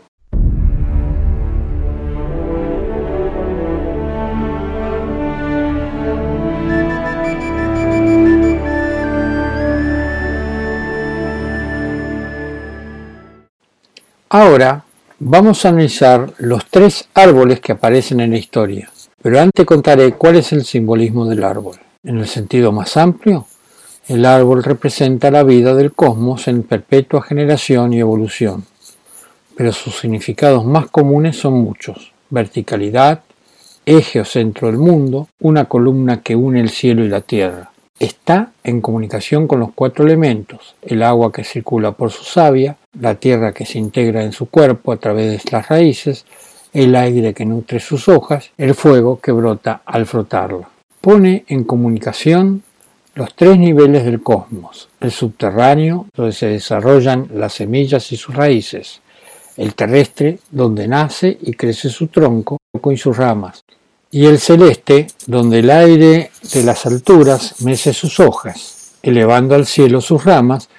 Ahora 14.27 14.83
vamos 15.19 15.63
a 15.63 15.69
analizar 15.69 16.33
los 16.39 16.65
tres 16.65 17.07
árboles 17.13 17.61
que 17.61 17.71
aparecen 17.71 18.19
en 18.19 18.31
la 18.31 18.37
historia, 18.37 18.91
pero 19.21 19.39
antes 19.39 19.65
contaré 19.65 20.11
cuál 20.15 20.35
es 20.35 20.51
el 20.51 20.65
simbolismo 20.65 21.25
del 21.25 21.45
árbol. 21.45 21.77
En 22.03 22.17
el 22.17 22.27
sentido 22.27 22.73
más 22.73 22.97
amplio, 22.97 23.47
el 24.07 24.25
árbol 24.25 24.63
representa 24.63 25.31
la 25.31 25.43
vida 25.43 25.75
del 25.75 25.91
cosmos 25.91 26.47
en 26.47 26.63
perpetua 26.63 27.21
generación 27.21 27.91
y 27.91 27.99
evolución, 27.99 28.63
pero 29.55 29.73
sus 29.73 29.99
significados 29.99 30.65
más 30.65 30.87
comunes 30.87 31.35
son 31.35 31.55
muchos. 31.55 32.13
Verticalidad, 32.29 33.23
eje 33.85 34.21
o 34.21 34.25
centro 34.25 34.67
del 34.67 34.77
mundo, 34.77 35.27
una 35.41 35.65
columna 35.65 36.21
que 36.21 36.37
une 36.37 36.61
el 36.61 36.69
cielo 36.69 37.03
y 37.03 37.09
la 37.09 37.21
tierra. 37.21 37.71
Está 37.99 38.51
en 38.63 38.79
comunicación 38.79 39.47
con 39.47 39.59
los 39.59 39.71
cuatro 39.75 40.05
elementos, 40.05 40.75
el 40.83 41.03
agua 41.03 41.31
que 41.31 41.43
circula 41.43 41.91
por 41.91 42.11
su 42.11 42.23
savia, 42.23 42.77
la 42.99 43.15
tierra 43.15 43.51
que 43.53 43.65
se 43.65 43.79
integra 43.79 44.23
en 44.23 44.31
su 44.31 44.45
cuerpo 44.45 44.93
a 44.93 44.97
través 44.97 45.43
de 45.43 45.51
las 45.51 45.67
raíces, 45.67 46.25
el 46.71 46.95
aire 46.95 47.33
que 47.33 47.45
nutre 47.45 47.79
sus 47.79 48.07
hojas, 48.07 48.51
el 48.57 48.73
fuego 48.73 49.19
que 49.19 49.31
brota 49.33 49.81
al 49.85 50.05
frotarla. 50.05 50.69
Pone 51.01 51.43
en 51.47 51.63
comunicación 51.63 52.63
los 53.17 53.33
tres 53.33 53.57
niveles 53.57 54.05
del 54.05 54.21
cosmos, 54.21 54.89
el 54.99 55.11
subterráneo, 55.11 56.05
donde 56.15 56.33
se 56.33 56.49
desarrollan 56.49 57.27
las 57.33 57.53
semillas 57.53 58.11
y 58.11 58.15
sus 58.15 58.35
raíces, 58.35 59.01
el 59.57 59.73
terrestre, 59.73 60.37
donde 60.51 60.87
nace 60.87 61.35
y 61.41 61.53
crece 61.53 61.89
su 61.89 62.09
tronco 62.09 62.59
y 62.91 62.95
sus 62.95 63.17
ramas, 63.17 63.63
y 64.11 64.27
el 64.27 64.37
celeste, 64.37 65.07
donde 65.25 65.59
el 65.59 65.71
aire 65.71 66.29
de 66.53 66.63
las 66.63 66.85
alturas 66.85 67.59
mece 67.63 67.91
sus 67.91 68.19
hojas, 68.19 68.93
elevando 69.01 69.55
al 69.55 69.65
cielo 69.65 69.99
sus 69.99 70.23
ramas 70.23 70.69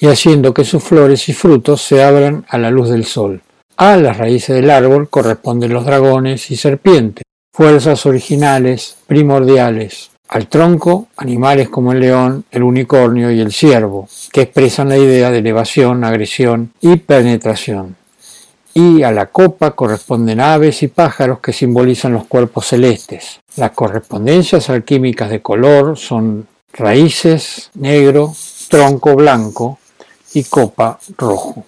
y 0.00 0.08
haciendo 0.08 0.52
que 0.52 0.64
sus 0.64 0.82
flores 0.82 1.28
y 1.28 1.32
frutos 1.32 1.80
se 1.80 2.02
abran 2.02 2.44
a 2.48 2.58
la 2.58 2.72
luz 2.72 2.88
del 2.90 3.04
sol. 3.04 3.40
A 3.76 3.96
las 3.96 4.16
raíces 4.16 4.56
del 4.56 4.70
árbol 4.70 5.08
corresponden 5.08 5.72
los 5.72 5.86
dragones 5.86 6.50
y 6.50 6.56
serpientes, 6.56 7.22
fuerzas 7.52 8.04
originales, 8.04 8.96
primordiales. 9.06 10.10
Al 10.34 10.48
tronco, 10.48 11.06
animales 11.16 11.68
como 11.68 11.92
el 11.92 12.00
león, 12.00 12.44
el 12.50 12.64
unicornio 12.64 13.30
y 13.30 13.40
el 13.40 13.52
ciervo, 13.52 14.08
que 14.32 14.40
expresan 14.40 14.88
la 14.88 14.98
idea 14.98 15.30
de 15.30 15.38
elevación, 15.38 16.02
agresión 16.02 16.72
y 16.80 16.96
penetración 16.96 17.94
y 18.74 19.04
a 19.04 19.12
la 19.12 19.26
copa 19.26 19.70
corresponden 19.76 20.40
aves 20.40 20.82
y 20.82 20.88
pájaros 20.88 21.38
que 21.38 21.52
simbolizan 21.52 22.14
los 22.14 22.26
cuerpos 22.26 22.66
celestes. 22.66 23.38
Las 23.54 23.70
correspondencias 23.70 24.68
alquímicas 24.70 25.30
de 25.30 25.40
color 25.40 25.96
son 25.96 26.48
raíces 26.72 27.70
negro, 27.74 28.34
tronco 28.68 29.14
blanco 29.14 29.78
y 30.32 30.42
copa 30.42 30.98
rojo. 31.16 31.64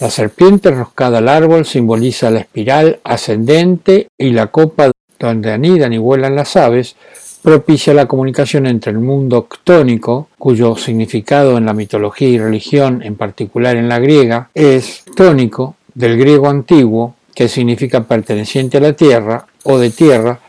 La 0.00 0.10
serpiente 0.10 0.68
enroscada 0.68 1.16
al 1.16 1.28
árbol 1.30 1.64
simboliza 1.64 2.30
la 2.30 2.40
espiral 2.40 3.00
ascendente 3.04 4.08
y 4.18 4.32
la 4.32 4.48
copa 4.48 4.90
donde 5.18 5.50
anidan 5.50 5.94
y 5.94 5.98
vuelan 5.98 6.36
las 6.36 6.56
aves 6.56 6.96
propicia 7.42 7.94
la 7.94 8.06
comunicación 8.06 8.66
entre 8.66 8.92
el 8.92 8.98
mundo 8.98 9.46
ctónico, 9.48 10.28
cuyo 10.38 10.76
significado 10.76 11.56
en 11.56 11.66
la 11.66 11.72
mitología 11.72 12.28
y 12.28 12.38
religión, 12.38 13.02
en 13.02 13.16
particular 13.16 13.76
en 13.76 13.88
la 13.88 13.98
griega, 13.98 14.50
es 14.54 15.04
tónico, 15.16 15.76
del 15.94 16.16
griego 16.16 16.48
antiguo, 16.48 17.14
que 17.34 17.48
significa 17.48 18.04
perteneciente 18.04 18.78
a 18.78 18.80
la 18.80 18.92
tierra 18.92 19.46
o 19.64 19.78
de 19.78 19.90
tierra, 19.90 20.40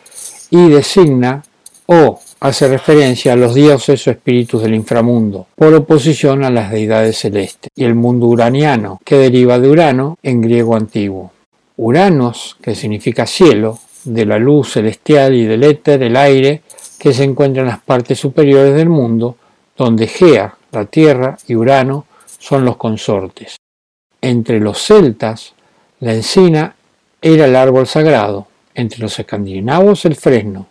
y 0.50 0.70
designa 0.70 1.44
o 1.86 2.20
hace 2.42 2.68
referencia 2.68 3.34
a 3.34 3.36
los 3.36 3.54
dioses 3.54 4.06
o 4.08 4.12
espíritus 4.12 4.64
del 4.64 4.76
inframundo, 4.76 5.48
por 5.56 5.74
oposición 5.74 6.44
a 6.44 6.50
las 6.50 6.72
deidades 6.72 7.20
celestes, 7.20 7.72
y 7.76 7.86
el 7.86 7.96
mundo 7.96 8.28
uraniano, 8.28 9.00
que 9.06 9.18
deriva 9.18 9.60
de 9.60 9.70
Urano 9.70 10.18
en 10.24 10.42
griego 10.42 10.76
antiguo. 10.76 11.32
Uranos, 11.78 12.58
que 12.62 12.76
significa 12.76 13.26
cielo, 13.26 13.80
de 14.04 14.26
la 14.26 14.40
luz 14.40 14.74
celestial 14.74 15.36
y 15.36 15.46
del 15.46 15.64
éter, 15.64 16.02
el 16.04 16.16
aire, 16.16 16.62
que 17.02 17.16
se 17.16 17.24
encuentra 17.24 17.64
en 17.64 17.70
las 17.70 17.80
partes 17.80 18.20
superiores 18.20 18.76
del 18.76 18.88
mundo, 18.88 19.36
donde 19.76 20.06
Gea, 20.06 20.56
la 20.72 20.86
tierra, 20.86 21.36
y 21.48 21.56
Urano 21.56 22.06
son 22.38 22.64
los 22.64 22.78
consortes. 22.78 23.56
Entre 24.22 24.60
los 24.60 24.78
celtas, 24.78 25.56
la 26.00 26.14
encina 26.14 26.76
era 27.20 27.46
el 27.46 27.56
árbol 27.56 27.88
sagrado, 27.88 28.46
entre 28.76 29.00
los 29.00 29.18
escandinavos 29.18 30.06
el 30.06 30.16
fresno, 30.16 30.68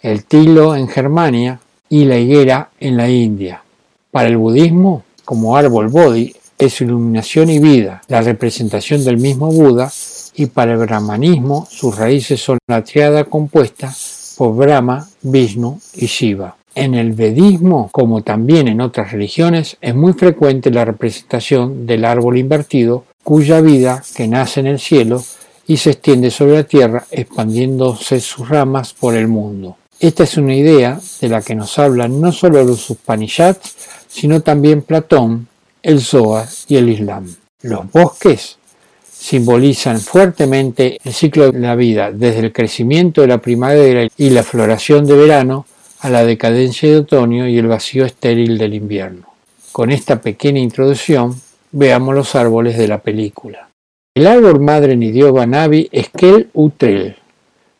el 0.00 0.24
tilo 0.24 0.74
en 0.74 0.88
Germania 0.88 1.60
y 1.90 2.06
la 2.06 2.16
higuera 2.16 2.70
en 2.80 2.96
la 2.96 3.10
India. 3.10 3.62
Para 4.10 4.28
el 4.28 4.38
budismo, 4.38 5.04
como 5.26 5.54
árbol 5.54 5.88
bodhi, 5.88 6.34
es 6.56 6.80
iluminación 6.80 7.50
y 7.50 7.58
vida, 7.58 8.00
la 8.08 8.22
representación 8.22 9.04
del 9.04 9.18
mismo 9.18 9.48
Buda, 9.48 9.92
y 10.34 10.46
para 10.46 10.72
el 10.72 10.78
brahmanismo 10.78 11.68
sus 11.70 11.94
raíces 11.98 12.40
son 12.40 12.56
la 12.66 12.82
triada 12.82 13.24
compuesta 13.24 13.92
por 14.36 14.54
Brahma, 14.54 15.08
Vishnu 15.22 15.80
y 15.94 16.06
Shiva. 16.06 16.56
En 16.74 16.94
el 16.94 17.12
vedismo, 17.12 17.88
como 17.92 18.22
también 18.22 18.66
en 18.66 18.80
otras 18.80 19.12
religiones, 19.12 19.76
es 19.80 19.94
muy 19.94 20.12
frecuente 20.12 20.70
la 20.70 20.84
representación 20.84 21.86
del 21.86 22.04
árbol 22.04 22.36
invertido, 22.36 23.04
cuya 23.22 23.60
vida, 23.60 24.02
que 24.16 24.26
nace 24.26 24.60
en 24.60 24.66
el 24.66 24.80
cielo 24.80 25.22
y 25.66 25.76
se 25.76 25.90
extiende 25.90 26.30
sobre 26.30 26.54
la 26.54 26.64
tierra, 26.64 27.06
expandiéndose 27.10 28.20
sus 28.20 28.48
ramas 28.48 28.92
por 28.92 29.14
el 29.14 29.28
mundo. 29.28 29.76
Esta 30.00 30.24
es 30.24 30.36
una 30.36 30.54
idea 30.54 31.00
de 31.20 31.28
la 31.28 31.40
que 31.40 31.54
nos 31.54 31.78
hablan 31.78 32.20
no 32.20 32.32
solo 32.32 32.62
los 32.64 32.90
Upanishads, 32.90 33.76
sino 34.08 34.42
también 34.42 34.82
Platón, 34.82 35.46
el 35.82 36.00
Zohar 36.00 36.48
y 36.68 36.76
el 36.76 36.88
Islam. 36.88 37.34
Los 37.62 37.90
bosques 37.90 38.58
simbolizan 39.24 40.00
fuertemente 40.00 40.98
el 41.02 41.14
ciclo 41.14 41.50
de 41.50 41.58
la 41.58 41.74
vida, 41.76 42.12
desde 42.12 42.40
el 42.40 42.52
crecimiento 42.52 43.22
de 43.22 43.28
la 43.28 43.38
primavera 43.38 44.06
y 44.18 44.28
la 44.28 44.42
floración 44.42 45.06
de 45.06 45.16
verano 45.16 45.64
a 46.00 46.10
la 46.10 46.26
decadencia 46.26 46.90
de 46.90 46.98
otoño 46.98 47.48
y 47.48 47.56
el 47.56 47.66
vacío 47.66 48.04
estéril 48.04 48.58
del 48.58 48.74
invierno. 48.74 49.26
Con 49.72 49.90
esta 49.90 50.20
pequeña 50.20 50.60
introducción, 50.60 51.40
veamos 51.72 52.14
los 52.14 52.34
árboles 52.34 52.76
de 52.76 52.86
la 52.86 52.98
película. 52.98 53.70
El 54.14 54.26
árbol 54.26 54.60
madre 54.60 54.92
en 54.92 55.02
idioma 55.02 55.46
navi 55.46 55.88
es 55.90 56.10
Kel 56.10 56.50
Utrel, 56.52 57.16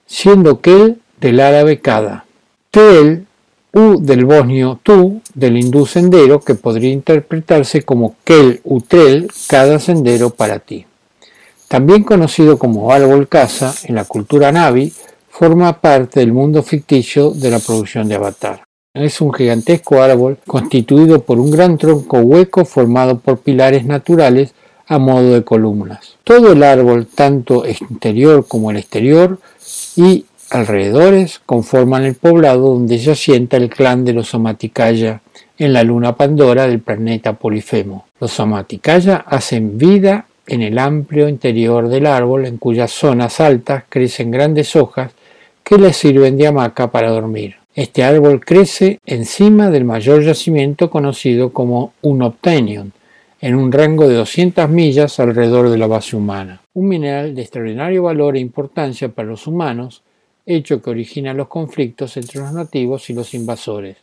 siendo 0.06 0.62
Kel 0.62 0.96
del 1.20 1.40
árabe 1.40 1.78
Kada. 1.78 2.24
Tel, 2.70 3.26
U 3.74 4.00
del 4.00 4.24
bosnio 4.24 4.80
Tu, 4.82 5.20
del 5.34 5.58
hindú 5.58 5.84
sendero, 5.84 6.40
que 6.40 6.54
podría 6.54 6.90
interpretarse 6.90 7.82
como 7.82 8.16
Kel 8.24 8.62
Utrel, 8.64 9.28
cada 9.46 9.78
sendero 9.78 10.30
para 10.30 10.58
ti. 10.60 10.86
También 11.68 12.04
conocido 12.04 12.58
como 12.58 12.92
árbol 12.92 13.28
casa 13.28 13.74
en 13.84 13.94
la 13.94 14.04
cultura 14.04 14.52
navi, 14.52 14.92
forma 15.28 15.80
parte 15.80 16.20
del 16.20 16.32
mundo 16.32 16.62
ficticio 16.62 17.30
de 17.30 17.50
la 17.50 17.58
producción 17.58 18.08
de 18.08 18.14
Avatar. 18.14 18.62
Es 18.94 19.20
un 19.20 19.32
gigantesco 19.32 20.00
árbol 20.00 20.38
constituido 20.46 21.22
por 21.22 21.40
un 21.40 21.50
gran 21.50 21.76
tronco 21.78 22.18
hueco 22.18 22.64
formado 22.64 23.18
por 23.18 23.38
pilares 23.38 23.84
naturales 23.84 24.54
a 24.86 24.98
modo 24.98 25.32
de 25.32 25.42
columnas. 25.42 26.16
Todo 26.22 26.52
el 26.52 26.62
árbol, 26.62 27.08
tanto 27.12 27.64
interior 27.66 28.46
como 28.46 28.70
el 28.70 28.76
exterior 28.76 29.40
y 29.96 30.26
alrededores, 30.50 31.40
conforman 31.44 32.04
el 32.04 32.14
poblado 32.14 32.74
donde 32.74 33.00
se 33.00 33.10
asienta 33.10 33.56
el 33.56 33.70
clan 33.70 34.04
de 34.04 34.12
los 34.12 34.32
Amaticaya 34.34 35.22
en 35.58 35.72
la 35.72 35.82
luna 35.82 36.16
Pandora 36.16 36.68
del 36.68 36.80
planeta 36.80 37.32
Polifemo. 37.32 38.06
Los 38.20 38.38
Amaticaya 38.38 39.16
hacen 39.26 39.76
vida 39.78 40.26
en 40.46 40.62
el 40.62 40.78
amplio 40.78 41.28
interior 41.28 41.88
del 41.88 42.06
árbol 42.06 42.46
en 42.46 42.58
cuyas 42.58 42.90
zonas 42.90 43.40
altas 43.40 43.84
crecen 43.88 44.30
grandes 44.30 44.76
hojas 44.76 45.12
que 45.62 45.78
le 45.78 45.92
sirven 45.92 46.36
de 46.36 46.46
hamaca 46.46 46.90
para 46.90 47.10
dormir. 47.10 47.56
Este 47.74 48.04
árbol 48.04 48.44
crece 48.44 49.00
encima 49.04 49.70
del 49.70 49.84
mayor 49.84 50.22
yacimiento 50.22 50.90
conocido 50.90 51.52
como 51.52 51.92
un 52.02 52.22
obtenion, 52.22 52.92
en 53.40 53.56
un 53.56 53.72
rango 53.72 54.08
de 54.08 54.14
200 54.14 54.70
millas 54.70 55.20
alrededor 55.20 55.68
de 55.68 55.76
la 55.76 55.86
base 55.86 56.16
humana. 56.16 56.62
Un 56.72 56.88
mineral 56.88 57.34
de 57.34 57.42
extraordinario 57.42 58.04
valor 58.04 58.36
e 58.36 58.40
importancia 58.40 59.08
para 59.08 59.28
los 59.28 59.46
humanos, 59.46 60.02
hecho 60.46 60.80
que 60.80 60.90
origina 60.90 61.34
los 61.34 61.48
conflictos 61.48 62.16
entre 62.16 62.40
los 62.40 62.52
nativos 62.52 63.10
y 63.10 63.12
los 63.12 63.34
invasores. 63.34 63.96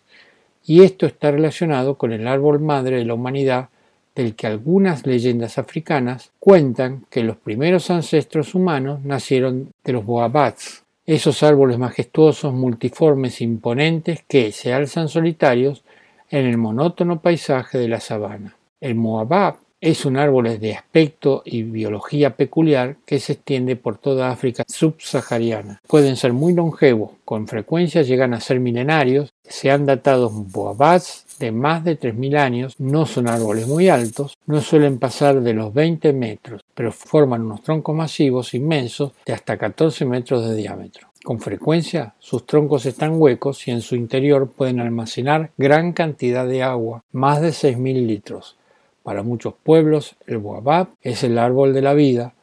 Y 0.66 0.84
esto 0.84 1.06
está 1.06 1.32
relacionado 1.32 1.96
con 1.96 2.12
el 2.12 2.28
árbol 2.28 2.60
madre 2.60 2.98
de 2.98 3.06
la 3.06 3.14
humanidad 3.14 3.70
del 4.16 4.36
que 4.36 4.48
algunas 4.48 5.06
leyendas 5.06 5.58
africanas 5.58 6.32
cuentan 6.40 7.06
que 7.10 7.24
los 7.24 7.38
primeros 7.38 7.90
ancestros 7.90 8.56
humanos 8.56 9.04
nacieron 9.04 9.72
de 9.84 9.94
los 9.94 10.06
boabats, 10.06 10.84
esos 11.06 11.44
árboles 11.44 11.78
majestuosos, 11.78 12.54
multiformes 12.54 13.42
e 13.42 13.44
imponentes 13.44 14.24
que 14.28 14.52
se 14.52 14.74
alzan 14.74 15.08
solitarios 15.08 15.84
en 16.30 16.46
el 16.46 16.58
monótono 16.58 17.22
paisaje 17.22 17.78
de 17.78 17.88
la 17.88 18.00
sabana. 18.00 18.56
El 18.80 18.96
moabab 18.96 19.56
es 19.82 20.06
un 20.06 20.16
árbol 20.16 20.60
de 20.60 20.76
aspecto 20.76 21.42
y 21.44 21.64
biología 21.64 22.36
peculiar 22.36 22.98
que 23.04 23.20
se 23.20 23.34
extiende 23.34 23.76
por 23.76 23.98
toda 23.98 24.30
África 24.30 24.64
subsahariana. 24.68 25.82
Pueden 25.88 26.16
ser 26.16 26.34
muy 26.34 26.54
longevos, 26.54 27.14
con 27.26 27.48
frecuencia 27.48 28.04
llegan 28.04 28.36
a 28.36 28.40
ser 28.40 28.60
milenarios, 28.60 29.34
se 29.52 29.70
han 29.70 29.86
datado 29.86 30.30
boabats 30.30 31.26
de 31.40 31.52
más 31.52 31.84
de 31.84 32.00
3.000 32.00 32.38
años, 32.38 32.76
no 32.80 33.06
son 33.06 33.28
árboles 33.28 33.68
muy 33.68 33.90
altos, 33.90 34.38
no 34.46 34.62
suelen 34.62 35.00
pasar 35.00 35.42
de 35.42 35.54
los 35.54 35.74
20 35.74 36.14
metros, 36.14 36.62
pero 36.74 36.92
forman 36.92 37.42
unos 37.42 37.64
troncos 37.64 37.96
masivos 37.96 38.54
inmensos 38.54 39.12
de 39.26 39.34
hasta 39.34 39.58
14 39.58 40.06
metros 40.06 40.48
de 40.48 40.56
diámetro. 40.56 41.08
Con 41.24 41.40
frecuencia, 41.40 42.16
sus 42.20 42.46
troncos 42.46 42.86
están 42.86 43.22
huecos 43.22 43.68
y 43.68 43.72
en 43.72 43.82
su 43.82 43.96
interior 43.96 44.50
pueden 44.50 44.80
almacenar 44.80 45.52
gran 45.58 45.94
cantidad 45.94 46.48
de 46.48 46.64
agua, 46.64 47.04
más 47.12 47.42
de 47.42 47.50
6.000 47.50 48.08
litros. 48.08 48.58
Para 49.04 49.22
muchos 49.22 49.54
pueblos, 49.64 50.16
el 50.28 50.38
boabab 50.38 50.90
es 51.02 51.24
el 51.24 51.38
árbol 51.38 51.74
de 51.74 51.82
la 51.82 51.94
vida. 51.94 52.34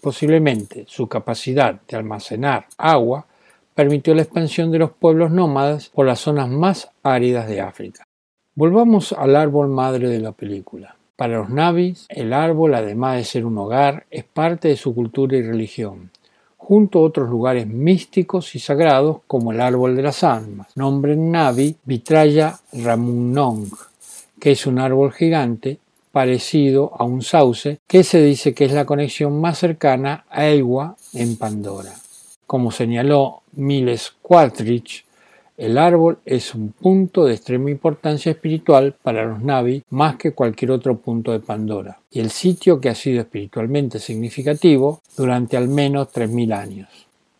Posiblemente 0.00 0.84
su 0.86 1.08
capacidad 1.08 1.80
de 1.88 1.96
almacenar 1.96 2.66
agua 2.76 3.26
permitió 3.78 4.12
la 4.12 4.22
expansión 4.22 4.72
de 4.72 4.80
los 4.80 4.90
pueblos 4.90 5.30
nómadas 5.30 5.88
por 5.90 6.04
las 6.04 6.18
zonas 6.18 6.48
más 6.48 6.90
áridas 7.04 7.46
de 7.46 7.60
África. 7.60 8.02
Volvamos 8.56 9.12
al 9.12 9.36
árbol 9.36 9.68
madre 9.68 10.08
de 10.08 10.18
la 10.18 10.32
película. 10.32 10.96
Para 11.14 11.38
los 11.38 11.48
navis, 11.48 12.06
el 12.08 12.32
árbol, 12.32 12.74
además 12.74 13.18
de 13.18 13.24
ser 13.24 13.46
un 13.46 13.56
hogar, 13.56 14.04
es 14.10 14.24
parte 14.24 14.66
de 14.66 14.76
su 14.76 14.96
cultura 14.96 15.36
y 15.36 15.42
religión, 15.42 16.10
junto 16.56 16.98
a 16.98 17.02
otros 17.02 17.30
lugares 17.30 17.68
místicos 17.68 18.56
y 18.56 18.58
sagrados 18.58 19.18
como 19.28 19.52
el 19.52 19.60
árbol 19.60 19.94
de 19.94 20.02
las 20.02 20.24
almas, 20.24 20.76
nombre 20.76 21.12
en 21.12 21.30
navi 21.30 21.76
Vitraya 21.84 22.58
Ramunong, 22.72 23.70
que 24.40 24.50
es 24.50 24.66
un 24.66 24.80
árbol 24.80 25.12
gigante 25.12 25.78
parecido 26.10 26.90
a 26.98 27.04
un 27.04 27.22
sauce 27.22 27.78
que 27.86 28.02
se 28.02 28.20
dice 28.20 28.54
que 28.54 28.64
es 28.64 28.72
la 28.72 28.86
conexión 28.86 29.40
más 29.40 29.58
cercana 29.58 30.24
a 30.28 30.48
Ewa 30.48 30.96
en 31.14 31.36
Pandora. 31.36 31.94
Como 32.44 32.72
señaló 32.72 33.42
Miles 33.58 34.14
Quatrich, 34.22 35.04
el 35.56 35.76
árbol 35.76 36.20
es 36.24 36.54
un 36.54 36.70
punto 36.70 37.24
de 37.24 37.34
extrema 37.34 37.72
importancia 37.72 38.30
espiritual 38.30 38.94
para 39.02 39.24
los 39.24 39.42
Navi 39.42 39.82
más 39.90 40.14
que 40.14 40.32
cualquier 40.32 40.70
otro 40.70 40.98
punto 40.98 41.32
de 41.32 41.40
Pandora, 41.40 41.98
y 42.12 42.20
el 42.20 42.30
sitio 42.30 42.80
que 42.80 42.88
ha 42.88 42.94
sido 42.94 43.20
espiritualmente 43.20 43.98
significativo 43.98 45.02
durante 45.16 45.56
al 45.56 45.66
menos 45.66 46.12
3.000 46.12 46.54
años. 46.54 46.88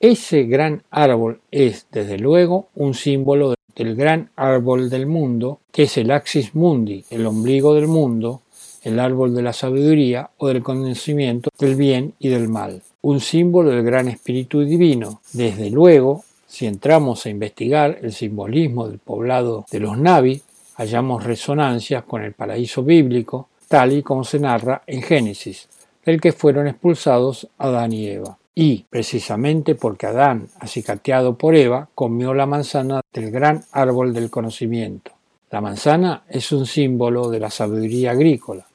Ese 0.01 0.43
gran 0.45 0.83
árbol 0.91 1.41
es, 1.53 1.87
desde 1.93 2.19
luego, 2.19 2.69
un 2.75 2.95
símbolo 2.95 3.55
del 3.77 3.95
gran 3.95 4.31
árbol 4.35 4.91
del 4.91 5.07
mundo, 5.07 5.61
que 5.71 5.85
es 5.85 5.97
el 5.99 6.11
Axis 6.11 6.57
Mundi, 6.57 7.05
el 7.11 7.25
ombligo 7.25 7.75
del 7.75 7.87
mundo, 7.87 8.43
el 8.83 8.99
árbol 8.99 9.35
de 9.37 9.43
la 9.43 9.53
sabiduría 9.53 10.31
o 10.39 10.49
del 10.49 10.65
conocimiento 10.65 11.51
del 11.61 11.77
bien 11.77 12.15
y 12.19 12.29
del 12.29 12.49
mal, 12.49 12.83
un 13.03 13.21
símbolo 13.21 13.71
del 13.71 13.83
gran 13.83 14.09
espíritu 14.09 14.61
divino. 14.61 15.21
Desde 15.33 15.71
luego, 15.71 16.25
si 16.47 16.67
entramos 16.67 17.25
a 17.25 17.31
investigar 17.31 17.99
el 18.03 18.13
simbolismo 18.13 18.89
del 18.89 18.99
poblado 18.99 19.67
de 19.71 19.81
los 19.81 19.99
Navi, 19.99 20.43
hallamos 20.77 21.25
resonancias 21.25 22.05
con 22.05 22.23
el 22.23 22.33
paraíso 22.33 22.83
bíblico, 22.83 23.49
tal 23.69 23.93
y 23.93 24.03
como 24.03 24.25
se 24.25 24.41
narra 24.41 24.83
en 24.87 25.03
Génesis, 25.03 25.69
del 26.05 26.21
que 26.21 26.33
fueron 26.33 26.67
expulsados 26.67 27.49
Adán 27.59 27.93
y 27.93 28.09
Eva. 28.09 28.39
Y, 28.55 28.87
precisamente 28.91 29.77
porque 29.77 30.07
Adán, 30.07 30.49
acicateado 30.59 31.37
por 31.37 31.55
Eva, 31.55 31.89
comió 31.95 32.35
la 32.35 32.47
manzana 32.47 33.01
del 33.13 33.31
gran 33.31 33.65
árbol 33.71 34.13
del 34.13 34.31
conocimiento. 34.31 35.13
La 35.51 35.61
manzana 35.61 36.25
es 36.29 36.51
un 36.53 36.67
símbolo 36.67 37.31
de 37.31 37.41
la 37.41 37.51
sabiduría 37.51 38.11
agrícola. 38.11 38.67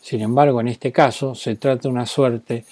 Sin 0.00 0.20
embargo, 0.20 0.60
en 0.60 0.68
este 0.68 0.92
caso 0.92 1.34
se 1.34 1.56
trata 1.56 1.88
de 1.88 1.88
una 1.88 2.06
suerte 2.06 2.64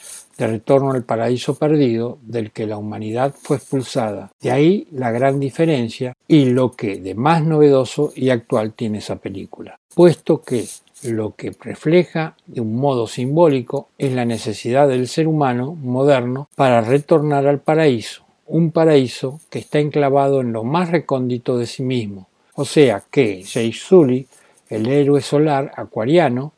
de 0.42 0.48
retorno 0.48 0.90
al 0.90 1.04
paraíso 1.04 1.54
perdido 1.54 2.18
del 2.22 2.50
que 2.50 2.66
la 2.66 2.76
humanidad 2.76 3.32
fue 3.40 3.58
expulsada. 3.58 4.32
De 4.40 4.50
ahí 4.50 4.88
la 4.90 5.12
gran 5.12 5.38
diferencia 5.38 6.16
y 6.26 6.46
lo 6.46 6.72
que 6.72 6.96
de 6.96 7.14
más 7.14 7.44
novedoso 7.44 8.12
y 8.16 8.30
actual 8.30 8.72
tiene 8.72 8.98
esa 8.98 9.16
película, 9.16 9.78
puesto 9.94 10.42
que 10.42 10.66
lo 11.04 11.34
que 11.36 11.52
refleja 11.60 12.34
de 12.46 12.60
un 12.60 12.74
modo 12.74 13.06
simbólico 13.06 13.88
es 13.98 14.12
la 14.12 14.24
necesidad 14.24 14.88
del 14.88 15.06
ser 15.06 15.28
humano 15.28 15.76
moderno 15.80 16.48
para 16.56 16.80
retornar 16.80 17.46
al 17.46 17.60
paraíso, 17.60 18.24
un 18.46 18.72
paraíso 18.72 19.40
que 19.48 19.60
está 19.60 19.78
enclavado 19.78 20.40
en 20.40 20.52
lo 20.52 20.64
más 20.64 20.90
recóndito 20.90 21.56
de 21.56 21.66
sí 21.66 21.82
mismo, 21.82 22.28
o 22.54 22.64
sea 22.64 23.02
que 23.10 23.44
Sully, 23.44 24.26
el 24.68 24.88
héroe 24.88 25.20
solar 25.20 25.72
acuariano, 25.76 26.52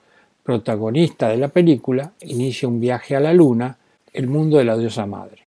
protagonista 0.45 1.29
de 1.29 1.39
la 1.39 1.49
película, 1.49 2.13
inicia 2.21 2.69
un 2.69 2.79
viaje 2.79 3.17
a 3.17 3.21
la 3.21 3.33
luna, 3.33 3.79
el 4.13 4.29
mundo 4.29 4.59
de 4.59 4.65
la 4.65 4.77
diosa 4.77 5.07
madre. 5.07 5.49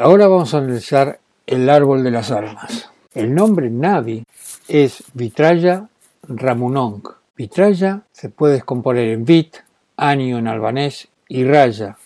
Ahora 0.00 0.28
vamos 0.28 0.54
a 0.54 0.58
analizar 0.58 1.18
el 1.46 1.68
árbol 1.68 2.04
de 2.04 2.10
las 2.10 2.30
almas. 2.30 2.90
El 3.14 3.34
nombre 3.34 3.68
Navi 3.68 4.24
es 4.68 5.04
Vitraya 5.12 5.88
Ramunong. 6.22 7.02
Vitraya 7.36 8.02
se 8.12 8.28
puede 8.28 8.54
descomponer 8.54 9.08
en 9.08 9.24
Vit, 9.24 9.56
año 9.96 10.38
en 10.38 10.48
albanés, 10.48 11.08
y 11.28 11.44
Raya, 11.44 11.96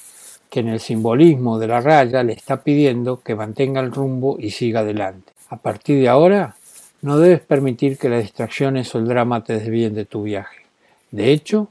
que 0.57 0.61
en 0.61 0.69
el 0.69 0.81
simbolismo 0.81 1.59
de 1.59 1.67
la 1.67 1.83
raya 1.83 2.23
le 2.23 2.33
está 2.33 2.63
pidiendo 2.63 3.21
que 3.21 3.35
mantenga 3.35 3.83
el 3.83 3.93
rumbo 3.93 4.39
y 4.41 4.53
siga 4.53 4.81
adelante. 4.81 5.35
A 5.51 5.57
partir 5.57 6.01
de 6.01 6.09
ahora, 6.09 6.57
no 7.03 7.19
debes 7.19 7.43
permitir 7.43 7.99
que 7.99 8.09
las 8.09 8.23
distracciones 8.23 8.95
o 8.95 8.99
el 8.99 9.07
drama 9.07 9.45
te 9.45 9.53
desvíen 9.53 9.95
de 9.95 10.07
tu 10.07 10.23
viaje. 10.23 10.61
De 11.11 11.31
hecho, 11.31 11.69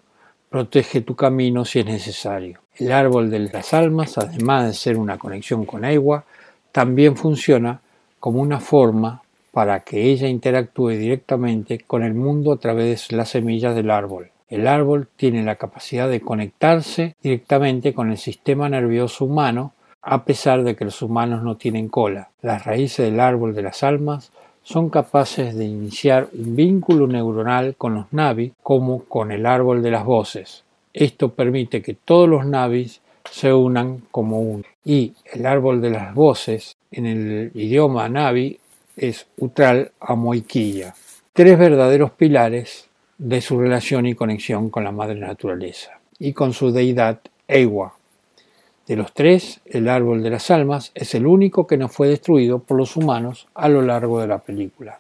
protege 0.51 1.01
tu 1.01 1.15
camino 1.15 1.65
si 1.65 1.79
es 1.79 1.87
necesario. 1.87 2.59
El 2.75 2.91
árbol 2.91 3.31
de 3.31 3.39
las 3.39 3.73
almas, 3.73 4.19
además 4.19 4.67
de 4.67 4.73
ser 4.75 4.99
una 4.99 5.17
conexión 5.17 5.65
con 5.65 5.83
agua, 5.83 6.23
también 6.71 7.17
funciona 7.17 7.81
como 8.19 8.39
una 8.39 8.59
forma 8.59 9.23
para 9.49 9.79
que 9.79 10.11
ella 10.11 10.27
interactúe 10.27 10.89
directamente 10.89 11.79
con 11.79 12.03
el 12.03 12.13
mundo 12.13 12.51
a 12.51 12.57
través 12.57 13.07
de 13.07 13.17
las 13.17 13.29
semillas 13.29 13.73
del 13.73 13.89
árbol. 13.89 14.29
El 14.55 14.69
árbol 14.69 15.09
tiene 15.17 15.43
la 15.43 15.55
capacidad 15.55 16.09
de 16.09 16.21
conectarse 16.21 17.17
directamente 17.21 17.93
con 17.93 18.09
el 18.09 18.17
sistema 18.17 18.69
nervioso 18.69 19.25
humano 19.25 19.73
a 20.01 20.23
pesar 20.23 20.63
de 20.63 20.77
que 20.77 20.85
los 20.85 21.01
humanos 21.01 21.43
no 21.43 21.57
tienen 21.57 21.89
cola. 21.89 22.29
Las 22.41 22.63
raíces 22.63 23.05
del 23.05 23.19
árbol 23.19 23.53
de 23.53 23.63
las 23.63 23.83
almas 23.83 24.31
son 24.63 24.89
capaces 24.89 25.55
de 25.55 25.65
iniciar 25.65 26.29
un 26.31 26.55
vínculo 26.55 27.05
neuronal 27.05 27.75
con 27.75 27.95
los 27.95 28.13
navis 28.13 28.53
como 28.63 29.03
con 29.03 29.33
el 29.33 29.45
árbol 29.45 29.83
de 29.83 29.91
las 29.91 30.05
voces. 30.05 30.63
Esto 30.93 31.33
permite 31.33 31.81
que 31.81 31.93
todos 31.93 32.29
los 32.29 32.45
navis 32.45 33.01
se 33.29 33.51
unan 33.51 34.03
como 34.09 34.39
uno. 34.39 34.63
Y 34.85 35.11
el 35.33 35.45
árbol 35.47 35.81
de 35.81 35.89
las 35.89 36.15
voces 36.15 36.77
en 36.91 37.07
el 37.07 37.51
idioma 37.55 38.07
navi 38.07 38.57
es 38.95 39.27
Utral 39.37 39.91
Amoiquilla. 39.99 40.95
Tres 41.33 41.59
verdaderos 41.59 42.11
pilares 42.11 42.84
de 43.17 43.41
su 43.41 43.59
relación 43.59 44.05
y 44.05 44.15
conexión 44.15 44.69
con 44.69 44.83
la 44.83 44.91
madre 44.91 45.15
naturaleza 45.15 45.99
y 46.19 46.33
con 46.33 46.53
su 46.53 46.71
deidad 46.71 47.19
Ewa, 47.47 47.93
de 48.87 48.95
los 48.95 49.13
tres, 49.13 49.61
el 49.65 49.89
árbol 49.89 50.21
de 50.21 50.29
las 50.29 50.51
almas 50.51 50.91
es 50.93 51.15
el 51.15 51.25
único 51.25 51.65
que 51.65 51.75
no 51.75 51.89
fue 51.89 52.07
destruido 52.07 52.59
por 52.59 52.77
los 52.77 52.95
humanos 52.95 53.47
a 53.55 53.67
lo 53.67 53.81
largo 53.81 54.21
de 54.21 54.27
la 54.27 54.37
película. 54.37 54.99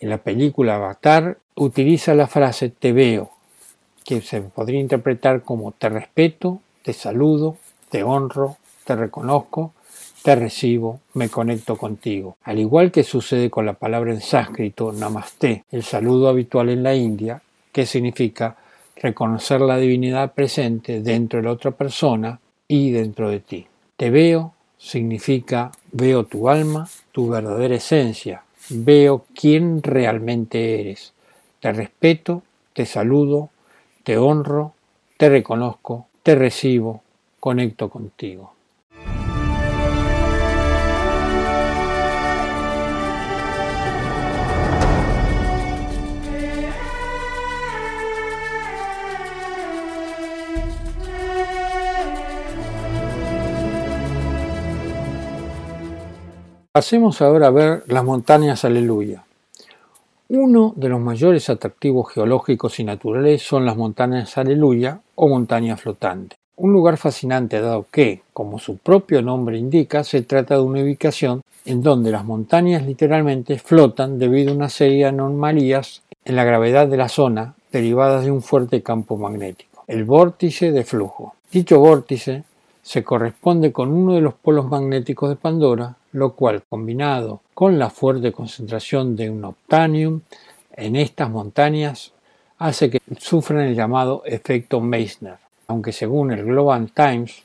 En 0.00 0.10
la 0.10 0.18
película 0.18 0.74
Avatar 0.74 1.38
utiliza 1.54 2.14
la 2.14 2.26
frase 2.26 2.68
te 2.68 2.92
veo, 2.92 3.30
que 4.08 4.22
se 4.22 4.40
podría 4.40 4.80
interpretar 4.80 5.42
como 5.42 5.72
te 5.72 5.90
respeto, 5.90 6.60
te 6.82 6.94
saludo, 6.94 7.58
te 7.90 8.02
honro, 8.02 8.56
te 8.86 8.96
reconozco, 8.96 9.74
te 10.22 10.34
recibo, 10.34 11.00
me 11.12 11.28
conecto 11.28 11.76
contigo. 11.76 12.38
Al 12.44 12.58
igual 12.58 12.90
que 12.90 13.04
sucede 13.04 13.50
con 13.50 13.66
la 13.66 13.74
palabra 13.74 14.14
en 14.14 14.22
sánscrito 14.22 14.92
namaste, 14.92 15.64
el 15.70 15.82
saludo 15.82 16.30
habitual 16.30 16.70
en 16.70 16.84
la 16.84 16.94
India, 16.94 17.42
que 17.70 17.84
significa 17.84 18.56
reconocer 18.96 19.60
la 19.60 19.76
divinidad 19.76 20.32
presente 20.32 21.02
dentro 21.02 21.40
de 21.40 21.44
la 21.44 21.52
otra 21.52 21.72
persona 21.72 22.40
y 22.66 22.92
dentro 22.92 23.28
de 23.28 23.40
ti. 23.40 23.66
Te 23.94 24.08
veo 24.08 24.54
significa 24.78 25.70
veo 25.92 26.24
tu 26.24 26.48
alma, 26.48 26.88
tu 27.12 27.28
verdadera 27.28 27.74
esencia, 27.74 28.42
veo 28.70 29.26
quién 29.34 29.82
realmente 29.82 30.80
eres. 30.80 31.12
Te 31.60 31.72
respeto, 31.72 32.42
te 32.72 32.86
saludo, 32.86 33.50
te 34.08 34.16
honro, 34.16 34.72
te 35.18 35.28
reconozco, 35.28 36.06
te 36.22 36.34
recibo, 36.34 37.02
conecto 37.38 37.90
contigo. 37.90 38.54
Pasemos 56.72 57.20
ahora 57.20 57.48
a 57.48 57.50
ver 57.50 57.82
las 57.88 58.04
montañas 58.04 58.64
Aleluya. 58.64 59.27
Uno 60.30 60.74
de 60.76 60.90
los 60.90 61.00
mayores 61.00 61.48
atractivos 61.48 62.12
geológicos 62.12 62.78
y 62.80 62.84
naturales 62.84 63.40
son 63.42 63.64
las 63.64 63.78
montañas 63.78 64.36
Aleluya 64.36 65.00
o 65.14 65.26
montañas 65.26 65.80
flotantes. 65.80 66.38
Un 66.56 66.74
lugar 66.74 66.98
fascinante 66.98 67.62
dado 67.62 67.86
que, 67.90 68.20
como 68.34 68.58
su 68.58 68.76
propio 68.76 69.22
nombre 69.22 69.56
indica, 69.56 70.04
se 70.04 70.20
trata 70.20 70.56
de 70.56 70.60
una 70.60 70.82
ubicación 70.82 71.40
en 71.64 71.82
donde 71.82 72.10
las 72.10 72.26
montañas 72.26 72.84
literalmente 72.84 73.58
flotan 73.58 74.18
debido 74.18 74.52
a 74.52 74.56
una 74.56 74.68
serie 74.68 74.98
de 74.98 75.06
anomalías 75.06 76.02
en 76.26 76.36
la 76.36 76.44
gravedad 76.44 76.86
de 76.88 76.98
la 76.98 77.08
zona 77.08 77.54
derivadas 77.72 78.26
de 78.26 78.30
un 78.30 78.42
fuerte 78.42 78.82
campo 78.82 79.16
magnético, 79.16 79.84
el 79.86 80.04
vórtice 80.04 80.72
de 80.72 80.84
flujo. 80.84 81.36
Dicho 81.50 81.78
vórtice 81.78 82.44
se 82.82 83.02
corresponde 83.02 83.72
con 83.72 83.90
uno 83.90 84.12
de 84.12 84.20
los 84.20 84.34
polos 84.34 84.68
magnéticos 84.68 85.30
de 85.30 85.36
Pandora, 85.36 85.96
lo 86.12 86.34
cual, 86.34 86.62
combinado 86.68 87.42
con 87.54 87.78
la 87.78 87.90
fuerte 87.90 88.32
concentración 88.32 89.16
de 89.16 89.30
un 89.30 89.44
optanium 89.44 90.20
en 90.72 90.96
estas 90.96 91.30
montañas, 91.30 92.12
hace 92.58 92.90
que 92.90 93.00
sufran 93.18 93.60
el 93.60 93.74
llamado 93.74 94.22
efecto 94.24 94.80
Meissner. 94.80 95.36
Aunque 95.66 95.92
según 95.92 96.32
el 96.32 96.44
Global 96.44 96.90
Times, 96.92 97.42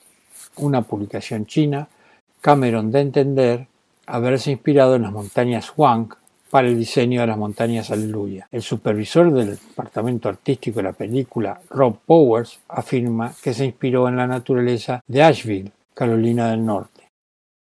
una 0.58 0.82
publicación 0.82 1.46
china, 1.46 1.88
Cameron 2.42 2.92
de 2.92 3.00
entender 3.00 3.68
haberse 4.06 4.52
inspirado 4.52 4.96
en 4.96 5.04
las 5.04 5.12
montañas 5.12 5.72
Wang 5.78 6.14
para 6.50 6.68
el 6.68 6.78
diseño 6.78 7.22
de 7.22 7.28
las 7.28 7.38
montañas 7.38 7.90
Aleluya. 7.90 8.48
El 8.52 8.62
supervisor 8.62 9.32
del 9.32 9.52
departamento 9.52 10.30
artístico 10.30 10.78
de 10.78 10.84
la 10.84 10.94
película, 10.94 11.60
Rob 11.70 11.98
Powers, 12.06 12.60
afirma 12.68 13.34
que 13.42 13.54
se 13.54 13.66
inspiró 13.66 14.08
en 14.08 14.18
la 14.18 14.28
naturaleza 14.28 15.02
de 15.08 15.24
Asheville, 15.24 15.72
Carolina 15.94 16.52
del 16.52 16.66
Norte. 16.66 16.93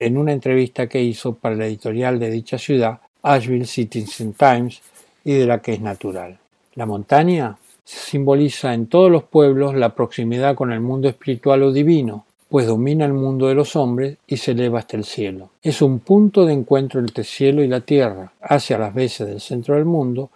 En 0.00 0.16
una 0.16 0.32
entrevista 0.32 0.86
que 0.86 1.02
hizo 1.02 1.34
para 1.34 1.56
la 1.56 1.66
editorial 1.66 2.20
de 2.20 2.30
dicha 2.30 2.56
ciudad, 2.56 3.00
Asheville 3.22 3.66
Citizen 3.66 4.32
Times, 4.32 4.80
y 5.24 5.32
de 5.32 5.46
la 5.46 5.60
que 5.60 5.72
es 5.72 5.80
natural. 5.80 6.38
La 6.74 6.86
montaña 6.86 7.58
simboliza 7.84 8.74
en 8.74 8.86
todos 8.86 9.10
los 9.10 9.24
pueblos 9.24 9.74
la 9.74 9.94
proximidad 9.94 10.54
con 10.54 10.72
el 10.72 10.80
mundo 10.80 11.08
espiritual 11.08 11.64
o 11.64 11.72
divino, 11.72 12.26
pues 12.48 12.66
domina 12.66 13.04
el 13.04 13.12
mundo 13.12 13.48
de 13.48 13.54
los 13.54 13.74
hombres 13.76 14.18
y 14.26 14.36
se 14.36 14.52
eleva 14.52 14.78
hasta 14.78 14.96
el 14.96 15.04
cielo. 15.04 15.50
Es 15.62 15.82
un 15.82 15.98
punto 15.98 16.46
de 16.46 16.52
encuentro 16.52 17.00
entre 17.00 17.22
el 17.22 17.26
cielo 17.26 17.62
y 17.62 17.68
la 17.68 17.80
tierra, 17.80 18.32
hacia 18.40 18.78
las 18.78 18.94
veces 18.94 19.26
del 19.26 19.40
centro 19.40 19.74
del 19.74 19.84
mundo, 19.84 20.30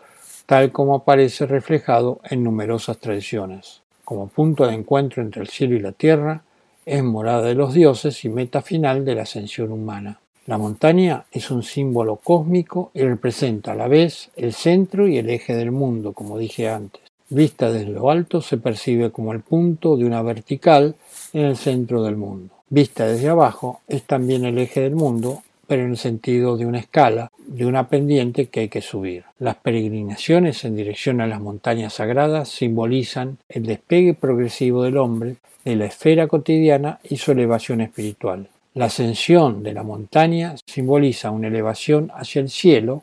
tal 0.44 0.72
como 0.72 0.94
aparece 0.96 1.46
reflejado 1.46 2.20
en 2.28 2.42
numerosas 2.42 2.98
tradiciones. 2.98 3.80
Como 4.04 4.26
punto 4.26 4.66
de 4.66 4.74
encuentro 4.74 5.22
entre 5.22 5.42
el 5.42 5.48
cielo 5.48 5.76
y 5.76 5.80
la 5.80 5.92
tierra, 5.92 6.42
es 6.84 7.02
morada 7.02 7.42
de 7.42 7.54
los 7.54 7.74
dioses 7.74 8.24
y 8.24 8.28
meta 8.28 8.62
final 8.62 9.04
de 9.04 9.14
la 9.14 9.22
ascensión 9.22 9.72
humana. 9.72 10.20
La 10.46 10.58
montaña 10.58 11.24
es 11.30 11.50
un 11.52 11.62
símbolo 11.62 12.16
cósmico 12.16 12.90
y 12.94 13.02
representa 13.02 13.72
a 13.72 13.76
la 13.76 13.86
vez 13.86 14.30
el 14.34 14.52
centro 14.52 15.06
y 15.06 15.18
el 15.18 15.30
eje 15.30 15.54
del 15.54 15.70
mundo, 15.70 16.12
como 16.12 16.36
dije 16.36 16.68
antes. 16.68 17.02
Vista 17.28 17.70
desde 17.70 17.92
lo 17.92 18.10
alto 18.10 18.42
se 18.42 18.58
percibe 18.58 19.10
como 19.10 19.32
el 19.32 19.40
punto 19.40 19.96
de 19.96 20.04
una 20.04 20.20
vertical 20.20 20.96
en 21.32 21.44
el 21.44 21.56
centro 21.56 22.02
del 22.02 22.16
mundo. 22.16 22.52
Vista 22.68 23.06
desde 23.06 23.28
abajo 23.28 23.80
es 23.86 24.02
también 24.02 24.44
el 24.44 24.58
eje 24.58 24.80
del 24.80 24.96
mundo, 24.96 25.42
en 25.78 25.90
el 25.90 25.96
sentido 25.96 26.56
de 26.56 26.66
una 26.66 26.78
escala, 26.78 27.30
de 27.46 27.66
una 27.66 27.88
pendiente 27.88 28.46
que 28.46 28.60
hay 28.60 28.68
que 28.68 28.80
subir. 28.80 29.24
Las 29.38 29.56
peregrinaciones 29.56 30.64
en 30.64 30.76
dirección 30.76 31.20
a 31.20 31.26
las 31.26 31.40
montañas 31.40 31.94
sagradas 31.94 32.48
simbolizan 32.48 33.38
el 33.48 33.64
despegue 33.64 34.14
progresivo 34.14 34.82
del 34.82 34.96
hombre 34.96 35.36
de 35.64 35.76
la 35.76 35.86
esfera 35.86 36.26
cotidiana 36.28 36.98
y 37.02 37.16
su 37.16 37.32
elevación 37.32 37.80
espiritual. 37.80 38.48
La 38.74 38.86
ascensión 38.86 39.62
de 39.62 39.74
la 39.74 39.82
montaña 39.82 40.54
simboliza 40.66 41.30
una 41.30 41.48
elevación 41.48 42.10
hacia 42.14 42.40
el 42.40 42.48
cielo, 42.48 43.02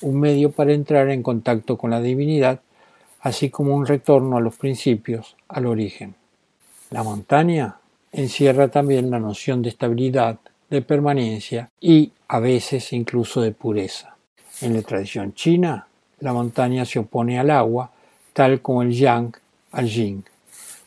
un 0.00 0.18
medio 0.18 0.50
para 0.50 0.72
entrar 0.72 1.10
en 1.10 1.22
contacto 1.22 1.76
con 1.76 1.90
la 1.90 2.00
divinidad 2.00 2.60
así 3.20 3.50
como 3.50 3.74
un 3.74 3.86
retorno 3.86 4.36
a 4.36 4.40
los 4.40 4.56
principios, 4.56 5.36
al 5.48 5.66
origen. 5.66 6.14
La 6.90 7.02
montaña 7.02 7.76
encierra 8.12 8.68
también 8.68 9.10
la 9.10 9.20
noción 9.20 9.62
de 9.62 9.68
estabilidad, 9.68 10.38
de 10.70 10.82
permanencia 10.82 11.68
y 11.80 12.12
a 12.28 12.38
veces 12.38 12.92
incluso 12.92 13.40
de 13.40 13.52
pureza. 13.52 14.16
En 14.62 14.74
la 14.74 14.82
tradición 14.82 15.34
china, 15.34 15.86
la 16.20 16.32
montaña 16.32 16.84
se 16.84 17.00
opone 17.00 17.38
al 17.38 17.50
agua, 17.50 17.90
tal 18.32 18.60
como 18.60 18.82
el 18.82 18.92
yang 18.92 19.34
al 19.72 19.88
yin, 19.88 20.24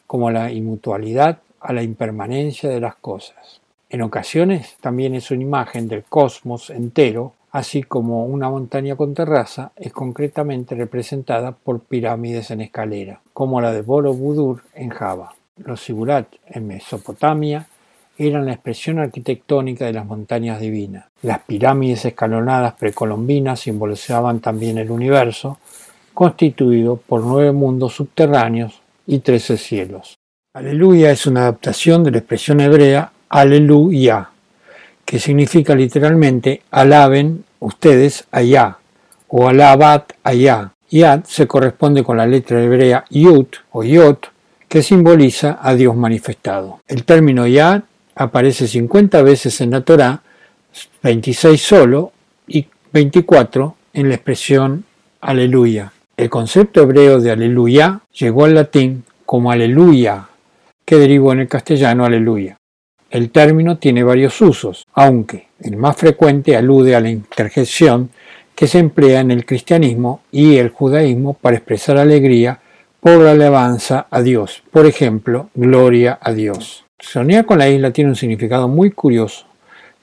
como 0.07 0.31
la 0.31 0.51
inmutualidad 0.51 1.39
a 1.59 1.73
la 1.73 1.83
impermanencia 1.83 2.69
de 2.69 2.79
las 2.79 2.95
cosas. 2.95 3.61
En 3.89 4.01
ocasiones 4.01 4.75
también 4.81 5.15
es 5.15 5.31
una 5.31 5.43
imagen 5.43 5.87
del 5.87 6.03
cosmos 6.03 6.69
entero, 6.69 7.33
así 7.51 7.83
como 7.83 8.25
una 8.25 8.49
montaña 8.49 8.95
con 8.95 9.13
terraza 9.13 9.71
es 9.75 9.93
concretamente 9.93 10.75
representada 10.75 11.51
por 11.51 11.81
pirámides 11.81 12.51
en 12.51 12.61
escalera, 12.61 13.21
como 13.33 13.61
la 13.61 13.71
de 13.71 13.81
Borobudur 13.81 14.63
en 14.73 14.89
Java. 14.89 15.35
Los 15.57 15.83
sigurat 15.83 16.27
en 16.47 16.67
Mesopotamia 16.67 17.67
eran 18.27 18.45
la 18.45 18.53
expresión 18.53 18.99
arquitectónica 18.99 19.85
de 19.85 19.93
las 19.93 20.05
montañas 20.05 20.59
divinas. 20.59 21.05
Las 21.21 21.39
pirámides 21.39 22.05
escalonadas 22.05 22.73
precolombinas 22.73 23.61
simbolizaban 23.61 24.39
también 24.39 24.77
el 24.77 24.91
universo, 24.91 25.59
constituido 26.13 26.97
por 26.97 27.23
nueve 27.23 27.51
mundos 27.51 27.95
subterráneos 27.95 28.81
y 29.07 29.19
trece 29.19 29.57
cielos. 29.57 30.15
Aleluya 30.53 31.11
es 31.11 31.25
una 31.25 31.41
adaptación 31.41 32.03
de 32.03 32.11
la 32.11 32.19
expresión 32.19 32.59
hebrea 32.61 33.11
Aleluya, 33.29 34.29
que 35.03 35.17
significa 35.17 35.73
literalmente 35.73 36.61
alaben 36.69 37.43
ustedes 37.59 38.27
allá 38.31 38.77
o 39.27 39.47
alabat 39.47 40.13
allá. 40.23 40.73
Yad 40.91 41.23
se 41.23 41.47
corresponde 41.47 42.03
con 42.03 42.17
la 42.17 42.27
letra 42.27 42.61
hebrea 42.61 43.03
Yut 43.09 43.55
o 43.71 43.83
Yot, 43.83 44.27
que 44.69 44.83
simboliza 44.83 45.57
a 45.59 45.73
Dios 45.73 45.95
manifestado. 45.95 46.81
El 46.87 47.03
término 47.03 47.47
Yad 47.47 47.81
aparece 48.15 48.67
50 48.67 49.21
veces 49.21 49.61
en 49.61 49.71
la 49.71 49.81
Torá, 49.81 50.21
26 51.01 51.61
solo 51.61 52.11
y 52.47 52.67
24 52.91 53.75
en 53.93 54.09
la 54.09 54.15
expresión 54.15 54.85
aleluya. 55.21 55.93
El 56.17 56.29
concepto 56.29 56.81
hebreo 56.81 57.19
de 57.19 57.31
aleluya 57.31 58.01
llegó 58.13 58.45
al 58.45 58.55
latín 58.55 59.03
como 59.25 59.51
aleluya, 59.51 60.27
que 60.85 60.97
derivó 60.97 61.33
en 61.33 61.39
el 61.39 61.47
castellano 61.47 62.05
aleluya. 62.05 62.57
El 63.09 63.29
término 63.29 63.77
tiene 63.77 64.03
varios 64.03 64.41
usos, 64.41 64.85
aunque 64.93 65.47
el 65.59 65.77
más 65.77 65.97
frecuente 65.97 66.55
alude 66.55 66.95
a 66.95 66.99
la 66.99 67.09
interjección 67.09 68.09
que 68.55 68.67
se 68.67 68.79
emplea 68.79 69.21
en 69.21 69.31
el 69.31 69.45
cristianismo 69.45 70.21
y 70.31 70.57
el 70.57 70.69
judaísmo 70.69 71.33
para 71.33 71.57
expresar 71.57 71.97
alegría 71.97 72.59
por 72.99 73.19
la 73.19 73.31
alabanza 73.31 74.07
a 74.09 74.21
Dios. 74.21 74.63
Por 74.71 74.85
ejemplo, 74.85 75.49
gloria 75.55 76.17
a 76.21 76.31
Dios. 76.31 76.82
Soñar 77.03 77.45
con 77.45 77.59
la 77.59 77.67
isla 77.67 77.91
tiene 77.91 78.11
un 78.11 78.15
significado 78.15 78.69
muy 78.69 78.89
curioso, 78.89 79.45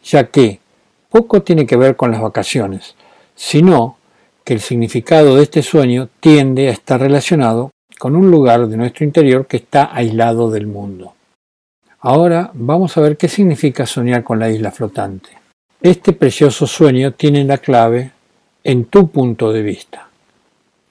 ya 0.04 0.24
que 0.24 0.60
poco 1.08 1.42
tiene 1.42 1.66
que 1.66 1.76
ver 1.76 1.96
con 1.96 2.10
las 2.10 2.20
vacaciones, 2.20 2.94
sino 3.34 3.96
que 4.44 4.52
el 4.52 4.60
significado 4.60 5.34
de 5.34 5.44
este 5.44 5.62
sueño 5.62 6.10
tiende 6.20 6.68
a 6.68 6.72
estar 6.72 7.00
relacionado 7.00 7.70
con 7.98 8.16
un 8.16 8.30
lugar 8.30 8.66
de 8.68 8.76
nuestro 8.76 9.06
interior 9.06 9.46
que 9.46 9.56
está 9.56 9.94
aislado 9.94 10.50
del 10.50 10.66
mundo. 10.66 11.14
Ahora 12.00 12.50
vamos 12.52 12.96
a 12.96 13.00
ver 13.00 13.16
qué 13.16 13.28
significa 13.28 13.86
soñar 13.86 14.22
con 14.22 14.38
la 14.38 14.50
isla 14.50 14.70
flotante. 14.70 15.30
Este 15.80 16.12
precioso 16.12 16.66
sueño 16.66 17.12
tiene 17.12 17.44
la 17.44 17.58
clave 17.58 18.12
en 18.62 18.84
tu 18.84 19.08
punto 19.08 19.52
de 19.52 19.62
vista. 19.62 20.08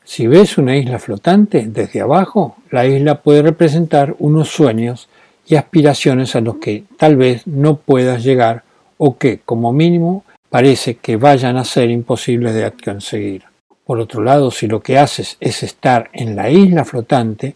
Si 0.03 0.25
ves 0.25 0.57
una 0.57 0.75
isla 0.75 0.97
flotante 0.97 1.67
desde 1.67 2.01
abajo, 2.01 2.57
la 2.71 2.87
isla 2.87 3.21
puede 3.21 3.43
representar 3.43 4.15
unos 4.17 4.49
sueños 4.49 5.07
y 5.49 5.55
aspiraciones 5.55 6.35
a 6.35 6.41
los 6.41 6.57
que 6.57 6.83
tal 6.97 7.17
vez 7.17 7.45
no 7.47 7.77
puedas 7.77 8.23
llegar 8.23 8.63
o 8.97 9.17
que, 9.17 9.39
como 9.39 9.73
mínimo, 9.73 10.23
parece 10.49 10.95
que 10.95 11.17
vayan 11.17 11.57
a 11.57 11.65
ser 11.65 11.89
imposibles 11.89 12.53
de 12.53 12.71
conseguir. 12.71 13.43
Por 13.83 13.99
otro 13.99 14.23
lado, 14.23 14.51
si 14.51 14.67
lo 14.67 14.81
que 14.81 14.97
haces 14.97 15.35
es 15.39 15.63
estar 15.63 16.09
en 16.13 16.35
la 16.35 16.49
isla 16.49 16.85
flotante, 16.85 17.55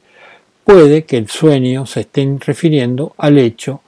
puede 0.65 1.05
que 1.05 1.17
el 1.17 1.29
sueño 1.29 1.85
se 1.85 2.01
esté 2.01 2.37
refiriendo 2.39 3.13
al 3.17 3.37
hecho 3.37 3.81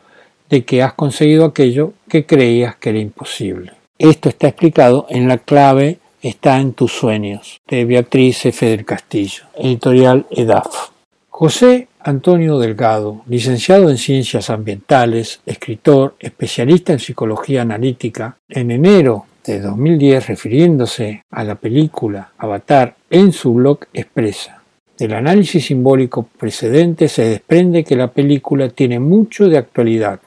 de 0.50 0.64
que 0.64 0.84
has 0.84 0.94
conseguido 0.94 1.44
aquello 1.44 1.94
que 2.08 2.26
creías 2.26 2.76
que 2.76 2.92
era 2.92 3.00
imposible. 3.00 3.74
Esto 3.98 4.30
está 4.30 4.48
explicado 4.48 5.08
en 5.10 5.28
la 5.28 5.40
clave 5.40 6.00
Está 6.26 6.60
en 6.60 6.74
tus 6.74 6.92
sueños, 6.92 7.62
de 7.68 7.86
Beatriz 7.86 8.48
F. 8.48 8.66
del 8.66 8.84
Castillo, 8.84 9.44
editorial 9.54 10.26
EDAF. 10.32 10.95
José 11.38 11.90
Antonio 12.00 12.60
Delgado, 12.60 13.24
licenciado 13.28 13.90
en 13.90 13.98
Ciencias 13.98 14.50
Ambientales, 14.50 15.42
escritor, 15.46 16.16
especialista 16.18 16.94
en 16.94 17.00
psicología 17.00 17.62
analítica, 17.62 18.38
en 18.48 18.72
enero 18.72 19.26
de 19.46 19.60
2010, 19.60 20.28
refiriéndose 20.28 21.26
a 21.30 21.44
la 21.44 21.56
película 21.56 22.32
Avatar 22.38 22.96
en 23.10 23.34
su 23.34 23.54
blog, 23.54 23.80
expresa, 23.92 24.62
del 24.98 25.14
análisis 25.14 25.66
simbólico 25.66 26.24
precedente 26.24 27.10
se 27.10 27.26
desprende 27.26 27.84
que 27.84 27.98
la 27.98 28.08
película 28.08 28.70
tiene 28.70 29.02
mucho 29.02 29.50
de 29.50 29.58
actualidad. 29.58 30.22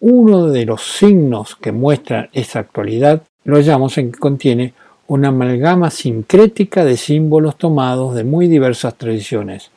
Uno 0.00 0.46
de 0.46 0.64
los 0.64 0.80
signos 0.96 1.54
que 1.54 1.70
muestran 1.70 2.30
esa 2.32 2.60
actualidad 2.60 3.24
lo 3.44 3.56
hallamos 3.56 3.98
en 3.98 4.10
que 4.10 4.18
contiene 4.18 4.72
una 5.06 5.28
amalgama 5.28 5.90
sincrética 5.90 6.86
de 6.86 6.96
símbolos 6.96 7.58
tomados 7.58 8.14
de 8.14 8.24
muy 8.24 8.48
diversas 8.48 8.94
tradiciones. 8.94 9.70